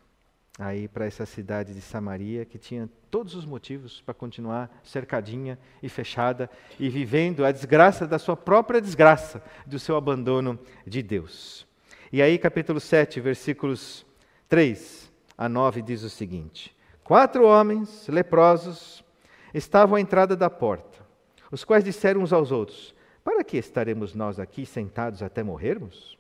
aí 0.59 0.87
para 0.87 1.05
essa 1.05 1.27
cidade 1.27 1.75
de 1.75 1.81
Samaria, 1.81 2.45
que 2.45 2.59
tinha 2.59 2.89
todos 3.11 3.35
os 3.35 3.45
motivos 3.45 4.01
para 4.01 4.15
continuar 4.15 4.71
cercadinha 4.85 5.59
e 5.83 5.89
fechada 5.89 6.49
e 6.79 6.89
vivendo 6.89 7.45
a 7.45 7.51
desgraça 7.51 8.07
da 8.07 8.19
sua 8.19 8.37
própria 8.37 8.81
desgraça, 8.81 9.43
do 9.67 9.79
seu 9.79 9.97
abandono 9.97 10.59
de 10.87 11.03
Deus. 11.03 11.67
E 12.13 12.23
aí, 12.23 12.39
capítulo 12.39 12.79
7, 12.79 13.21
versículos 13.21 14.07
3 14.49 15.11
a 15.37 15.49
9, 15.49 15.83
diz 15.83 16.05
o 16.05 16.11
seguinte: 16.11 16.75
Quatro 17.03 17.45
homens 17.45 18.07
leprosos 18.07 19.05
estavam 19.53 19.97
à 19.97 20.01
entrada 20.01 20.37
da 20.37 20.49
porta, 20.49 21.05
os 21.51 21.65
quais 21.65 21.83
disseram 21.83 22.23
uns 22.23 22.33
aos 22.33 22.53
outros: 22.53 22.95
Para 23.25 23.43
que 23.43 23.57
estaremos 23.57 24.15
nós 24.15 24.39
aqui 24.39 24.65
sentados 24.65 25.21
até 25.21 25.43
morrermos? 25.43 26.17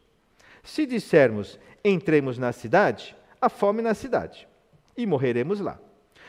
Se 0.65 0.87
dissermos, 0.87 1.59
entremos 1.85 2.39
na 2.39 2.51
cidade, 2.51 3.15
há 3.41 3.51
fome 3.51 3.83
na 3.83 3.93
cidade, 3.93 4.49
e 4.97 5.07
morreremos 5.07 5.61
lá. 5.61 5.79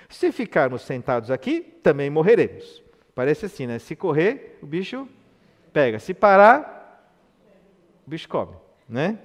Se 0.10 0.32
ficarmos 0.32 0.82
sentados 0.82 1.32
aqui, 1.32 1.62
também 1.82 2.10
morreremos. 2.10 2.84
Parece 3.16 3.46
assim, 3.46 3.66
né? 3.66 3.80
Se 3.80 3.96
correr, 3.96 4.60
o 4.62 4.66
bicho 4.66 5.08
pega. 5.72 6.00
Se 6.00 6.14
parar, 6.14 7.10
o 8.06 8.10
bicho 8.10 8.28
come, 8.28 8.56
né? 8.88 9.20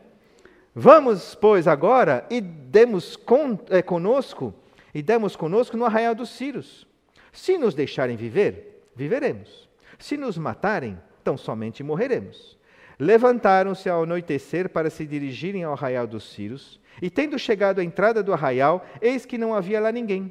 Vamos, 0.72 1.34
pois, 1.34 1.66
agora 1.66 2.24
e 2.30 2.40
demos 2.40 3.16
con, 3.16 3.58
é, 3.68 3.82
conosco, 3.82 4.54
e 4.94 5.02
demos 5.02 5.34
conosco 5.34 5.76
no 5.76 5.84
arraial 5.84 6.14
dos 6.14 6.30
Círios. 6.30 6.86
Se 7.32 7.58
nos 7.58 7.74
deixarem 7.74 8.16
viver, 8.16 8.86
viveremos. 8.94 9.68
Se 9.98 10.16
nos 10.16 10.38
matarem, 10.38 10.98
tão 11.24 11.36
somente 11.36 11.82
morreremos. 11.82 12.59
Levantaram-se 13.00 13.88
ao 13.88 14.02
anoitecer 14.02 14.68
para 14.68 14.90
se 14.90 15.06
dirigirem 15.06 15.64
ao 15.64 15.72
arraial 15.72 16.06
dos 16.06 16.30
Círios, 16.30 16.78
e 17.00 17.08
tendo 17.08 17.38
chegado 17.38 17.80
à 17.80 17.84
entrada 17.84 18.22
do 18.22 18.30
arraial, 18.30 18.86
eis 19.00 19.24
que 19.24 19.38
não 19.38 19.54
havia 19.54 19.80
lá 19.80 19.90
ninguém, 19.90 20.30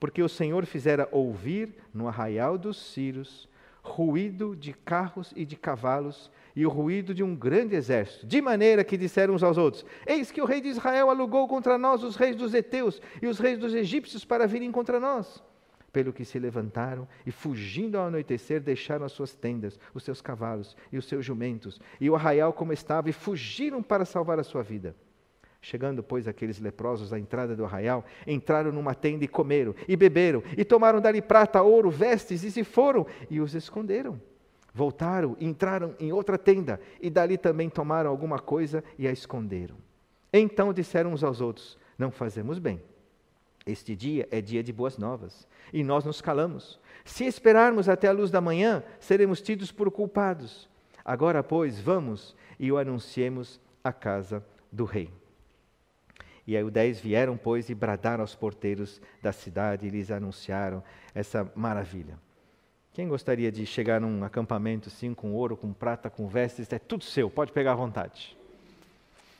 porque 0.00 0.22
o 0.22 0.28
Senhor 0.28 0.64
fizera 0.64 1.06
ouvir 1.12 1.74
no 1.92 2.08
arraial 2.08 2.56
dos 2.56 2.92
Círios 2.92 3.46
ruído 3.82 4.56
de 4.56 4.72
carros 4.72 5.32
e 5.36 5.44
de 5.44 5.56
cavalos 5.56 6.30
e 6.56 6.66
o 6.66 6.70
ruído 6.70 7.14
de 7.14 7.22
um 7.22 7.36
grande 7.36 7.76
exército, 7.76 8.26
de 8.26 8.40
maneira 8.40 8.82
que 8.82 8.96
disseram 8.96 9.34
uns 9.34 9.42
aos 9.42 9.58
outros: 9.58 9.84
Eis 10.06 10.30
que 10.30 10.40
o 10.40 10.46
rei 10.46 10.60
de 10.60 10.68
Israel 10.68 11.10
alugou 11.10 11.46
contra 11.46 11.76
nós 11.78 12.02
os 12.02 12.16
reis 12.16 12.34
dos 12.34 12.54
heteus 12.54 13.00
e 13.22 13.26
os 13.26 13.38
reis 13.38 13.58
dos 13.58 13.74
egípcios 13.74 14.24
para 14.24 14.46
virem 14.46 14.72
contra 14.72 14.98
nós. 14.98 15.42
Pelo 15.96 16.12
que 16.12 16.26
se 16.26 16.38
levantaram 16.38 17.08
e, 17.24 17.30
fugindo 17.30 17.96
ao 17.96 18.08
anoitecer, 18.08 18.60
deixaram 18.60 19.06
as 19.06 19.12
suas 19.12 19.34
tendas, 19.34 19.80
os 19.94 20.02
seus 20.02 20.20
cavalos 20.20 20.76
e 20.92 20.98
os 20.98 21.06
seus 21.06 21.24
jumentos, 21.24 21.80
e 21.98 22.10
o 22.10 22.14
arraial 22.14 22.52
como 22.52 22.70
estava, 22.70 23.08
e 23.08 23.14
fugiram 23.14 23.82
para 23.82 24.04
salvar 24.04 24.38
a 24.38 24.44
sua 24.44 24.62
vida. 24.62 24.94
Chegando, 25.58 26.02
pois, 26.02 26.28
aqueles 26.28 26.60
leprosos 26.60 27.14
à 27.14 27.18
entrada 27.18 27.56
do 27.56 27.64
arraial, 27.64 28.04
entraram 28.26 28.70
numa 28.70 28.94
tenda 28.94 29.24
e 29.24 29.28
comeram, 29.28 29.74
e 29.88 29.96
beberam, 29.96 30.42
e 30.54 30.66
tomaram 30.66 31.00
dali 31.00 31.22
prata, 31.22 31.62
ouro, 31.62 31.88
vestes, 31.88 32.44
e 32.44 32.50
se 32.50 32.62
foram, 32.62 33.06
e 33.30 33.40
os 33.40 33.54
esconderam. 33.54 34.20
Voltaram, 34.74 35.34
entraram 35.40 35.94
em 35.98 36.12
outra 36.12 36.36
tenda 36.36 36.78
e 37.00 37.08
dali 37.08 37.38
também 37.38 37.70
tomaram 37.70 38.10
alguma 38.10 38.38
coisa 38.38 38.84
e 38.98 39.08
a 39.08 39.10
esconderam. 39.10 39.76
Então 40.30 40.74
disseram 40.74 41.14
uns 41.14 41.24
aos 41.24 41.40
outros: 41.40 41.78
Não 41.96 42.10
fazemos 42.10 42.58
bem. 42.58 42.82
Este 43.66 43.96
dia 43.96 44.28
é 44.30 44.40
dia 44.40 44.62
de 44.62 44.72
boas 44.72 44.96
novas 44.96 45.46
e 45.72 45.82
nós 45.82 46.04
nos 46.04 46.20
calamos. 46.20 46.78
Se 47.04 47.24
esperarmos 47.24 47.88
até 47.88 48.06
a 48.06 48.12
luz 48.12 48.30
da 48.30 48.40
manhã, 48.40 48.80
seremos 49.00 49.42
tidos 49.42 49.72
por 49.72 49.90
culpados. 49.90 50.68
Agora, 51.04 51.42
pois, 51.42 51.80
vamos 51.80 52.36
e 52.60 52.70
o 52.70 52.78
anunciemos 52.78 53.60
à 53.82 53.92
casa 53.92 54.44
do 54.70 54.84
rei. 54.84 55.10
E 56.46 56.56
aí 56.56 56.62
os 56.62 56.70
dez 56.70 57.00
vieram, 57.00 57.36
pois, 57.36 57.68
e 57.68 57.74
bradaram 57.74 58.22
aos 58.22 58.36
porteiros 58.36 59.00
da 59.20 59.32
cidade 59.32 59.84
e 59.84 59.90
lhes 59.90 60.12
anunciaram 60.12 60.80
essa 61.12 61.50
maravilha. 61.56 62.16
Quem 62.92 63.08
gostaria 63.08 63.50
de 63.50 63.66
chegar 63.66 64.00
num 64.00 64.22
acampamento 64.22 64.88
assim, 64.88 65.12
com 65.12 65.34
ouro, 65.34 65.56
com 65.56 65.72
prata, 65.72 66.08
com 66.08 66.28
vestes, 66.28 66.72
é 66.72 66.78
tudo 66.78 67.02
seu, 67.02 67.28
pode 67.28 67.50
pegar 67.50 67.72
à 67.72 67.74
vontade. 67.74 68.36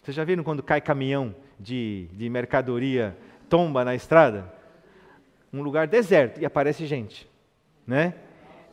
Vocês 0.03 0.17
já 0.17 0.25
viram 0.25 0.45
quando 0.45 0.63
cai 0.63 0.81
caminhão 0.81 1.35
de, 1.59 2.09
de 2.13 2.29
mercadoria, 2.29 3.17
tomba 3.49 3.85
na 3.85 3.95
estrada? 3.95 4.53
Um 5.53 5.63
lugar 5.63 5.87
deserto 5.87 6.41
e 6.41 6.45
aparece 6.45 6.87
gente, 6.87 7.29
né? 7.87 8.15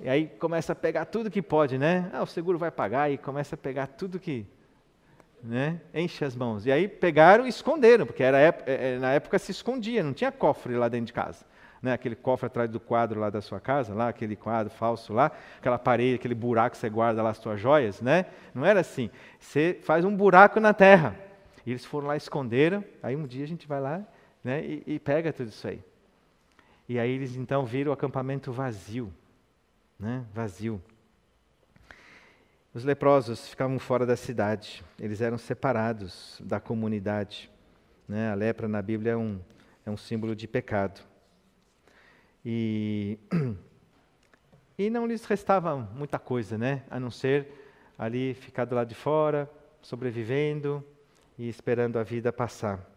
E 0.02 0.10
aí 0.10 0.28
começa 0.28 0.74
a 0.74 0.76
pegar 0.76 1.06
tudo 1.06 1.32
que 1.32 1.42
pode, 1.42 1.78
né? 1.78 2.10
Ah, 2.14 2.24
o 2.24 2.28
seguro 2.28 2.58
vai 2.58 2.72
pagar 2.72 3.12
e 3.12 3.18
começa 3.18 3.56
a 3.56 3.58
pegar 3.58 3.88
tudo 3.88 4.20
que, 4.20 4.46
né? 5.42 5.80
Enche 5.94 6.26
as 6.26 6.36
mãos. 6.36 6.66
E 6.66 6.72
aí 6.72 6.88
pegaram 6.88 7.46
e 7.46 7.50
esconderam, 7.50 8.06
porque 8.06 8.24
era, 8.24 8.40
é, 8.40 8.54
é, 8.66 8.98
na 9.00 9.14
época 9.14 9.40
se 9.40 9.52
escondia, 9.52 10.04
não 10.04 10.14
tinha 10.14 10.32
cofre 10.32 10.76
lá 10.76 10.90
dentro 10.90 11.08
de 11.08 11.14
casa 11.14 11.46
né, 11.84 11.92
aquele 11.92 12.16
cofre 12.16 12.48
atrás 12.48 12.70
do 12.70 12.80
quadro 12.80 13.20
lá 13.20 13.30
da 13.30 13.42
sua 13.42 13.60
casa, 13.60 13.94
lá 13.94 14.08
aquele 14.08 14.38
quadro 14.38 14.72
falso 14.72 15.12
lá, 15.12 15.30
aquela 15.60 15.78
parede, 15.78 16.16
aquele 16.16 16.34
buraco 16.34 16.72
que 16.72 16.78
você 16.78 16.90
guarda 16.90 17.22
lá 17.22 17.32
as 17.32 17.38
suas 17.38 17.60
joias, 17.60 18.00
né? 18.00 18.28
Não 18.56 18.66
era 18.66 18.80
assim. 18.80 19.10
Você 19.38 19.78
faz 19.84 20.06
um 20.06 20.16
buraco 20.16 20.62
na 20.62 20.74
terra. 20.74 21.14
E 21.66 21.72
eles 21.72 21.84
foram 21.84 22.08
lá, 22.08 22.16
esconderam. 22.16 22.86
Aí 23.04 23.18
um 23.18 23.28
dia 23.28 23.44
a 23.44 23.48
gente 23.48 23.68
vai 23.68 23.82
lá 23.82 24.02
né, 24.44 24.64
e, 24.64 24.84
e 24.86 25.00
pega 25.00 25.32
tudo 25.32 25.50
isso 25.50 25.68
aí. 25.68 25.82
E 26.88 27.00
aí 27.00 27.12
eles 27.12 27.36
então 27.36 27.66
viram 27.66 27.92
o 27.92 27.94
acampamento 27.94 28.52
vazio, 28.52 29.12
né? 29.98 30.26
Vazio. 30.34 30.82
Os 32.74 32.84
leprosos 32.84 33.48
ficavam 33.48 33.78
fora 33.78 34.06
da 34.06 34.16
cidade. 34.16 34.84
Eles 35.00 35.22
eram 35.22 35.38
separados 35.38 36.42
da 36.44 36.60
comunidade. 36.60 37.50
Né? 38.08 38.32
A 38.32 38.34
lepra 38.34 38.68
na 38.68 38.82
Bíblia 38.82 39.12
é 39.12 39.16
um, 39.16 39.40
é 39.86 39.92
um 39.92 39.96
símbolo 39.96 40.36
de 40.36 40.48
pecado. 40.48 41.00
E, 42.44 43.20
e 44.78 44.90
não 44.90 45.06
lhes 45.06 45.24
restava 45.26 45.78
muita 45.78 46.18
coisa, 46.18 46.58
né? 46.58 46.84
A 46.90 47.00
não 47.00 47.12
ser 47.12 47.48
ali 47.98 48.34
ficar 48.34 48.66
do 48.66 48.76
lado 48.76 48.90
de 48.90 48.96
fora, 48.96 49.50
sobrevivendo 49.82 50.84
e 51.38 51.48
esperando 51.48 51.98
a 51.98 52.04
vida 52.04 52.34
passar. 52.34 52.93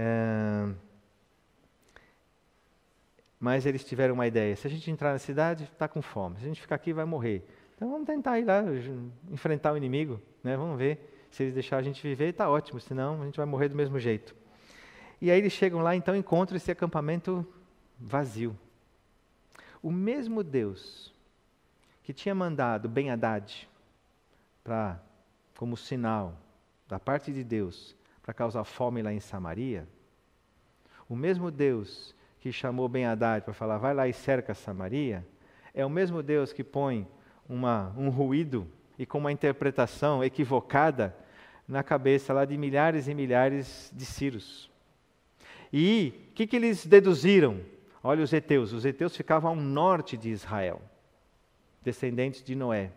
É... 0.00 0.68
Mas 3.40 3.66
eles 3.66 3.84
tiveram 3.84 4.14
uma 4.14 4.28
ideia: 4.28 4.54
se 4.54 4.64
a 4.64 4.70
gente 4.70 4.88
entrar 4.88 5.12
na 5.12 5.18
cidade, 5.18 5.64
está 5.64 5.88
com 5.88 6.00
fome. 6.00 6.36
Se 6.38 6.44
a 6.44 6.46
gente 6.46 6.60
ficar 6.60 6.76
aqui, 6.76 6.92
vai 6.92 7.04
morrer. 7.04 7.44
Então 7.74 7.90
vamos 7.90 8.06
tentar 8.06 8.38
ir 8.38 8.44
lá, 8.44 8.62
enfrentar 9.28 9.72
o 9.72 9.76
inimigo, 9.76 10.20
né? 10.42 10.56
Vamos 10.56 10.78
ver. 10.78 11.26
Se 11.32 11.42
eles 11.42 11.54
deixarem 11.54 11.90
a 11.90 11.92
gente 11.92 12.00
viver, 12.00 12.28
está 12.28 12.48
ótimo. 12.48 12.80
Senão 12.80 13.20
a 13.22 13.24
gente 13.24 13.36
vai 13.36 13.46
morrer 13.46 13.68
do 13.68 13.74
mesmo 13.74 13.98
jeito. 13.98 14.36
E 15.20 15.32
aí 15.32 15.38
eles 15.38 15.52
chegam 15.52 15.80
lá, 15.80 15.96
então 15.96 16.14
encontram 16.14 16.56
esse 16.56 16.70
acampamento 16.70 17.44
vazio. 17.98 18.56
O 19.82 19.90
mesmo 19.90 20.44
Deus 20.44 21.12
que 22.04 22.12
tinha 22.12 22.34
mandado 22.34 22.88
Ben 22.88 23.10
Haddad 23.10 23.68
para 24.62 25.00
como 25.56 25.76
sinal 25.76 26.38
da 26.86 27.00
parte 27.00 27.32
de 27.32 27.42
Deus 27.42 27.97
para 28.28 28.34
causar 28.34 28.62
fome 28.64 29.00
lá 29.00 29.10
em 29.10 29.20
Samaria, 29.20 29.88
o 31.08 31.16
mesmo 31.16 31.50
Deus 31.50 32.14
que 32.40 32.52
chamou 32.52 32.86
Ben 32.86 33.06
Haddad 33.06 33.42
para 33.42 33.54
falar, 33.54 33.78
vai 33.78 33.94
lá 33.94 34.06
e 34.06 34.12
cerca 34.12 34.52
Samaria, 34.52 35.26
é 35.72 35.82
o 35.82 35.88
mesmo 35.88 36.22
Deus 36.22 36.52
que 36.52 36.62
põe 36.62 37.08
uma, 37.48 37.90
um 37.96 38.10
ruído 38.10 38.68
e 38.98 39.06
com 39.06 39.16
uma 39.16 39.32
interpretação 39.32 40.22
equivocada 40.22 41.16
na 41.66 41.82
cabeça 41.82 42.34
lá 42.34 42.44
de 42.44 42.58
milhares 42.58 43.08
e 43.08 43.14
milhares 43.14 43.90
de 43.96 44.04
Círios. 44.04 44.70
E 45.72 46.28
o 46.28 46.34
que, 46.34 46.46
que 46.46 46.56
eles 46.56 46.84
deduziram? 46.84 47.62
Olha 48.04 48.22
os 48.22 48.34
heteus. 48.34 48.74
Os 48.74 48.84
heteus 48.84 49.16
ficavam 49.16 49.52
ao 49.52 49.56
norte 49.56 50.18
de 50.18 50.28
Israel, 50.28 50.82
descendentes 51.82 52.42
de 52.42 52.54
Noé. 52.54 52.92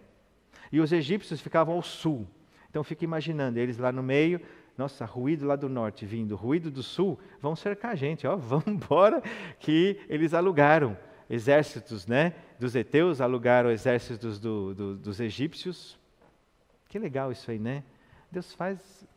E 0.73 0.81
os 0.81 0.91
egípcios 0.91 1.39
ficavam 1.39 1.75
ao 1.75 1.81
sul. 1.81 2.27
Então 2.69 2.83
fica 2.83 3.03
imaginando, 3.03 3.59
eles 3.59 3.77
lá 3.77 3.91
no 3.91 4.01
meio, 4.01 4.41
nossa, 4.77 5.05
ruído 5.05 5.45
lá 5.45 5.55
do 5.55 5.69
norte 5.69 6.05
vindo, 6.05 6.35
ruído 6.35 6.71
do 6.71 6.81
sul, 6.81 7.19
vão 7.39 7.55
cercar 7.55 7.91
a 7.91 7.95
gente, 7.95 8.25
ó, 8.25 8.35
vamos 8.37 8.67
embora, 8.67 9.21
que 9.59 9.99
eles 10.07 10.33
alugaram 10.33 10.97
exércitos 11.29 12.07
né, 12.07 12.33
dos 12.59 12.75
heteus, 12.75 13.21
alugaram 13.21 13.71
exércitos 13.71 14.39
do, 14.39 14.73
do, 14.73 14.95
dos 14.95 15.19
egípcios. 15.19 15.97
Que 16.89 16.99
legal 16.99 17.31
isso 17.31 17.49
aí, 17.49 17.57
né? 17.57 17.83
Deus 18.29 18.53
faz 18.53 19.07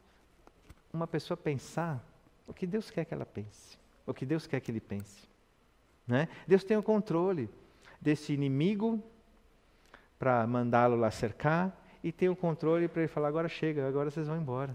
uma 0.92 1.06
pessoa 1.06 1.36
pensar 1.36 2.04
o 2.46 2.54
que 2.54 2.66
Deus 2.66 2.90
quer 2.90 3.04
que 3.04 3.14
ela 3.14 3.26
pense, 3.26 3.78
o 4.06 4.14
que 4.14 4.24
Deus 4.24 4.46
quer 4.46 4.60
que 4.60 4.70
ele 4.70 4.80
pense. 4.80 5.28
Né? 6.06 6.28
Deus 6.46 6.62
tem 6.62 6.76
o 6.76 6.82
controle 6.82 7.48
desse 8.00 8.32
inimigo 8.32 9.02
para 10.18 10.46
mandá-lo 10.46 10.96
lá 10.96 11.10
cercar 11.10 11.74
e 12.02 12.12
tem 12.12 12.28
o 12.28 12.36
controle 12.36 12.86
para 12.86 13.02
ele 13.02 13.08
falar: 13.08 13.28
agora 13.28 13.48
chega, 13.48 13.88
agora 13.88 14.10
vocês 14.10 14.26
vão 14.26 14.36
embora. 14.36 14.74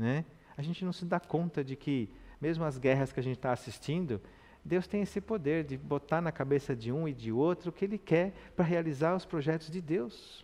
Né? 0.00 0.24
A 0.56 0.62
gente 0.62 0.82
não 0.82 0.94
se 0.94 1.04
dá 1.04 1.20
conta 1.20 1.62
de 1.62 1.76
que, 1.76 2.08
mesmo 2.40 2.64
as 2.64 2.78
guerras 2.78 3.12
que 3.12 3.20
a 3.20 3.22
gente 3.22 3.36
está 3.36 3.52
assistindo, 3.52 4.18
Deus 4.64 4.86
tem 4.86 5.02
esse 5.02 5.20
poder 5.20 5.62
de 5.62 5.76
botar 5.76 6.22
na 6.22 6.32
cabeça 6.32 6.74
de 6.74 6.90
um 6.90 7.06
e 7.06 7.12
de 7.12 7.30
outro 7.30 7.68
o 7.68 7.72
que 7.72 7.84
Ele 7.84 7.98
quer 7.98 8.32
para 8.56 8.64
realizar 8.64 9.14
os 9.14 9.26
projetos 9.26 9.68
de 9.68 9.78
Deus. 9.78 10.42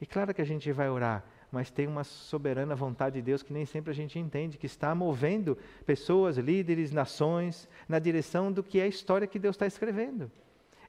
E 0.00 0.06
claro 0.06 0.32
que 0.32 0.40
a 0.40 0.46
gente 0.46 0.72
vai 0.72 0.88
orar, 0.88 1.22
mas 1.52 1.70
tem 1.70 1.86
uma 1.86 2.02
soberana 2.02 2.74
vontade 2.74 3.16
de 3.16 3.22
Deus 3.22 3.42
que 3.42 3.52
nem 3.52 3.66
sempre 3.66 3.90
a 3.90 3.94
gente 3.94 4.18
entende, 4.18 4.56
que 4.56 4.64
está 4.64 4.94
movendo 4.94 5.58
pessoas, 5.84 6.38
líderes, 6.38 6.92
nações, 6.92 7.68
na 7.86 7.98
direção 7.98 8.50
do 8.50 8.62
que 8.62 8.80
é 8.80 8.84
a 8.84 8.88
história 8.88 9.26
que 9.26 9.38
Deus 9.38 9.56
está 9.56 9.66
escrevendo. 9.66 10.32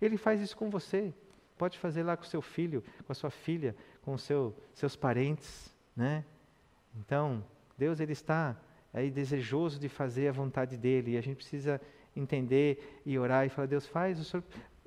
Ele 0.02 0.16
faz 0.16 0.40
isso 0.40 0.56
com 0.56 0.70
você. 0.70 1.14
Pode 1.58 1.78
fazer 1.78 2.04
lá 2.04 2.16
com 2.16 2.24
seu 2.24 2.42
filho, 2.42 2.82
com 3.06 3.12
a 3.12 3.16
sua 3.16 3.30
filha, 3.30 3.76
com 4.02 4.18
seu, 4.18 4.56
seus 4.74 4.96
parentes, 4.96 5.76
né? 5.94 6.24
Então, 7.00 7.44
Deus 7.78 8.00
ele 8.00 8.14
está 8.14 8.56
aí 8.94 9.10
desejoso 9.10 9.80
de 9.80 9.90
fazer 9.90 10.28
a 10.28 10.32
vontade 10.32 10.78
dele 10.78 11.12
e 11.12 11.18
a 11.18 11.22
gente 11.22 11.38
precisa 11.38 11.80
entender 12.16 13.02
e 13.06 13.18
orar 13.18 13.46
e 13.46 13.50
falar: 13.50 13.68
Deus, 13.68 13.86
faz 13.86 14.20
o 14.20 14.24
Senhor. 14.24 14.44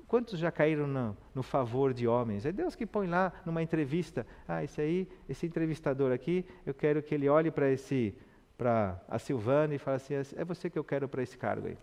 Quantos 0.07 0.37
já 0.37 0.51
caíram 0.51 0.85
no, 0.85 1.17
no, 1.33 1.41
favor 1.41 1.93
de 1.93 2.07
homens? 2.07 2.45
É 2.45 2.51
Deus 2.51 2.75
que 2.75 2.85
põe 2.85 3.07
lá 3.07 3.33
numa 3.43 3.63
entrevista. 3.63 4.25
Ah, 4.47 4.63
esse 4.63 4.79
aí, 4.79 5.09
esse 5.27 5.47
entrevistador 5.47 6.11
aqui, 6.11 6.45
eu 6.65 6.75
quero 6.75 7.01
que 7.01 7.15
ele 7.15 7.27
olhe 7.27 7.49
para 7.49 7.71
esse, 7.71 8.15
para 8.55 9.01
a 9.07 9.17
Silvana 9.17 9.73
e 9.73 9.79
fale 9.79 9.97
assim: 9.97 10.13
é 10.13 10.45
você 10.45 10.69
que 10.69 10.77
eu 10.77 10.83
quero 10.83 11.09
para 11.09 11.23
esse 11.23 11.37
cargo 11.37 11.67
aí, 11.67 11.77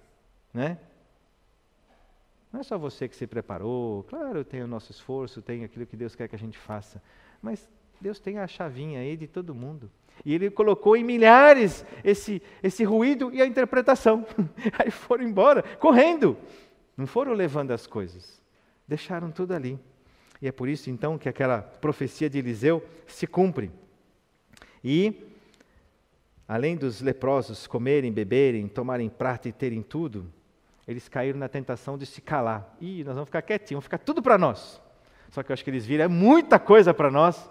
né? 0.55 0.79
Não 2.53 2.61
é 2.61 2.63
só 2.63 2.79
você 2.79 3.09
que 3.09 3.17
se 3.17 3.27
preparou. 3.27 4.05
Claro, 4.05 4.45
tem 4.45 4.63
o 4.63 4.67
nosso 4.69 4.93
esforço, 4.93 5.43
tem 5.43 5.65
aquilo 5.65 5.87
que 5.87 5.97
Deus 5.97 6.15
quer 6.15 6.29
que 6.29 6.37
a 6.37 6.39
gente 6.39 6.59
faça, 6.59 7.03
mas 7.41 7.69
Deus 8.01 8.21
tem 8.21 8.39
a 8.39 8.47
chavinha 8.47 9.01
aí 9.01 9.17
de 9.17 9.27
todo 9.27 9.55
mundo. 9.55 9.91
E 10.25 10.35
ele 10.35 10.51
colocou 10.51 10.97
em 10.97 11.03
milhares 11.03 11.85
esse, 12.05 12.41
esse 12.63 12.85
ruído 12.85 13.33
e 13.33 13.43
a 13.43 13.47
interpretação. 13.47 14.25
Aí 14.79 14.91
foram 14.91 15.25
embora, 15.25 15.63
correndo. 15.79 16.37
Não 16.97 17.07
foram 17.07 17.33
levando 17.33 17.73
as 17.73 17.87
coisas. 17.87 18.41
Deixaram 18.87 19.31
tudo 19.31 19.55
ali. 19.55 19.79
E 20.41 20.49
é 20.49 20.53
por 20.53 20.69
isso 20.69 20.91
então 20.91 21.19
que 21.19 21.29
aquela 21.29 21.63
profecia 21.63 22.29
de 22.29 22.39
Eliseu 22.39 22.85
se 23.07 23.27
cumpre. 23.27 23.71
E, 24.83 25.29
além 26.47 26.77
dos 26.77 27.01
leprosos 27.01 27.67
comerem, 27.67 28.13
beberem, 28.13 28.69
tomarem 28.69 29.09
prata 29.09 29.49
e 29.49 29.53
terem 29.53 29.83
tudo, 29.83 30.27
eles 30.87 31.09
caíram 31.09 31.39
na 31.39 31.49
tentação 31.49 31.97
de 31.97 32.07
se 32.07 32.21
calar. 32.21 32.77
Ih, 32.81 33.05
nós 33.05 33.15
vamos 33.15 33.29
ficar 33.29 33.43
quietinhos, 33.43 33.79
vamos 33.79 33.85
ficar 33.85 33.99
tudo 33.99 34.21
para 34.21 34.37
nós. 34.37 34.81
Só 35.31 35.43
que 35.43 35.51
eu 35.51 35.55
acho 35.55 35.65
que 35.65 35.71
eles 35.71 35.87
viram, 35.87 36.05
é 36.05 36.09
muita 36.09 36.59
coisa 36.59 36.93
para 36.93 37.11
nós 37.11 37.51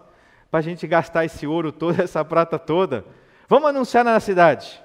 para 0.52 0.60
a 0.60 0.64
gente 0.64 0.86
gastar 0.86 1.24
esse 1.24 1.47
ouro 1.47 1.72
todo, 1.72 1.99
essa 2.04 2.24
prata 2.24 2.60
toda. 2.60 3.06
Vamos 3.47 3.70
anunciar 3.70 4.04
na 4.04 4.20
cidade. 4.20 4.84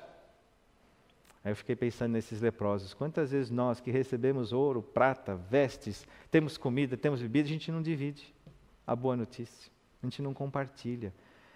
Aí 1.45 1.53
eu 1.53 1.57
fiquei 1.57 1.77
pensando 1.77 2.13
nesses 2.13 2.41
leprosos. 2.41 2.95
Quantas 2.95 3.33
vezes 3.33 3.51
nós 3.51 3.81
que 3.81 3.91
recebemos 3.91 4.53
ouro, 4.53 4.81
prata, 4.81 5.35
vestes, 5.35 6.07
temos 6.31 6.57
comida, 6.57 6.97
temos 6.97 7.21
bebida, 7.21 7.47
a 7.47 7.53
gente 7.53 7.71
não 7.71 7.83
divide 7.83 8.35
a 8.87 8.95
boa 8.95 9.17
notícia. 9.17 9.71
A 10.03 10.07
gente 10.07 10.23
não 10.23 10.33
compartilha. 10.33 11.13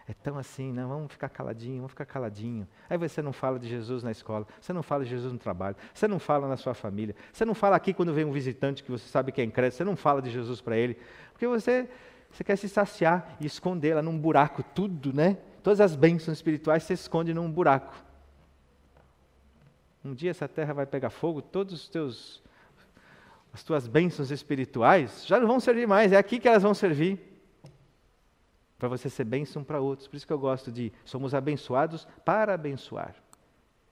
É 0.08 0.12
tão 0.12 0.38
assim, 0.38 0.72
não, 0.72 0.88
vamos 0.88 1.12
ficar 1.12 1.28
caladinho, 1.28 1.76
vamos 1.76 1.92
ficar 1.92 2.04
caladinho. 2.04 2.66
Aí 2.88 2.98
você 2.98 3.22
não 3.22 3.32
fala 3.32 3.60
de 3.60 3.68
Jesus 3.68 4.02
na 4.02 4.10
escola, 4.10 4.44
você 4.60 4.72
não 4.72 4.82
fala 4.82 5.04
de 5.04 5.10
Jesus 5.10 5.32
no 5.32 5.38
trabalho, 5.38 5.76
você 5.94 6.08
não 6.08 6.18
fala 6.18 6.48
na 6.48 6.56
sua 6.56 6.74
família, 6.74 7.14
você 7.32 7.44
não 7.44 7.54
fala 7.54 7.76
aqui 7.76 7.94
quando 7.94 8.12
vem 8.12 8.24
um 8.24 8.32
visitante 8.32 8.82
que 8.82 8.90
você 8.90 9.06
sabe 9.06 9.30
que 9.30 9.40
é 9.40 9.44
incrédulo, 9.44 9.76
você 9.76 9.84
não 9.84 9.94
fala 9.94 10.20
de 10.20 10.28
Jesus 10.28 10.60
para 10.60 10.76
ele, 10.76 10.98
porque 11.32 11.46
você 11.46 11.88
você 12.32 12.44
quer 12.44 12.56
se 12.56 12.68
saciar 12.68 13.36
e 13.40 13.46
esconder 13.46 13.94
lá 13.94 14.02
num 14.02 14.18
buraco 14.18 14.62
tudo, 14.62 15.12
né? 15.12 15.36
Todas 15.62 15.80
as 15.80 15.96
bênçãos 15.96 16.38
espirituais 16.38 16.84
se 16.84 16.92
esconde 16.92 17.34
num 17.34 17.50
buraco. 17.50 17.94
Um 20.04 20.14
dia 20.14 20.30
essa 20.30 20.48
terra 20.48 20.72
vai 20.72 20.86
pegar 20.86 21.10
fogo, 21.10 21.42
todos 21.42 21.74
os 21.74 21.88
teus 21.88 22.42
as 23.52 23.64
tuas 23.64 23.88
bênçãos 23.88 24.30
espirituais 24.30 25.26
já 25.26 25.40
não 25.40 25.48
vão 25.48 25.58
servir 25.58 25.86
mais, 25.86 26.12
é 26.12 26.16
aqui 26.16 26.38
que 26.38 26.46
elas 26.46 26.62
vão 26.62 26.72
servir. 26.72 27.18
Para 28.78 28.88
você 28.88 29.10
ser 29.10 29.24
bênção 29.24 29.62
para 29.62 29.80
outros. 29.80 30.08
Por 30.08 30.16
isso 30.16 30.26
que 30.26 30.32
eu 30.32 30.38
gosto 30.38 30.72
de 30.72 30.92
somos 31.04 31.34
abençoados 31.34 32.06
para 32.24 32.54
abençoar. 32.54 33.14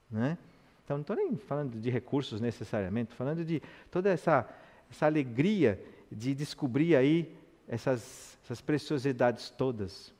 Né? 0.09 0.37
Então 0.83 0.97
não 0.97 1.01
estou 1.01 1.15
nem 1.15 1.35
falando 1.37 1.79
de 1.79 1.89
recursos 1.91 2.41
necessariamente, 2.41 3.11
estou 3.11 3.17
falando 3.17 3.45
de 3.45 3.61
toda 3.91 4.09
essa, 4.09 4.49
essa 4.89 5.05
alegria 5.05 5.79
de 6.11 6.33
descobrir 6.33 6.95
aí 6.95 7.37
essas, 7.69 8.37
essas 8.43 8.59
preciosidades 8.59 9.51
todas. 9.51 10.11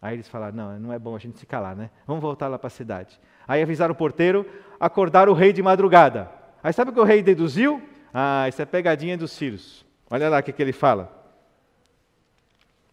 Aí 0.00 0.16
eles 0.16 0.26
falaram: 0.26 0.56
não, 0.56 0.80
não 0.80 0.92
é 0.92 0.98
bom 0.98 1.14
a 1.14 1.18
gente 1.18 1.38
se 1.38 1.46
calar, 1.46 1.76
né? 1.76 1.90
Vamos 2.06 2.22
voltar 2.22 2.48
lá 2.48 2.58
para 2.58 2.68
a 2.68 2.70
cidade. 2.70 3.20
Aí 3.46 3.62
avisaram 3.62 3.92
o 3.92 3.96
porteiro, 3.96 4.46
acordaram 4.80 5.32
o 5.32 5.34
rei 5.34 5.52
de 5.52 5.62
madrugada. 5.62 6.30
Aí 6.62 6.72
sabe 6.72 6.90
o 6.90 6.94
que 6.94 7.00
o 7.00 7.04
rei 7.04 7.22
deduziu? 7.22 7.80
Ah, 8.12 8.46
isso 8.48 8.62
é 8.62 8.64
pegadinha 8.64 9.18
dos 9.18 9.36
filhos. 9.36 9.84
Olha 10.10 10.28
lá 10.28 10.38
o 10.38 10.42
que, 10.42 10.52
que 10.52 10.62
ele 10.62 10.72
fala. 10.72 11.22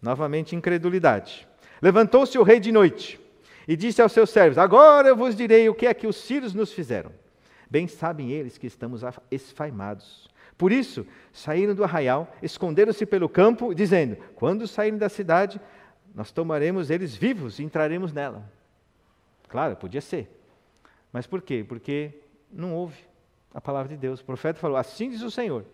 Novamente, 0.01 0.55
incredulidade. 0.55 1.47
Levantou-se 1.81 2.37
o 2.37 2.43
rei 2.43 2.59
de 2.59 2.71
noite 2.71 3.19
e 3.67 3.75
disse 3.75 4.01
aos 4.01 4.11
seus 4.11 4.29
servos: 4.29 4.57
Agora 4.57 5.07
eu 5.07 5.15
vos 5.15 5.35
direi 5.35 5.69
o 5.69 5.75
que 5.75 5.87
é 5.87 5.93
que 5.93 6.07
os 6.07 6.17
sírios 6.17 6.53
nos 6.53 6.73
fizeram. 6.73 7.11
Bem 7.69 7.87
sabem 7.87 8.31
eles 8.31 8.57
que 8.57 8.67
estamos 8.67 9.01
esfaimados. 9.29 10.29
Por 10.61 10.71
isso, 10.71 11.07
saíram 11.33 11.73
do 11.73 11.83
arraial, 11.83 12.31
esconderam-se 12.39 13.03
pelo 13.03 13.27
campo, 13.27 13.73
dizendo: 13.73 14.15
Quando 14.35 14.67
saírem 14.67 14.99
da 14.99 15.09
cidade, 15.09 15.59
nós 16.13 16.31
tomaremos 16.31 16.91
eles 16.91 17.15
vivos 17.15 17.57
e 17.57 17.63
entraremos 17.63 18.13
nela. 18.13 18.47
Claro, 19.49 19.75
podia 19.75 20.01
ser. 20.01 20.29
Mas 21.11 21.25
por 21.25 21.41
quê? 21.41 21.65
Porque 21.67 22.13
não 22.51 22.75
houve 22.75 22.95
a 23.51 23.59
palavra 23.59 23.89
de 23.89 23.97
Deus. 23.97 24.19
O 24.19 24.23
profeta 24.23 24.59
falou: 24.59 24.77
Assim 24.77 25.09
diz 25.09 25.23
o 25.23 25.31
Senhor. 25.31 25.65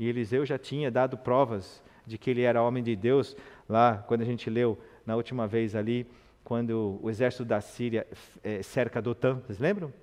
E 0.00 0.08
Eliseu 0.08 0.44
já 0.44 0.58
tinha 0.58 0.90
dado 0.90 1.16
provas 1.16 1.80
de 2.04 2.18
que 2.18 2.28
ele 2.28 2.42
era 2.42 2.60
homem 2.60 2.82
de 2.82 2.96
Deus, 2.96 3.36
lá 3.68 4.04
quando 4.08 4.22
a 4.22 4.24
gente 4.24 4.50
leu 4.50 4.76
na 5.06 5.14
última 5.14 5.46
vez 5.46 5.76
ali, 5.76 6.08
quando 6.42 6.98
o 7.00 7.08
exército 7.08 7.44
da 7.44 7.60
Síria 7.60 8.04
é, 8.42 8.64
cerca 8.64 9.00
Dotã, 9.00 9.34
vocês 9.46 9.60
lembram? 9.60 9.94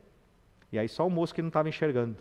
E 0.72 0.80
aí 0.80 0.88
só 0.88 1.06
o 1.06 1.10
moço 1.10 1.36
que 1.36 1.41
não 1.41 1.50
estava 1.50 1.68
enxergando, 1.68 2.16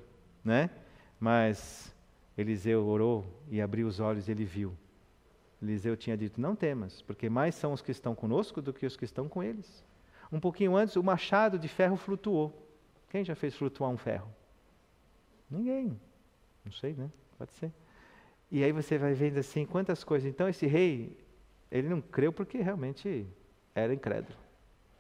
né? 0.45 0.71
Mas 1.19 1.95
Eliseu 2.37 2.87
orou 2.87 3.27
e 3.51 3.61
abriu 3.61 3.87
os 3.87 4.01
olhos 4.01 4.29
e 4.29 4.31
ele 4.31 4.45
viu. 4.45 4.77
Eliseu 5.61 5.97
tinha 5.97 6.17
dito: 6.17 6.41
Não 6.41 6.55
temas, 6.55 7.03
porque 7.03 7.29
mais 7.29 7.55
são 7.55 7.73
os 7.73 7.83
que 7.83 7.91
estão 7.91 8.15
conosco 8.15 8.63
do 8.63 8.73
que 8.73 8.87
os 8.87 8.97
que 8.97 9.05
estão 9.05 9.29
com 9.29 9.43
eles. 9.43 9.85
Um 10.31 10.39
pouquinho 10.39 10.77
antes, 10.77 10.97
o 10.97 11.03
machado 11.03 11.59
de 11.59 11.69
ferro 11.69 11.97
flutuou. 11.97 12.67
Quem 13.09 13.25
já 13.25 13.35
fez 13.35 13.57
flutuar 13.57 13.91
um 13.91 13.97
ferro? 13.97 14.29
Ninguém. 15.51 15.99
Não 16.65 16.73
sei, 16.73 16.93
né? 16.93 17.11
Pode 17.39 17.53
ser. 17.53 17.73
E 18.51 18.63
aí 18.63 18.73
você 18.73 18.99
vai 18.99 19.15
vendo 19.15 19.39
assim 19.39 19.65
quantas 19.65 20.05
coisas. 20.05 20.29
Então 20.29 20.49
esse 20.49 20.67
rei, 20.67 21.19
ele 21.71 21.89
não 21.89 22.01
creu 22.01 22.33
porque 22.33 22.59
realmente 22.59 23.27
era 23.75 23.93
incrédulo, 23.93 24.39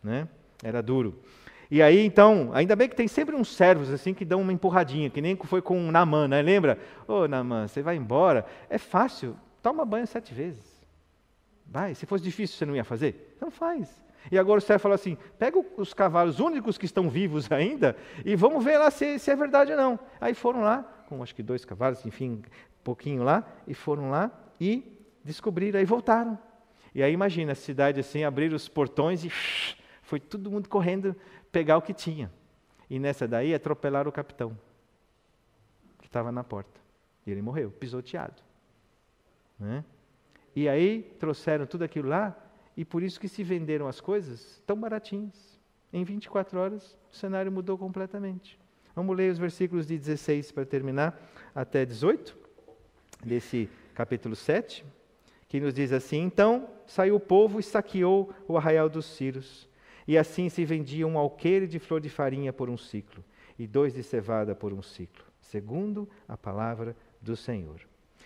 né? 0.02 0.28
Era 0.62 0.82
duro. 0.82 1.22
E 1.70 1.82
aí, 1.82 2.04
então, 2.04 2.50
ainda 2.54 2.74
bem 2.74 2.88
que 2.88 2.96
tem 2.96 3.06
sempre 3.06 3.36
uns 3.36 3.54
servos 3.54 3.90
assim 3.90 4.14
que 4.14 4.24
dão 4.24 4.40
uma 4.40 4.52
empurradinha, 4.52 5.10
que 5.10 5.20
nem 5.20 5.36
foi 5.36 5.60
com 5.60 5.88
o 5.88 5.92
Naman, 5.92 6.28
né? 6.28 6.40
Lembra? 6.40 6.78
Ô, 7.06 7.12
oh, 7.12 7.28
Naman, 7.28 7.68
você 7.68 7.82
vai 7.82 7.96
embora. 7.96 8.46
É 8.70 8.78
fácil, 8.78 9.36
toma 9.62 9.84
banho 9.84 10.06
sete 10.06 10.32
vezes. 10.32 10.78
Vai, 11.66 11.94
se 11.94 12.06
fosse 12.06 12.24
difícil, 12.24 12.56
você 12.56 12.64
não 12.64 12.74
ia 12.74 12.84
fazer? 12.84 13.34
Então 13.36 13.50
faz. 13.50 14.02
E 14.30 14.38
agora 14.38 14.58
o 14.58 14.62
servo 14.62 14.82
falou 14.82 14.94
assim: 14.94 15.16
pega 15.38 15.62
os 15.76 15.92
cavalos 15.92 16.40
únicos 16.40 16.78
que 16.78 16.86
estão 16.86 17.08
vivos 17.10 17.50
ainda 17.52 17.96
e 18.24 18.34
vamos 18.34 18.64
ver 18.64 18.78
lá 18.78 18.90
se, 18.90 19.18
se 19.18 19.30
é 19.30 19.36
verdade 19.36 19.72
ou 19.72 19.76
não. 19.76 19.98
Aí 20.20 20.34
foram 20.34 20.62
lá, 20.62 20.82
com 21.08 21.22
acho 21.22 21.34
que 21.34 21.42
dois 21.42 21.64
cavalos, 21.64 22.04
enfim, 22.06 22.42
pouquinho 22.82 23.22
lá, 23.22 23.46
e 23.66 23.74
foram 23.74 24.10
lá 24.10 24.30
e 24.58 24.82
descobriram, 25.22 25.78
aí 25.78 25.84
voltaram. 25.84 26.38
E 26.94 27.02
aí 27.02 27.12
imagina 27.12 27.52
a 27.52 27.54
cidade 27.54 28.00
assim, 28.00 28.24
abrir 28.24 28.52
os 28.52 28.68
portões 28.68 29.24
e 29.24 29.30
foi 30.02 30.18
todo 30.18 30.50
mundo 30.50 30.68
correndo 30.68 31.14
pegar 31.50 31.76
o 31.76 31.82
que 31.82 31.92
tinha. 31.92 32.30
E 32.88 32.98
nessa 32.98 33.28
daí 33.28 33.54
atropelaram 33.54 34.08
o 34.08 34.12
capitão, 34.12 34.56
que 35.98 36.06
estava 36.06 36.32
na 36.32 36.42
porta. 36.42 36.80
E 37.26 37.30
ele 37.30 37.42
morreu, 37.42 37.70
pisoteado. 37.70 38.42
Né? 39.58 39.84
E 40.56 40.68
aí 40.68 41.02
trouxeram 41.18 41.66
tudo 41.66 41.84
aquilo 41.84 42.08
lá, 42.08 42.36
e 42.76 42.84
por 42.84 43.02
isso 43.02 43.20
que 43.20 43.28
se 43.28 43.42
venderam 43.42 43.86
as 43.86 44.00
coisas 44.00 44.62
tão 44.66 44.78
baratinhas. 44.78 45.58
Em 45.92 46.04
24 46.04 46.58
horas, 46.58 46.96
o 47.12 47.16
cenário 47.16 47.50
mudou 47.50 47.76
completamente. 47.76 48.58
Vamos 48.94 49.16
ler 49.16 49.30
os 49.30 49.38
versículos 49.38 49.86
de 49.86 49.98
16 49.98 50.52
para 50.52 50.64
terminar 50.64 51.20
até 51.54 51.84
18, 51.84 52.36
desse 53.24 53.68
capítulo 53.94 54.36
7, 54.36 54.84
que 55.48 55.60
nos 55.60 55.74
diz 55.74 55.92
assim: 55.92 56.22
Então 56.22 56.68
saiu 56.86 57.16
o 57.16 57.20
povo 57.20 57.60
e 57.60 57.62
saqueou 57.62 58.32
o 58.46 58.56
arraial 58.56 58.88
dos 58.88 59.06
Círios 59.06 59.68
e 60.08 60.16
assim 60.16 60.48
se 60.48 60.64
vendia 60.64 61.06
um 61.06 61.18
alqueire 61.18 61.66
de 61.66 61.78
flor 61.78 62.00
de 62.00 62.08
farinha 62.08 62.50
por 62.50 62.70
um 62.70 62.78
ciclo, 62.78 63.22
e 63.58 63.66
dois 63.66 63.92
de 63.92 64.02
cevada 64.02 64.54
por 64.54 64.72
um 64.72 64.80
ciclo, 64.80 65.22
segundo 65.38 66.08
a 66.26 66.34
palavra 66.34 66.96
do 67.20 67.36
Senhor. 67.36 67.82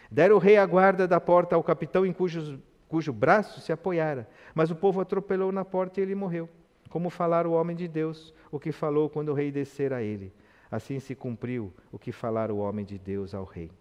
Deram 0.09 0.37
o 0.37 0.39
rei 0.39 0.57
a 0.57 0.65
guarda 0.65 1.09
da 1.09 1.21
porta 1.21 1.57
ao 1.57 1.65
capitão 1.65 2.07
em 2.07 2.13
cujos, 2.13 2.57
cujo 2.87 3.13
braço 3.13 3.61
se 3.61 3.73
apoiara, 3.73 4.29
mas 4.55 4.71
o 4.71 4.77
povo 4.77 5.01
atropelou 5.01 5.51
na 5.51 5.65
porta 5.65 5.99
e 5.99 6.05
ele 6.05 6.15
morreu. 6.15 6.49
Como 6.89 7.11
falara 7.11 7.49
o 7.49 7.53
homem 7.53 7.75
de 7.75 7.89
Deus, 7.89 8.33
o 8.51 8.61
que 8.61 8.71
falou 8.71 9.11
quando 9.11 9.31
o 9.31 9.35
rei 9.35 9.51
descer 9.51 9.93
a 9.93 10.01
ele. 10.01 10.33
Assim 10.71 11.01
se 11.01 11.17
cumpriu 11.17 11.73
o 11.91 11.99
que 11.99 12.13
falara 12.13 12.55
o 12.55 12.59
homem 12.59 12.85
de 12.85 12.99
Deus 12.99 13.35
ao 13.35 13.45
rei. 13.45 13.73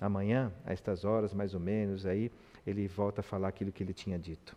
Amanhã, 0.00 0.52
a 0.64 0.72
estas 0.72 1.04
horas 1.04 1.32
mais 1.32 1.54
ou 1.54 1.60
menos, 1.60 2.04
aí 2.04 2.32
ele 2.66 2.88
volta 2.88 3.20
a 3.20 3.22
falar 3.22 3.48
aquilo 3.48 3.70
que 3.70 3.82
ele 3.82 3.92
tinha 3.92 4.18
dito 4.18 4.56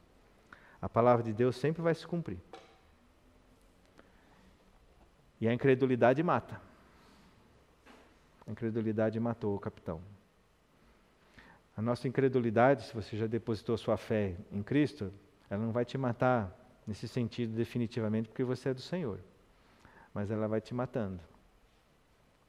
a 0.84 0.90
palavra 0.90 1.24
de 1.24 1.32
Deus 1.32 1.56
sempre 1.56 1.82
vai 1.82 1.96
se 1.96 2.06
cumprir. 2.06 2.38
E 5.40 5.48
a 5.48 5.54
incredulidade 5.54 6.22
mata. 6.22 6.60
A 8.46 8.52
incredulidade 8.52 9.18
matou 9.18 9.56
o 9.56 9.60
capitão. 9.62 10.02
A 11.78 11.82
nossa 11.82 12.06
incredulidade, 12.06 12.84
se 12.84 12.94
você 12.94 13.16
já 13.16 13.28
depositou 13.28 13.78
sua 13.78 13.96
fé 13.96 14.36
em 14.52 14.62
Cristo, 14.62 15.10
ela 15.50 15.64
não 15.64 15.72
vai 15.72 15.86
te 15.86 15.98
matar 15.98 16.54
nesse 16.86 17.08
sentido 17.08 17.56
definitivamente 17.56 18.28
porque 18.28 18.44
você 18.44 18.68
é 18.68 18.74
do 18.74 18.82
Senhor. 18.82 19.22
Mas 20.14 20.30
ela 20.32 20.50
vai 20.50 20.60
te 20.60 20.74
matando. 20.74 21.22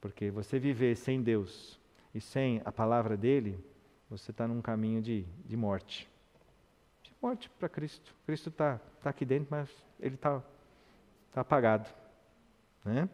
Porque 0.01 0.29
você 0.29 0.59
viver 0.59 0.97
sem 0.97 1.23
Deus 1.23 1.79
e 2.13 2.19
sem 2.19 2.61
a 2.65 2.71
palavra 2.71 3.15
dele, 3.15 3.57
você 4.09 4.31
está 4.31 4.45
num 4.45 4.61
caminho 4.61 5.01
de, 5.01 5.23
de 5.45 5.55
morte 5.55 6.13
morte 7.25 7.49
para 7.57 7.67
Cristo. 7.67 8.13
Cristo 8.27 8.49
está 8.49 8.79
tá 9.01 9.09
aqui 9.09 9.25
dentro, 9.25 9.47
mas 9.49 9.67
ele 9.99 10.13
está 10.13 10.43
tá 11.31 11.41
apagado. 11.41 11.89
Né? 12.83 13.09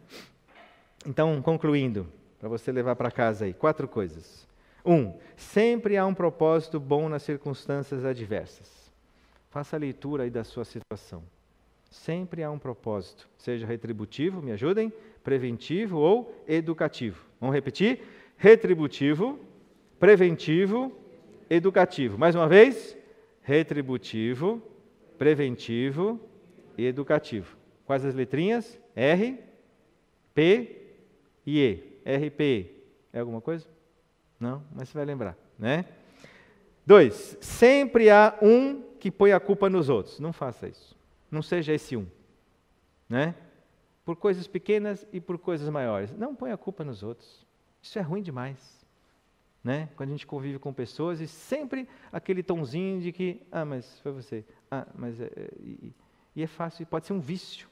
Então, 1.06 1.40
concluindo, 1.40 2.06
para 2.38 2.46
você 2.46 2.70
levar 2.70 2.94
para 2.94 3.10
casa 3.10 3.46
aí, 3.46 3.54
quatro 3.54 3.88
coisas. 3.88 4.46
Um, 4.84 5.18
sempre 5.34 5.96
há 5.96 6.04
um 6.04 6.12
propósito 6.12 6.78
bom 6.78 7.08
nas 7.08 7.22
circunstâncias 7.22 8.04
adversas. 8.04 8.92
Faça 9.48 9.76
a 9.76 9.78
leitura 9.78 10.24
aí 10.24 10.30
da 10.30 10.44
sua 10.44 10.66
situação. 10.66 11.22
Sempre 11.90 12.42
há 12.42 12.50
um 12.50 12.58
propósito, 12.58 13.26
seja 13.38 13.66
retributivo, 13.66 14.42
me 14.42 14.52
ajudem, 14.52 14.92
preventivo 15.24 15.98
ou 15.98 16.34
educativo. 16.46 17.24
Vamos 17.40 17.54
repetir? 17.54 18.02
Retributivo, 18.36 19.40
preventivo, 19.98 20.92
educativo. 21.48 22.18
Mais 22.18 22.34
uma 22.34 22.46
vez? 22.48 23.00
Retributivo, 23.42 24.62
preventivo 25.18 26.20
e 26.78 26.86
educativo. 26.86 27.56
Quais 27.84 28.04
as 28.04 28.14
letrinhas? 28.14 28.80
R, 28.94 29.38
P 30.34 30.94
e 31.44 31.60
E. 31.60 32.00
R, 32.04 32.30
P. 32.30 32.74
É 33.12 33.20
alguma 33.20 33.40
coisa? 33.40 33.66
Não, 34.38 34.62
mas 34.74 34.88
você 34.88 34.98
vai 34.98 35.04
lembrar, 35.04 35.36
né? 35.58 35.84
Dois, 36.84 37.36
sempre 37.40 38.10
há 38.10 38.36
um 38.42 38.82
que 38.98 39.10
põe 39.10 39.32
a 39.32 39.38
culpa 39.38 39.68
nos 39.68 39.88
outros. 39.88 40.18
Não 40.18 40.32
faça 40.32 40.68
isso. 40.68 40.96
Não 41.30 41.42
seja 41.42 41.72
esse 41.72 41.96
um, 41.96 42.06
né? 43.08 43.34
Por 44.04 44.16
coisas 44.16 44.46
pequenas 44.46 45.06
e 45.12 45.20
por 45.20 45.38
coisas 45.38 45.68
maiores. 45.68 46.12
Não 46.12 46.34
põe 46.34 46.50
a 46.50 46.56
culpa 46.56 46.84
nos 46.84 47.02
outros. 47.02 47.46
Isso 47.80 47.98
é 47.98 48.02
ruim 48.02 48.22
demais 48.22 48.81
né? 49.62 49.88
Quando 49.96 50.10
a 50.10 50.12
gente 50.12 50.26
convive 50.26 50.58
com 50.58 50.72
pessoas 50.72 51.20
e 51.20 51.26
sempre 51.26 51.88
aquele 52.10 52.42
tonzinho 52.42 53.00
de 53.00 53.12
que, 53.12 53.40
ah, 53.50 53.64
mas 53.64 54.00
foi 54.00 54.12
você, 54.12 54.44
ah, 54.70 54.86
mas 54.94 55.20
é, 55.20 55.24
é 55.24 55.48
e, 55.60 55.92
e, 56.34 56.42
é 56.42 56.46
fácil, 56.46 56.84
pode 56.86 57.06
ser 57.06 57.12
um 57.12 57.20
vício 57.20 57.68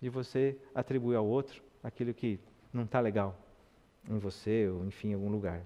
de 0.00 0.08
você 0.08 0.56
atribuir 0.74 1.16
ao 1.16 1.26
outro 1.26 1.62
aquilo 1.82 2.14
que 2.14 2.40
não 2.72 2.84
está 2.84 3.00
legal 3.00 3.38
em 4.08 4.18
você 4.18 4.68
ou 4.68 4.84
enfim 4.86 5.10
em 5.10 5.14
algum 5.14 5.30
lugar. 5.30 5.62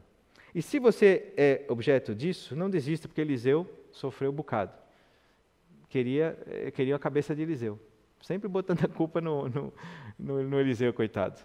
E 0.54 0.60
se 0.60 0.78
você 0.78 1.32
é 1.36 1.64
objeto 1.68 2.14
disso, 2.14 2.56
não 2.56 2.68
desista 2.68 3.06
porque 3.06 3.20
Eliseu 3.20 3.68
sofreu 3.92 4.30
um 4.30 4.34
bocado. 4.34 4.72
Queria, 5.88 6.36
é, 6.46 6.70
queria 6.70 6.96
a 6.96 6.98
cabeça 6.98 7.34
de 7.34 7.42
Eliseu, 7.42 7.78
sempre 8.20 8.48
botando 8.48 8.84
a 8.84 8.88
culpa 8.88 9.20
no, 9.20 9.48
no, 9.48 9.72
no, 10.18 10.42
no 10.42 10.60
Eliseu, 10.60 10.92
coitado. 10.92 11.40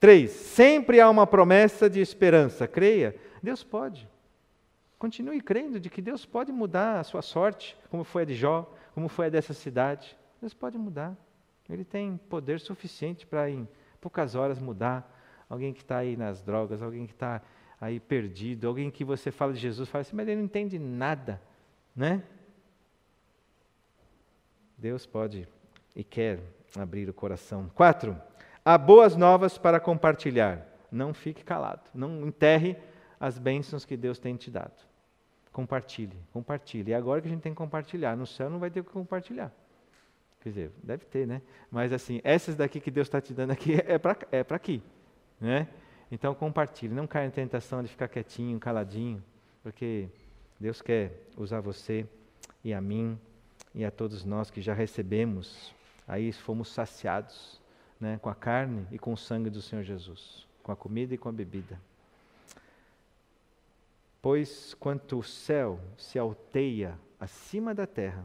Três, 0.00 0.30
sempre 0.30 0.98
há 0.98 1.08
uma 1.08 1.26
promessa 1.26 1.88
de 1.88 2.00
esperança. 2.00 2.66
Creia 2.66 3.14
Deus 3.42 3.62
pode. 3.62 4.08
Continue 4.98 5.40
crendo 5.40 5.80
de 5.80 5.88
que 5.88 6.02
Deus 6.02 6.26
pode 6.26 6.52
mudar 6.52 7.00
a 7.00 7.04
sua 7.04 7.22
sorte, 7.22 7.76
como 7.90 8.04
foi 8.04 8.22
a 8.22 8.26
de 8.26 8.34
Jó, 8.34 8.70
como 8.94 9.08
foi 9.08 9.26
a 9.26 9.30
dessa 9.30 9.54
cidade. 9.54 10.16
Deus 10.40 10.52
pode 10.52 10.76
mudar. 10.76 11.16
Ele 11.68 11.84
tem 11.84 12.18
poder 12.28 12.60
suficiente 12.60 13.26
para, 13.26 13.48
em 13.48 13.66
poucas 14.00 14.34
horas, 14.34 14.58
mudar 14.58 15.16
alguém 15.48 15.72
que 15.72 15.80
está 15.80 15.98
aí 15.98 16.16
nas 16.16 16.42
drogas, 16.42 16.82
alguém 16.82 17.06
que 17.06 17.12
está 17.12 17.40
aí 17.80 17.98
perdido, 17.98 18.68
alguém 18.68 18.90
que 18.90 19.04
você 19.04 19.30
fala 19.30 19.52
de 19.52 19.58
Jesus, 19.58 19.88
fala 19.88 20.02
assim, 20.02 20.16
mas 20.16 20.28
ele 20.28 20.36
não 20.36 20.44
entende 20.44 20.78
nada, 20.78 21.40
né? 21.96 22.22
Deus 24.76 25.06
pode 25.06 25.48
e 25.94 26.04
quer 26.04 26.40
abrir 26.76 27.08
o 27.08 27.14
coração. 27.14 27.70
Quatro, 27.74 28.20
há 28.64 28.76
boas 28.78 29.16
novas 29.16 29.58
para 29.58 29.80
compartilhar. 29.80 30.66
Não 30.90 31.14
fique 31.14 31.44
calado, 31.44 31.88
não 31.94 32.26
enterre 32.26 32.76
as 33.18 33.38
bênçãos 33.38 33.84
que 33.84 33.96
Deus 33.96 34.18
tem 34.18 34.36
te 34.36 34.50
dado. 34.50 34.90
Compartilhe, 35.52 36.16
compartilhe. 36.32 36.90
E 36.90 36.94
agora 36.94 37.20
que 37.20 37.28
a 37.28 37.30
gente 37.30 37.42
tem 37.42 37.52
que 37.52 37.58
compartilhar. 37.58 38.16
No 38.16 38.26
céu 38.26 38.48
não 38.48 38.58
vai 38.58 38.70
ter 38.70 38.80
o 38.80 38.84
que 38.84 38.90
compartilhar. 38.90 39.52
Quer 40.40 40.48
dizer, 40.48 40.72
deve 40.82 41.04
ter, 41.04 41.26
né? 41.26 41.42
Mas 41.70 41.92
assim, 41.92 42.20
essas 42.24 42.56
daqui 42.56 42.80
que 42.80 42.90
Deus 42.90 43.08
está 43.08 43.20
te 43.20 43.34
dando 43.34 43.50
aqui 43.50 43.74
é 43.86 43.98
para 43.98 44.16
é 44.32 44.44
aqui. 44.48 44.82
Né? 45.40 45.68
Então 46.10 46.34
compartilhe. 46.34 46.94
Não 46.94 47.06
caia 47.06 47.26
em 47.26 47.30
tentação 47.30 47.82
de 47.82 47.88
ficar 47.88 48.08
quietinho, 48.08 48.58
caladinho. 48.58 49.22
Porque 49.62 50.08
Deus 50.58 50.80
quer 50.80 51.12
usar 51.36 51.60
você 51.60 52.06
e 52.64 52.72
a 52.72 52.80
mim 52.80 53.18
e 53.74 53.84
a 53.84 53.90
todos 53.90 54.24
nós 54.24 54.50
que 54.50 54.62
já 54.62 54.72
recebemos. 54.72 55.74
Aí 56.08 56.32
fomos 56.32 56.68
saciados 56.68 57.59
né, 58.00 58.18
com 58.22 58.28
a 58.30 58.34
carne 58.34 58.86
e 58.90 58.98
com 58.98 59.12
o 59.12 59.16
sangue 59.16 59.50
do 59.50 59.60
Senhor 59.60 59.82
Jesus. 59.82 60.46
Com 60.62 60.72
a 60.72 60.76
comida 60.76 61.14
e 61.14 61.18
com 61.18 61.28
a 61.28 61.32
bebida. 61.32 61.78
Pois 64.22 64.74
quanto 64.74 65.18
o 65.18 65.22
céu 65.22 65.80
se 65.96 66.18
alteia 66.18 66.98
acima 67.18 67.74
da 67.74 67.86
terra, 67.86 68.24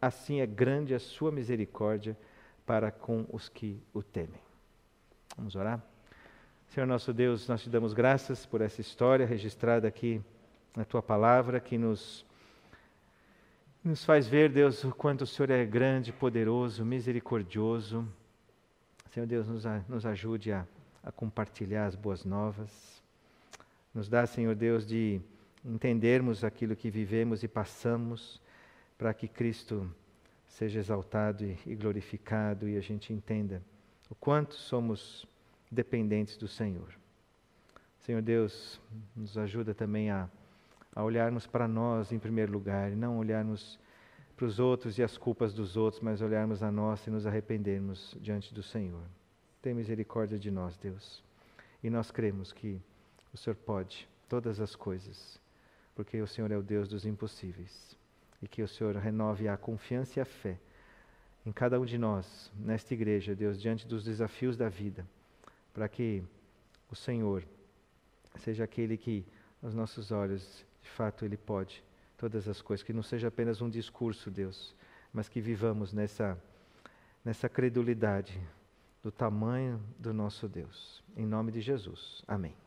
assim 0.00 0.40
é 0.40 0.46
grande 0.46 0.94
a 0.94 0.98
sua 0.98 1.32
misericórdia 1.32 2.16
para 2.64 2.90
com 2.90 3.26
os 3.32 3.48
que 3.48 3.80
o 3.94 4.02
temem. 4.02 4.40
Vamos 5.36 5.54
orar? 5.54 5.82
Senhor 6.68 6.86
nosso 6.86 7.12
Deus, 7.12 7.48
nós 7.48 7.62
te 7.62 7.70
damos 7.70 7.92
graças 7.92 8.44
por 8.44 8.60
essa 8.60 8.80
história 8.80 9.24
registrada 9.24 9.86
aqui 9.86 10.20
na 10.76 10.84
tua 10.84 11.02
palavra, 11.02 11.60
que 11.60 11.78
nos, 11.78 12.26
nos 13.82 14.04
faz 14.04 14.26
ver, 14.28 14.50
Deus, 14.50 14.84
o 14.84 14.90
quanto 14.90 15.22
o 15.22 15.26
Senhor 15.26 15.50
é 15.50 15.64
grande, 15.64 16.12
poderoso, 16.12 16.84
misericordioso. 16.84 18.06
Senhor 19.16 19.26
Deus, 19.26 19.48
nos, 19.48 19.64
nos 19.88 20.04
ajude 20.04 20.52
a, 20.52 20.66
a 21.02 21.10
compartilhar 21.10 21.86
as 21.86 21.94
boas 21.94 22.22
novas 22.22 23.02
nos 23.94 24.10
dá, 24.10 24.26
Senhor 24.26 24.54
Deus, 24.54 24.84
de 24.84 25.22
entendermos 25.64 26.44
aquilo 26.44 26.76
que 26.76 26.90
vivemos 26.90 27.42
e 27.42 27.48
passamos, 27.48 28.42
para 28.98 29.14
que 29.14 29.26
Cristo 29.26 29.90
seja 30.46 30.80
exaltado 30.80 31.46
e 31.64 31.74
glorificado 31.74 32.68
e 32.68 32.76
a 32.76 32.80
gente 32.82 33.10
entenda 33.10 33.62
o 34.10 34.14
quanto 34.14 34.52
somos 34.52 35.26
dependentes 35.70 36.36
do 36.36 36.46
Senhor. 36.46 36.92
Senhor 38.00 38.20
Deus, 38.20 38.78
nos 39.16 39.38
ajuda 39.38 39.72
também 39.72 40.10
a, 40.10 40.28
a 40.94 41.02
olharmos 41.02 41.46
para 41.46 41.66
nós 41.66 42.12
em 42.12 42.18
primeiro 42.18 42.52
lugar 42.52 42.92
e 42.92 42.94
não 42.94 43.16
olharmos 43.16 43.78
para 44.36 44.46
os 44.46 44.58
outros 44.58 44.98
e 44.98 45.02
as 45.02 45.16
culpas 45.16 45.54
dos 45.54 45.76
outros, 45.76 46.02
mas 46.02 46.20
olharmos 46.20 46.62
a 46.62 46.70
nós 46.70 47.06
e 47.06 47.10
nos 47.10 47.26
arrependermos 47.26 48.16
diante 48.20 48.52
do 48.52 48.62
Senhor. 48.62 49.02
Tem 49.62 49.72
misericórdia 49.72 50.38
de 50.38 50.50
nós, 50.50 50.76
Deus. 50.76 51.24
E 51.82 51.88
nós 51.88 52.10
cremos 52.10 52.52
que 52.52 52.80
o 53.32 53.36
Senhor 53.36 53.56
pode 53.56 54.08
todas 54.28 54.60
as 54.60 54.76
coisas, 54.76 55.40
porque 55.94 56.20
o 56.20 56.26
Senhor 56.26 56.50
é 56.50 56.56
o 56.56 56.62
Deus 56.62 56.88
dos 56.88 57.06
impossíveis. 57.06 57.96
E 58.42 58.46
que 58.46 58.62
o 58.62 58.68
Senhor 58.68 58.94
renove 58.96 59.48
a 59.48 59.56
confiança 59.56 60.18
e 60.18 60.22
a 60.22 60.26
fé 60.26 60.58
em 61.46 61.52
cada 61.52 61.78
um 61.78 61.84
de 61.84 61.96
nós, 61.96 62.50
nesta 62.58 62.92
igreja, 62.92 63.32
Deus, 63.32 63.62
diante 63.62 63.86
dos 63.86 64.02
desafios 64.02 64.56
da 64.56 64.68
vida, 64.68 65.06
para 65.72 65.88
que 65.88 66.24
o 66.90 66.96
Senhor 66.96 67.46
seja 68.34 68.64
aquele 68.64 68.96
que, 68.96 69.24
aos 69.62 69.72
nossos 69.72 70.10
olhos, 70.10 70.66
de 70.82 70.88
fato, 70.90 71.24
Ele 71.24 71.36
pode 71.36 71.84
todas 72.16 72.48
as 72.48 72.60
coisas, 72.62 72.84
que 72.84 72.92
não 72.92 73.02
seja 73.02 73.28
apenas 73.28 73.60
um 73.60 73.68
discurso, 73.68 74.30
Deus, 74.30 74.74
mas 75.12 75.28
que 75.28 75.40
vivamos 75.40 75.92
nessa, 75.92 76.40
nessa 77.24 77.48
credulidade 77.48 78.40
do 79.02 79.10
tamanho 79.10 79.80
do 79.98 80.12
nosso 80.12 80.48
Deus. 80.48 81.02
Em 81.16 81.26
nome 81.26 81.52
de 81.52 81.60
Jesus. 81.60 82.22
Amém. 82.26 82.65